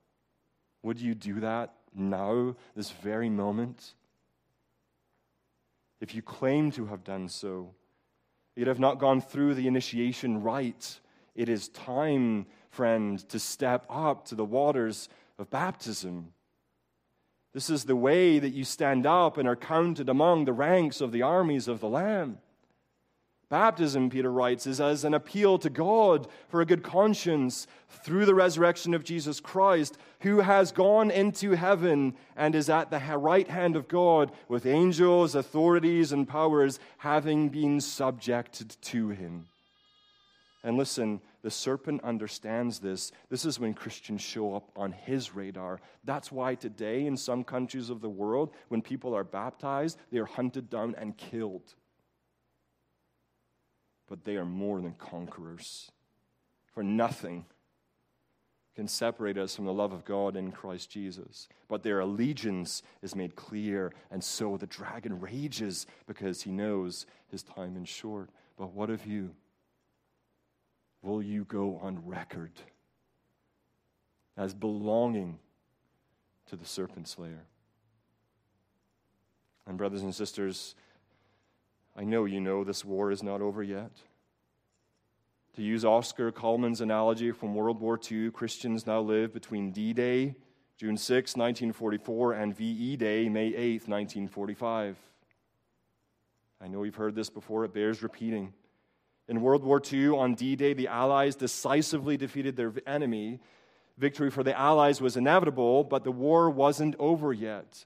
Would 0.81 0.99
you 0.99 1.15
do 1.15 1.39
that 1.39 1.73
now, 1.95 2.57
this 2.75 2.91
very 2.91 3.29
moment? 3.29 3.93
If 6.01 6.13
you 6.13 6.21
claim 6.21 6.69
to 6.71 6.87
have 6.87 7.05
done 7.05 7.29
so, 7.29 7.75
yet 8.57 8.67
have 8.67 8.77
not 8.77 8.99
gone 8.99 9.21
through 9.21 9.53
the 9.53 9.67
initiation 9.67 10.41
rite, 10.41 10.99
it 11.35 11.49
is 11.49 11.69
time 11.69 12.45
friend, 12.73 13.27
to 13.29 13.39
step 13.39 13.85
up 13.89 14.25
to 14.25 14.35
the 14.35 14.45
waters 14.45 15.07
of 15.37 15.49
baptism. 15.49 16.33
This 17.53 17.69
is 17.69 17.85
the 17.85 17.95
way 17.95 18.39
that 18.39 18.49
you 18.49 18.65
stand 18.65 19.05
up 19.05 19.37
and 19.37 19.47
are 19.47 19.55
counted 19.55 20.09
among 20.09 20.45
the 20.45 20.53
ranks 20.53 20.99
of 20.99 21.11
the 21.11 21.21
armies 21.21 21.67
of 21.67 21.79
the 21.79 21.87
Lamb. 21.87 22.39
Baptism, 23.49 24.09
Peter 24.09 24.31
writes, 24.31 24.65
is 24.65 24.81
as 24.81 25.03
an 25.03 25.13
appeal 25.13 25.59
to 25.59 25.69
God 25.69 26.27
for 26.49 26.61
a 26.61 26.65
good 26.65 26.81
conscience 26.81 27.67
through 27.87 28.25
the 28.25 28.33
resurrection 28.33 28.95
of 28.95 29.03
Jesus 29.03 29.39
Christ, 29.39 29.99
who 30.21 30.39
has 30.39 30.71
gone 30.71 31.11
into 31.11 31.51
heaven 31.51 32.15
and 32.35 32.55
is 32.55 32.67
at 32.67 32.89
the 32.89 32.97
right 33.15 33.47
hand 33.47 33.75
of 33.75 33.87
God 33.87 34.31
with 34.47 34.65
angels, 34.65 35.35
authorities, 35.35 36.11
and 36.11 36.27
powers 36.27 36.79
having 36.97 37.49
been 37.49 37.79
subjected 37.79 38.75
to 38.81 39.09
him. 39.09 39.45
And 40.63 40.77
listen, 40.77 41.19
the 41.41 41.51
serpent 41.51 42.03
understands 42.03 42.79
this. 42.79 43.11
This 43.29 43.43
is 43.43 43.59
when 43.59 43.73
Christians 43.73 44.21
show 44.21 44.55
up 44.55 44.71
on 44.77 44.93
his 44.93 45.35
radar. 45.35 45.81
That's 46.05 46.31
why 46.31 46.55
today, 46.55 47.05
in 47.05 47.17
some 47.17 47.43
countries 47.43 47.89
of 47.89 47.99
the 47.99 48.09
world, 48.09 48.51
when 48.69 48.81
people 48.81 49.13
are 49.13 49.25
baptized, 49.25 49.97
they 50.09 50.19
are 50.19 50.25
hunted 50.25 50.69
down 50.69 50.95
and 50.97 51.17
killed. 51.17 51.73
But 54.07 54.23
they 54.23 54.37
are 54.37 54.45
more 54.45 54.79
than 54.79 54.93
conquerors. 54.93 55.91
For 56.73 56.81
nothing 56.81 57.45
can 58.75 58.87
separate 58.87 59.37
us 59.37 59.55
from 59.55 59.65
the 59.65 59.73
love 59.73 59.91
of 59.91 60.05
God 60.05 60.35
in 60.35 60.51
Christ 60.51 60.89
Jesus. 60.89 61.47
But 61.67 61.83
their 61.83 61.99
allegiance 61.99 62.83
is 63.01 63.15
made 63.15 63.35
clear, 63.35 63.93
and 64.09 64.23
so 64.23 64.57
the 64.57 64.65
dragon 64.65 65.19
rages 65.19 65.85
because 66.07 66.41
he 66.41 66.51
knows 66.51 67.05
his 67.27 67.43
time 67.43 67.77
is 67.81 67.89
short. 67.89 68.29
But 68.57 68.71
what 68.73 68.89
of 68.89 69.05
you? 69.05 69.35
Will 71.03 71.21
you 71.21 71.43
go 71.43 71.79
on 71.83 72.03
record 72.07 72.51
as 74.35 74.53
belonging 74.53 75.37
to 76.47 76.55
the 76.55 76.65
serpent 76.65 77.07
slayer? 77.07 77.45
And, 79.67 79.77
brothers 79.77 80.01
and 80.01 80.15
sisters, 80.15 80.75
I 81.95 82.03
know 82.03 82.25
you 82.25 82.41
know 82.41 82.63
this 82.63 82.83
war 82.83 83.11
is 83.11 83.21
not 83.21 83.41
over 83.41 83.61
yet. 83.61 83.91
To 85.55 85.61
use 85.61 85.85
Oscar 85.85 86.31
Cullmann's 86.31 86.81
analogy 86.81 87.31
from 87.31 87.53
World 87.53 87.79
War 87.79 87.99
II, 88.11 88.31
Christians 88.31 88.87
now 88.87 89.01
live 89.01 89.31
between 89.33 89.71
D 89.71 89.93
Day, 89.93 90.35
June 90.77 90.97
6, 90.97 91.35
1944, 91.35 92.33
and 92.33 92.57
VE 92.57 92.97
Day, 92.97 93.29
May 93.29 93.47
8, 93.47 93.87
1945. 93.87 94.97
I 96.59 96.67
know 96.67 96.83
you've 96.83 96.95
heard 96.95 97.13
this 97.13 97.29
before, 97.29 97.65
it 97.65 97.73
bears 97.73 98.01
repeating. 98.01 98.53
In 99.27 99.41
World 99.41 99.63
War 99.63 99.81
II, 99.91 100.09
on 100.09 100.35
D 100.35 100.55
Day, 100.55 100.73
the 100.73 100.87
Allies 100.87 101.35
decisively 101.35 102.17
defeated 102.17 102.55
their 102.55 102.73
enemy. 102.85 103.39
Victory 103.97 104.29
for 104.29 104.43
the 104.43 104.57
Allies 104.57 105.01
was 105.01 105.15
inevitable, 105.15 105.83
but 105.83 106.03
the 106.03 106.11
war 106.11 106.49
wasn't 106.49 106.95
over 106.99 107.31
yet. 107.31 107.85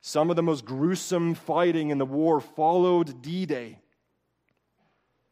Some 0.00 0.30
of 0.30 0.36
the 0.36 0.42
most 0.42 0.64
gruesome 0.64 1.34
fighting 1.34 1.90
in 1.90 1.98
the 1.98 2.06
war 2.06 2.40
followed 2.40 3.22
D 3.22 3.46
Day. 3.46 3.78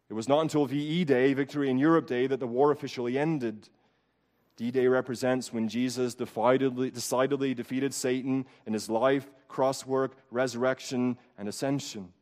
It 0.08 0.14
was 0.14 0.28
not 0.28 0.40
until 0.40 0.66
VE 0.66 1.04
Day, 1.04 1.32
Victory 1.32 1.70
in 1.70 1.78
Europe 1.78 2.06
Day, 2.06 2.26
that 2.26 2.40
the 2.40 2.46
war 2.46 2.70
officially 2.70 3.18
ended. 3.18 3.68
D 4.56 4.70
Day 4.70 4.86
represents 4.86 5.52
when 5.52 5.68
Jesus 5.68 6.14
decidedly, 6.14 6.90
decidedly 6.90 7.54
defeated 7.54 7.94
Satan 7.94 8.44
in 8.66 8.72
his 8.72 8.90
life, 8.90 9.30
cross 9.48 9.86
work, 9.86 10.16
resurrection, 10.30 11.16
and 11.38 11.48
ascension. 11.48 12.12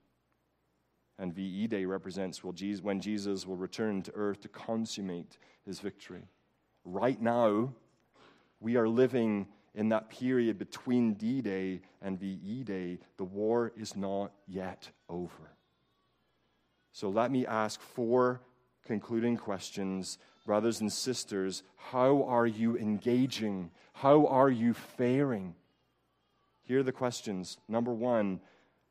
And 1.20 1.34
VE 1.34 1.66
Day 1.66 1.84
represents 1.84 2.42
when 2.42 3.00
Jesus 3.00 3.46
will 3.46 3.56
return 3.56 4.00
to 4.02 4.12
earth 4.14 4.40
to 4.40 4.48
consummate 4.48 5.36
his 5.66 5.78
victory. 5.78 6.22
Right 6.82 7.20
now, 7.20 7.74
we 8.58 8.76
are 8.76 8.88
living 8.88 9.46
in 9.74 9.90
that 9.90 10.08
period 10.08 10.58
between 10.58 11.12
D 11.12 11.42
Day 11.42 11.82
and 12.00 12.18
VE 12.18 12.64
Day. 12.64 12.98
The 13.18 13.24
war 13.24 13.70
is 13.76 13.94
not 13.94 14.32
yet 14.48 14.88
over. 15.10 15.54
So 16.90 17.10
let 17.10 17.30
me 17.30 17.46
ask 17.46 17.82
four 17.82 18.40
concluding 18.86 19.36
questions. 19.36 20.16
Brothers 20.46 20.80
and 20.80 20.90
sisters, 20.90 21.62
how 21.76 22.24
are 22.24 22.46
you 22.46 22.78
engaging? 22.78 23.70
How 23.92 24.26
are 24.26 24.50
you 24.50 24.72
faring? 24.72 25.54
Here 26.62 26.80
are 26.80 26.82
the 26.82 26.92
questions. 26.92 27.58
Number 27.68 27.92
one, 27.92 28.40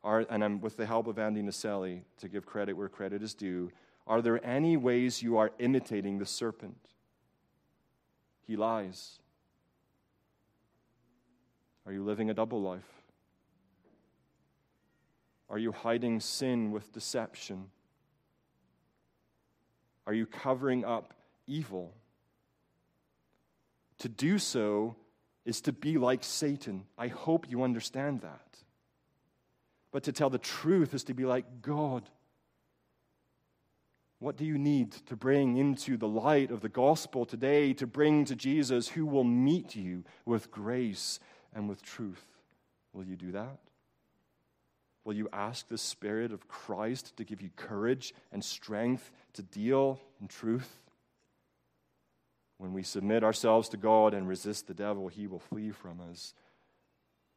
are, 0.02 0.26
and 0.30 0.42
I'm 0.42 0.60
with 0.60 0.76
the 0.76 0.86
help 0.86 1.06
of 1.06 1.18
Andy 1.18 1.42
Naselli 1.42 2.02
to 2.18 2.28
give 2.28 2.46
credit 2.46 2.74
where 2.74 2.88
credit 2.88 3.22
is 3.22 3.34
due, 3.34 3.70
are 4.06 4.22
there 4.22 4.44
any 4.44 4.76
ways 4.76 5.22
you 5.22 5.36
are 5.36 5.52
imitating 5.58 6.18
the 6.18 6.26
serpent? 6.26 6.78
He 8.46 8.56
lies. 8.56 9.18
Are 11.86 11.92
you 11.92 12.02
living 12.02 12.30
a 12.30 12.34
double 12.34 12.60
life? 12.60 12.90
Are 15.48 15.58
you 15.58 15.72
hiding 15.72 16.20
sin 16.20 16.70
with 16.70 16.92
deception? 16.92 17.66
Are 20.06 20.14
you 20.14 20.26
covering 20.26 20.84
up 20.84 21.14
evil? 21.46 21.92
To 23.98 24.08
do 24.08 24.38
so 24.38 24.96
is 25.44 25.60
to 25.62 25.72
be 25.72 25.98
like 25.98 26.24
Satan. 26.24 26.84
I 26.96 27.08
hope 27.08 27.50
you 27.50 27.62
understand 27.62 28.22
that. 28.22 28.58
But 29.92 30.04
to 30.04 30.12
tell 30.12 30.30
the 30.30 30.38
truth 30.38 30.94
is 30.94 31.04
to 31.04 31.14
be 31.14 31.24
like 31.24 31.62
God. 31.62 32.08
What 34.20 34.36
do 34.36 34.44
you 34.44 34.58
need 34.58 34.92
to 35.06 35.16
bring 35.16 35.56
into 35.56 35.96
the 35.96 36.06
light 36.06 36.50
of 36.50 36.60
the 36.60 36.68
gospel 36.68 37.24
today 37.24 37.72
to 37.74 37.86
bring 37.86 38.26
to 38.26 38.36
Jesus 38.36 38.88
who 38.88 39.06
will 39.06 39.24
meet 39.24 39.74
you 39.74 40.04
with 40.26 40.50
grace 40.50 41.20
and 41.54 41.68
with 41.68 41.82
truth? 41.82 42.24
Will 42.92 43.04
you 43.04 43.16
do 43.16 43.32
that? 43.32 43.58
Will 45.04 45.14
you 45.14 45.28
ask 45.32 45.68
the 45.68 45.78
Spirit 45.78 46.32
of 46.32 46.48
Christ 46.48 47.16
to 47.16 47.24
give 47.24 47.40
you 47.40 47.50
courage 47.56 48.12
and 48.30 48.44
strength 48.44 49.10
to 49.32 49.42
deal 49.42 49.98
in 50.20 50.28
truth? 50.28 50.78
When 52.58 52.74
we 52.74 52.82
submit 52.82 53.24
ourselves 53.24 53.70
to 53.70 53.78
God 53.78 54.12
and 54.12 54.28
resist 54.28 54.66
the 54.66 54.74
devil, 54.74 55.08
he 55.08 55.26
will 55.26 55.38
flee 55.38 55.70
from 55.70 55.98
us. 56.10 56.34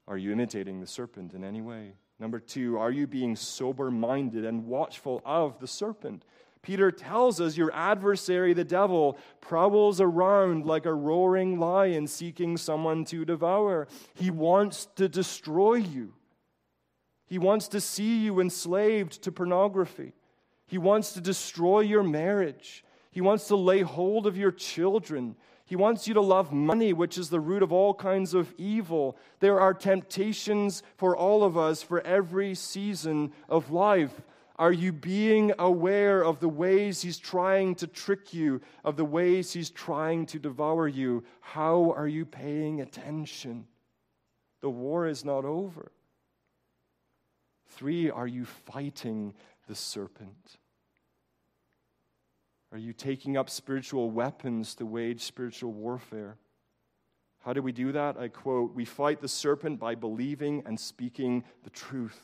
Are 0.07 0.17
you 0.17 0.31
imitating 0.31 0.79
the 0.79 0.87
serpent 0.87 1.33
in 1.33 1.43
any 1.43 1.61
way? 1.61 1.93
Number 2.19 2.39
two, 2.39 2.77
are 2.77 2.91
you 2.91 3.07
being 3.07 3.35
sober 3.35 3.89
minded 3.89 4.45
and 4.45 4.65
watchful 4.65 5.21
of 5.25 5.59
the 5.59 5.67
serpent? 5.67 6.25
Peter 6.61 6.91
tells 6.91 7.41
us 7.41 7.57
your 7.57 7.73
adversary, 7.73 8.53
the 8.53 8.63
devil, 8.63 9.17
prowls 9.41 9.99
around 9.99 10.65
like 10.65 10.85
a 10.85 10.93
roaring 10.93 11.59
lion 11.59 12.07
seeking 12.07 12.55
someone 12.55 13.03
to 13.03 13.25
devour. 13.25 13.87
He 14.13 14.31
wants 14.31 14.87
to 14.95 15.09
destroy 15.09 15.75
you. 15.75 16.13
He 17.25 17.37
wants 17.37 17.67
to 17.69 17.81
see 17.81 18.19
you 18.19 18.39
enslaved 18.39 19.21
to 19.23 19.31
pornography. 19.31 20.13
He 20.67 20.77
wants 20.77 21.13
to 21.13 21.21
destroy 21.21 21.81
your 21.81 22.03
marriage. 22.03 22.85
He 23.11 23.21
wants 23.21 23.47
to 23.47 23.55
lay 23.57 23.81
hold 23.81 24.25
of 24.25 24.37
your 24.37 24.51
children. 24.51 25.35
He 25.73 25.77
wants 25.77 26.07
you 26.07 26.13
to 26.13 26.21
love 26.21 26.51
money, 26.51 26.93
which 26.93 27.17
is 27.17 27.31
the 27.31 27.39
root 27.39 27.63
of 27.63 27.71
all 27.71 27.95
kinds 27.95 28.35
of 28.35 28.53
evil. 28.59 29.17
There 29.39 29.59
are 29.59 29.73
temptations 29.73 30.83
for 30.97 31.17
all 31.17 31.43
of 31.43 31.57
us 31.57 31.81
for 31.81 31.99
every 32.01 32.53
season 32.53 33.33
of 33.49 33.71
life. 33.71 34.21
Are 34.57 34.71
you 34.71 34.91
being 34.91 35.51
aware 35.57 36.23
of 36.23 36.39
the 36.39 36.47
ways 36.47 37.01
he's 37.01 37.17
trying 37.17 37.73
to 37.77 37.87
trick 37.87 38.35
you, 38.35 38.61
of 38.83 38.97
the 38.97 39.03
ways 39.03 39.51
he's 39.51 39.71
trying 39.71 40.27
to 40.27 40.37
devour 40.37 40.87
you? 40.87 41.23
How 41.39 41.91
are 41.97 42.07
you 42.07 42.23
paying 42.23 42.79
attention? 42.79 43.65
The 44.61 44.69
war 44.69 45.07
is 45.07 45.25
not 45.25 45.43
over. 45.43 45.91
Three, 47.69 48.11
are 48.11 48.27
you 48.27 48.45
fighting 48.45 49.33
the 49.67 49.73
serpent? 49.73 50.59
Are 52.73 52.79
you 52.79 52.91
taking 52.91 53.37
up 53.37 53.51
spiritual 53.51 54.09
weapons 54.09 54.73
to 54.75 54.85
wage 54.87 55.21
spiritual 55.21 55.71
warfare? 55.71 56.37
How 57.45 57.53
do 57.53 57.61
we 57.61 57.71
do 57.71 57.91
that? 57.91 58.17
I 58.17 58.29
quote 58.29 58.73
We 58.73 58.83
fight 58.83 59.21
the 59.21 59.27
serpent 59.27 59.79
by 59.79 59.93
believing 59.93 60.63
and 60.65 60.79
speaking 60.79 61.43
the 61.63 61.69
truth, 61.69 62.19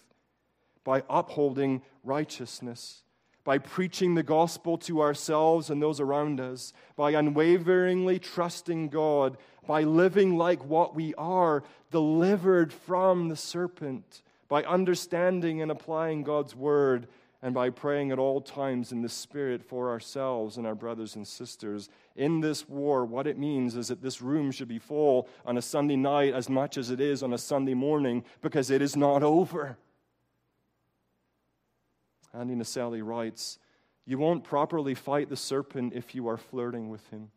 by 0.84 1.04
upholding 1.08 1.84
righteousness, 2.04 3.04
by 3.44 3.60
preaching 3.60 4.16
the 4.16 4.24
gospel 4.24 4.80
to 4.80 5.02
ourselves 5.02 5.70
and 5.70 5.80
those 5.80 6.00
around 6.00 6.40
us, 6.40 6.74
by 6.96 7.12
unwaveringly 7.12 8.18
trusting 8.18 8.90
God, 8.90 9.38
by 9.68 9.84
living 9.84 10.36
like 10.36 10.66
what 10.66 10.96
we 10.96 11.14
are, 11.14 11.64
delivered 11.92 12.74
from 12.74 13.30
the 13.30 13.36
serpent, 13.36 14.24
by 14.48 14.64
understanding 14.64 15.62
and 15.62 15.70
applying 15.70 16.24
God's 16.24 16.56
word, 16.56 17.08
and 17.42 17.54
by 17.54 17.70
praying 17.70 18.12
at 18.12 18.20
all 18.20 18.42
times 18.42 18.92
in 18.92 19.02
the 19.02 19.10
Spirit 19.10 19.64
for 19.64 19.90
ourselves 19.90 20.58
and 20.58 20.68
our 20.68 20.76
brothers 20.76 21.16
and 21.16 21.26
sisters. 21.26 21.90
In 22.16 22.42
this 22.42 22.68
war, 22.68 23.06
what 23.06 23.28
it 23.28 23.38
means 23.38 23.76
is 23.76 23.88
that 23.88 24.02
this 24.02 24.22
room 24.22 24.52
should 24.52 24.68
be 24.68 24.80
full 24.80 25.30
on 25.46 25.58
a 25.58 25.62
Sunday 25.62 25.96
night 25.96 26.34
as 26.34 26.50
much 26.50 26.78
as 26.78 26.90
it 26.90 27.00
is 27.00 27.24
on 27.24 27.34
a 27.34 27.38
Sunday 27.38 27.74
morning 27.74 28.26
because 28.42 28.70
it 28.70 28.82
is 28.82 28.96
not 28.96 29.24
over. 29.24 29.78
Andy 32.34 32.56
Naselli 32.56 33.02
writes, 33.02 33.58
You 34.06 34.18
won't 34.18 34.44
properly 34.44 34.94
fight 34.94 35.30
the 35.30 35.38
serpent 35.38 35.94
if 35.94 36.14
you 36.14 36.28
are 36.28 36.38
flirting 36.38 36.90
with 36.90 37.10
him. 37.10 37.32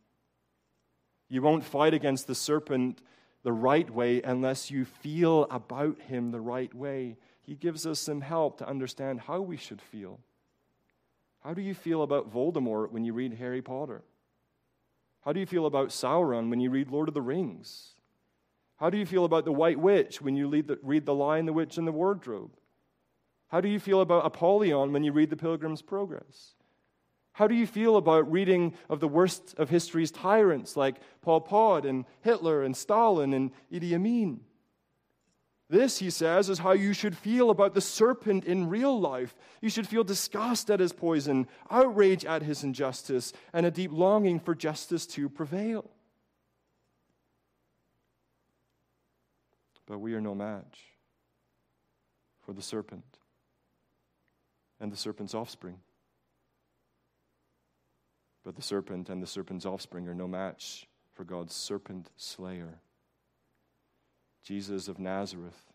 You 1.29 1.43
won't 1.43 1.65
fight 1.65 1.95
against 1.95 2.27
the 2.27 2.35
serpent 2.35 3.01
the 3.45 3.53
right 3.53 3.89
way 3.89 4.21
unless 4.23 4.71
you 4.71 4.85
feel 4.85 5.45
about 5.45 6.01
him 6.03 6.31
the 6.31 6.41
right 6.41 6.75
way 6.75 7.17
he 7.43 7.55
gives 7.55 7.87
us 7.87 8.01
some 8.01 8.21
help 8.21 8.59
to 8.59 8.69
understand 8.69 9.21
how 9.21 9.41
we 9.41 9.57
should 9.57 9.81
feel. 9.81 10.21
How 11.41 11.55
do 11.55 11.61
you 11.61 11.75
feel 11.75 12.03
about 12.03 12.33
Voldemort 12.33 12.93
when 12.93 13.05
you 13.05 13.13
read 13.13 13.35
Harry 13.35 13.63
Potter? 13.63 14.03
How 15.25 15.33
do 15.33 15.41
you 15.41 15.47
feel 15.47 15.67
about 15.67 15.89
Sauron 15.89 16.51
when 16.51 16.61
you 16.61 16.71
read 16.71 16.91
Lord 16.91 17.09
of 17.09 17.15
the 17.15 17.23
Rings? 17.23 17.95
How 18.77 18.91
do 18.91 18.99
you 18.99 19.07
feel 19.07 19.25
about 19.25 19.45
the 19.45 19.53
White 19.53 19.79
Witch 19.79 20.21
when 20.21 20.37
you 20.37 20.49
read 20.49 20.67
the, 20.67 20.79
read 20.83 21.07
the 21.07 21.15
Lion, 21.15 21.47
the 21.47 21.53
Witch, 21.53 21.79
and 21.79 21.87
the 21.87 21.93
Wardrobe? 21.93 22.53
How 23.49 23.61
do 23.61 23.69
you 23.69 23.79
feel 23.79 24.01
about 24.01 24.27
Apollyon 24.27 24.93
when 24.93 25.05
you 25.05 25.13
read 25.13 25.31
The 25.31 25.37
Pilgrim's 25.37 25.83
Progress? 25.83 26.55
How 27.33 27.47
do 27.47 27.55
you 27.55 27.67
feel 27.67 27.97
about 27.97 28.31
reading 28.31 28.75
of 28.89 29.01
the 29.01 29.09
worst 29.09 29.55
of 29.59 29.71
history's 29.71 30.11
tyrants 30.11 30.77
like 30.77 30.97
Pol 31.23 31.41
Pot 31.41 31.87
and 31.87 32.05
Hitler 32.23 32.63
and 32.63 32.77
Stalin 32.77 33.33
and 33.33 33.51
Idi 33.73 33.95
Amin? 33.95 34.41
This, 35.73 36.01
he 36.01 36.11
says, 36.11 36.51
is 36.51 36.59
how 36.59 36.73
you 36.73 36.93
should 36.93 37.17
feel 37.17 37.49
about 37.49 37.73
the 37.73 37.81
serpent 37.81 38.45
in 38.45 38.69
real 38.69 39.01
life. 39.01 39.35
You 39.63 39.71
should 39.71 39.89
feel 39.89 40.05
disgust 40.05 40.71
at 40.71 40.81
his 40.81 40.93
poison, 40.93 41.47
outrage 41.71 42.27
at 42.27 42.43
his 42.43 42.63
injustice, 42.63 43.33
and 43.55 43.65
a 43.65 43.71
deep 43.71 43.91
longing 43.91 44.39
for 44.39 44.55
justice 44.55 45.07
to 45.07 45.31
prevail. 45.31 45.89
But 49.87 50.01
we 50.01 50.13
are 50.13 50.21
no 50.21 50.35
match 50.35 50.81
for 52.45 52.53
the 52.53 52.61
serpent 52.61 53.17
and 54.79 54.93
the 54.93 54.97
serpent's 54.99 55.35
offspring. 55.35 55.79
But 58.45 58.57
the 58.57 58.63
serpent 58.63 59.09
and 59.09 59.23
the 59.23 59.27
serpent's 59.27 59.65
offspring 59.65 60.07
are 60.07 60.15
no 60.15 60.29
match 60.29 60.87
for 61.15 61.25
God's 61.25 61.55
serpent 61.55 62.11
slayer. 62.19 62.79
Jesus 64.43 64.89
of 64.89 64.99
Nazareth, 64.99 65.73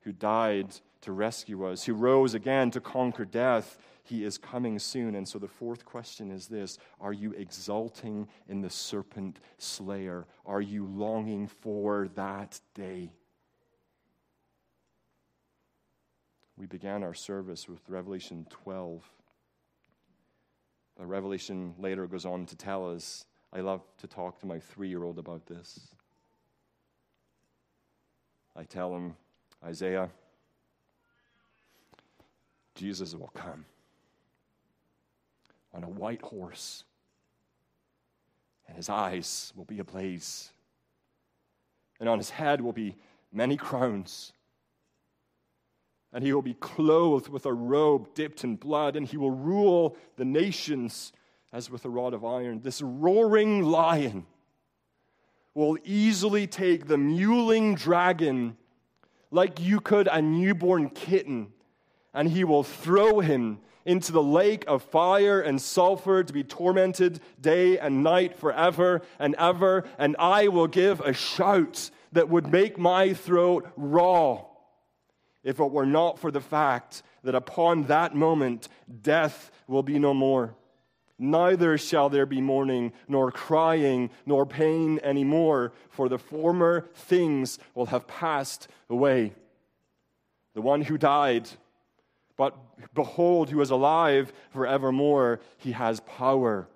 who 0.00 0.12
died 0.12 0.74
to 1.02 1.12
rescue 1.12 1.64
us, 1.66 1.84
who 1.84 1.94
rose 1.94 2.34
again 2.34 2.70
to 2.70 2.80
conquer 2.80 3.24
death. 3.24 3.78
He 4.04 4.24
is 4.24 4.38
coming 4.38 4.78
soon. 4.78 5.14
And 5.14 5.28
so 5.28 5.38
the 5.38 5.48
fourth 5.48 5.84
question 5.84 6.30
is 6.30 6.46
this 6.46 6.78
Are 7.00 7.12
you 7.12 7.32
exulting 7.32 8.28
in 8.48 8.60
the 8.60 8.70
serpent 8.70 9.38
slayer? 9.58 10.26
Are 10.46 10.60
you 10.60 10.86
longing 10.86 11.48
for 11.48 12.08
that 12.14 12.60
day? 12.74 13.12
We 16.56 16.66
began 16.66 17.02
our 17.02 17.14
service 17.14 17.68
with 17.68 17.80
Revelation 17.88 18.46
12. 18.50 19.02
But 20.96 21.06
Revelation 21.06 21.74
later 21.78 22.06
goes 22.06 22.24
on 22.24 22.46
to 22.46 22.56
tell 22.56 22.90
us 22.90 23.24
I 23.52 23.60
love 23.60 23.82
to 23.98 24.06
talk 24.06 24.38
to 24.40 24.46
my 24.46 24.60
three 24.60 24.88
year 24.88 25.02
old 25.02 25.18
about 25.18 25.46
this. 25.46 25.94
I 28.54 28.64
tell 28.64 28.94
him, 28.94 29.16
Isaiah, 29.64 30.10
Jesus 32.74 33.14
will 33.14 33.30
come 33.34 33.64
on 35.74 35.84
a 35.84 35.88
white 35.88 36.22
horse, 36.22 36.84
and 38.66 38.76
his 38.76 38.88
eyes 38.88 39.52
will 39.56 39.64
be 39.64 39.78
ablaze, 39.78 40.50
and 41.98 42.08
on 42.08 42.18
his 42.18 42.30
head 42.30 42.60
will 42.60 42.72
be 42.72 42.96
many 43.32 43.56
crowns. 43.56 44.32
And 46.12 46.22
he 46.22 46.34
will 46.34 46.42
be 46.42 46.52
clothed 46.52 47.28
with 47.28 47.46
a 47.46 47.52
robe 47.54 48.14
dipped 48.14 48.44
in 48.44 48.56
blood, 48.56 48.96
and 48.96 49.06
he 49.06 49.16
will 49.16 49.30
rule 49.30 49.96
the 50.16 50.26
nations 50.26 51.12
as 51.54 51.70
with 51.70 51.86
a 51.86 51.88
rod 51.88 52.12
of 52.12 52.22
iron. 52.22 52.60
This 52.60 52.82
roaring 52.82 53.62
lion 53.62 54.26
will 55.54 55.76
easily 55.84 56.46
take 56.46 56.86
the 56.86 56.96
mewling 56.96 57.76
dragon 57.76 58.56
like 59.30 59.60
you 59.60 59.80
could 59.80 60.08
a 60.08 60.20
newborn 60.20 60.90
kitten, 60.90 61.52
and 62.14 62.28
he 62.28 62.44
will 62.44 62.62
throw 62.62 63.20
him 63.20 63.58
into 63.84 64.12
the 64.12 64.22
lake 64.22 64.64
of 64.68 64.82
fire 64.82 65.40
and 65.40 65.60
sulfur 65.60 66.22
to 66.22 66.32
be 66.32 66.44
tormented 66.44 67.20
day 67.40 67.78
and 67.78 68.02
night 68.02 68.36
forever 68.38 69.02
and 69.18 69.34
ever. 69.36 69.84
And 69.98 70.14
I 70.18 70.48
will 70.48 70.68
give 70.68 71.00
a 71.00 71.12
shout 71.12 71.90
that 72.12 72.28
would 72.28 72.46
make 72.46 72.78
my 72.78 73.14
throat 73.14 73.68
raw 73.76 74.44
if 75.42 75.58
it 75.58 75.70
were 75.70 75.86
not 75.86 76.18
for 76.18 76.30
the 76.30 76.40
fact 76.40 77.02
that 77.24 77.34
upon 77.34 77.84
that 77.84 78.14
moment 78.14 78.68
death 79.02 79.50
will 79.66 79.82
be 79.82 79.98
no 79.98 80.14
more. 80.14 80.54
Neither 81.22 81.78
shall 81.78 82.08
there 82.08 82.26
be 82.26 82.40
mourning, 82.40 82.92
nor 83.06 83.30
crying, 83.30 84.10
nor 84.26 84.44
pain 84.44 84.98
any 85.04 85.22
more, 85.22 85.72
for 85.88 86.08
the 86.08 86.18
former 86.18 86.88
things 86.94 87.60
will 87.76 87.86
have 87.86 88.08
passed 88.08 88.66
away. 88.90 89.32
The 90.54 90.62
one 90.62 90.82
who 90.82 90.98
died, 90.98 91.48
but 92.36 92.56
behold, 92.92 93.50
who 93.50 93.60
is 93.60 93.70
alive 93.70 94.32
forevermore, 94.50 95.38
he 95.58 95.70
has 95.70 96.00
power 96.00 96.66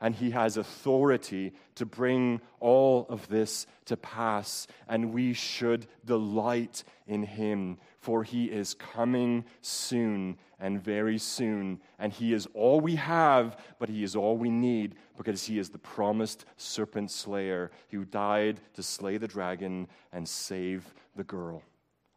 and 0.00 0.16
he 0.16 0.32
has 0.32 0.56
authority 0.56 1.52
to 1.76 1.86
bring 1.86 2.40
all 2.58 3.06
of 3.08 3.28
this 3.28 3.68
to 3.84 3.96
pass. 3.96 4.66
And 4.88 5.12
we 5.14 5.32
should 5.32 5.86
delight 6.04 6.82
in 7.06 7.22
him, 7.22 7.78
for 8.00 8.24
he 8.24 8.46
is 8.46 8.74
coming 8.74 9.44
soon 9.60 10.38
and 10.58 10.82
very 10.82 11.18
soon. 11.18 11.80
And 11.98 12.12
he 12.12 12.32
is 12.32 12.46
all 12.54 12.80
we 12.80 12.96
have, 12.96 13.58
but 13.78 13.88
he 13.88 14.02
is 14.02 14.16
all 14.16 14.36
we 14.36 14.50
need 14.50 14.96
because 15.16 15.44
he 15.44 15.58
is 15.58 15.70
the 15.70 15.78
promised 15.78 16.44
serpent 16.56 17.10
slayer 17.10 17.70
who 17.90 18.04
died 18.04 18.60
to 18.74 18.82
slay 18.82 19.16
the 19.18 19.28
dragon 19.28 19.88
and 20.12 20.28
save 20.28 20.94
the 21.14 21.24
girl. 21.24 21.62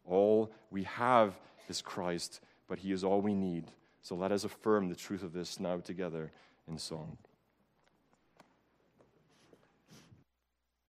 All 0.06 0.52
we 0.72 0.84
have 0.84 1.40
is 1.68 1.82
Christ, 1.82 2.42
but 2.68 2.80
he 2.80 2.92
is 2.92 3.04
all 3.04 3.22
we 3.22 3.34
need. 3.34 3.66
So 4.02 4.16
let 4.16 4.32
us 4.32 4.44
affirm 4.44 4.90
the 4.90 4.96
truth 4.96 5.24
of 5.24 5.34
this 5.34 5.60
now 5.60 5.78
together 5.78 6.32
in 6.68 6.78
song. 6.78 7.18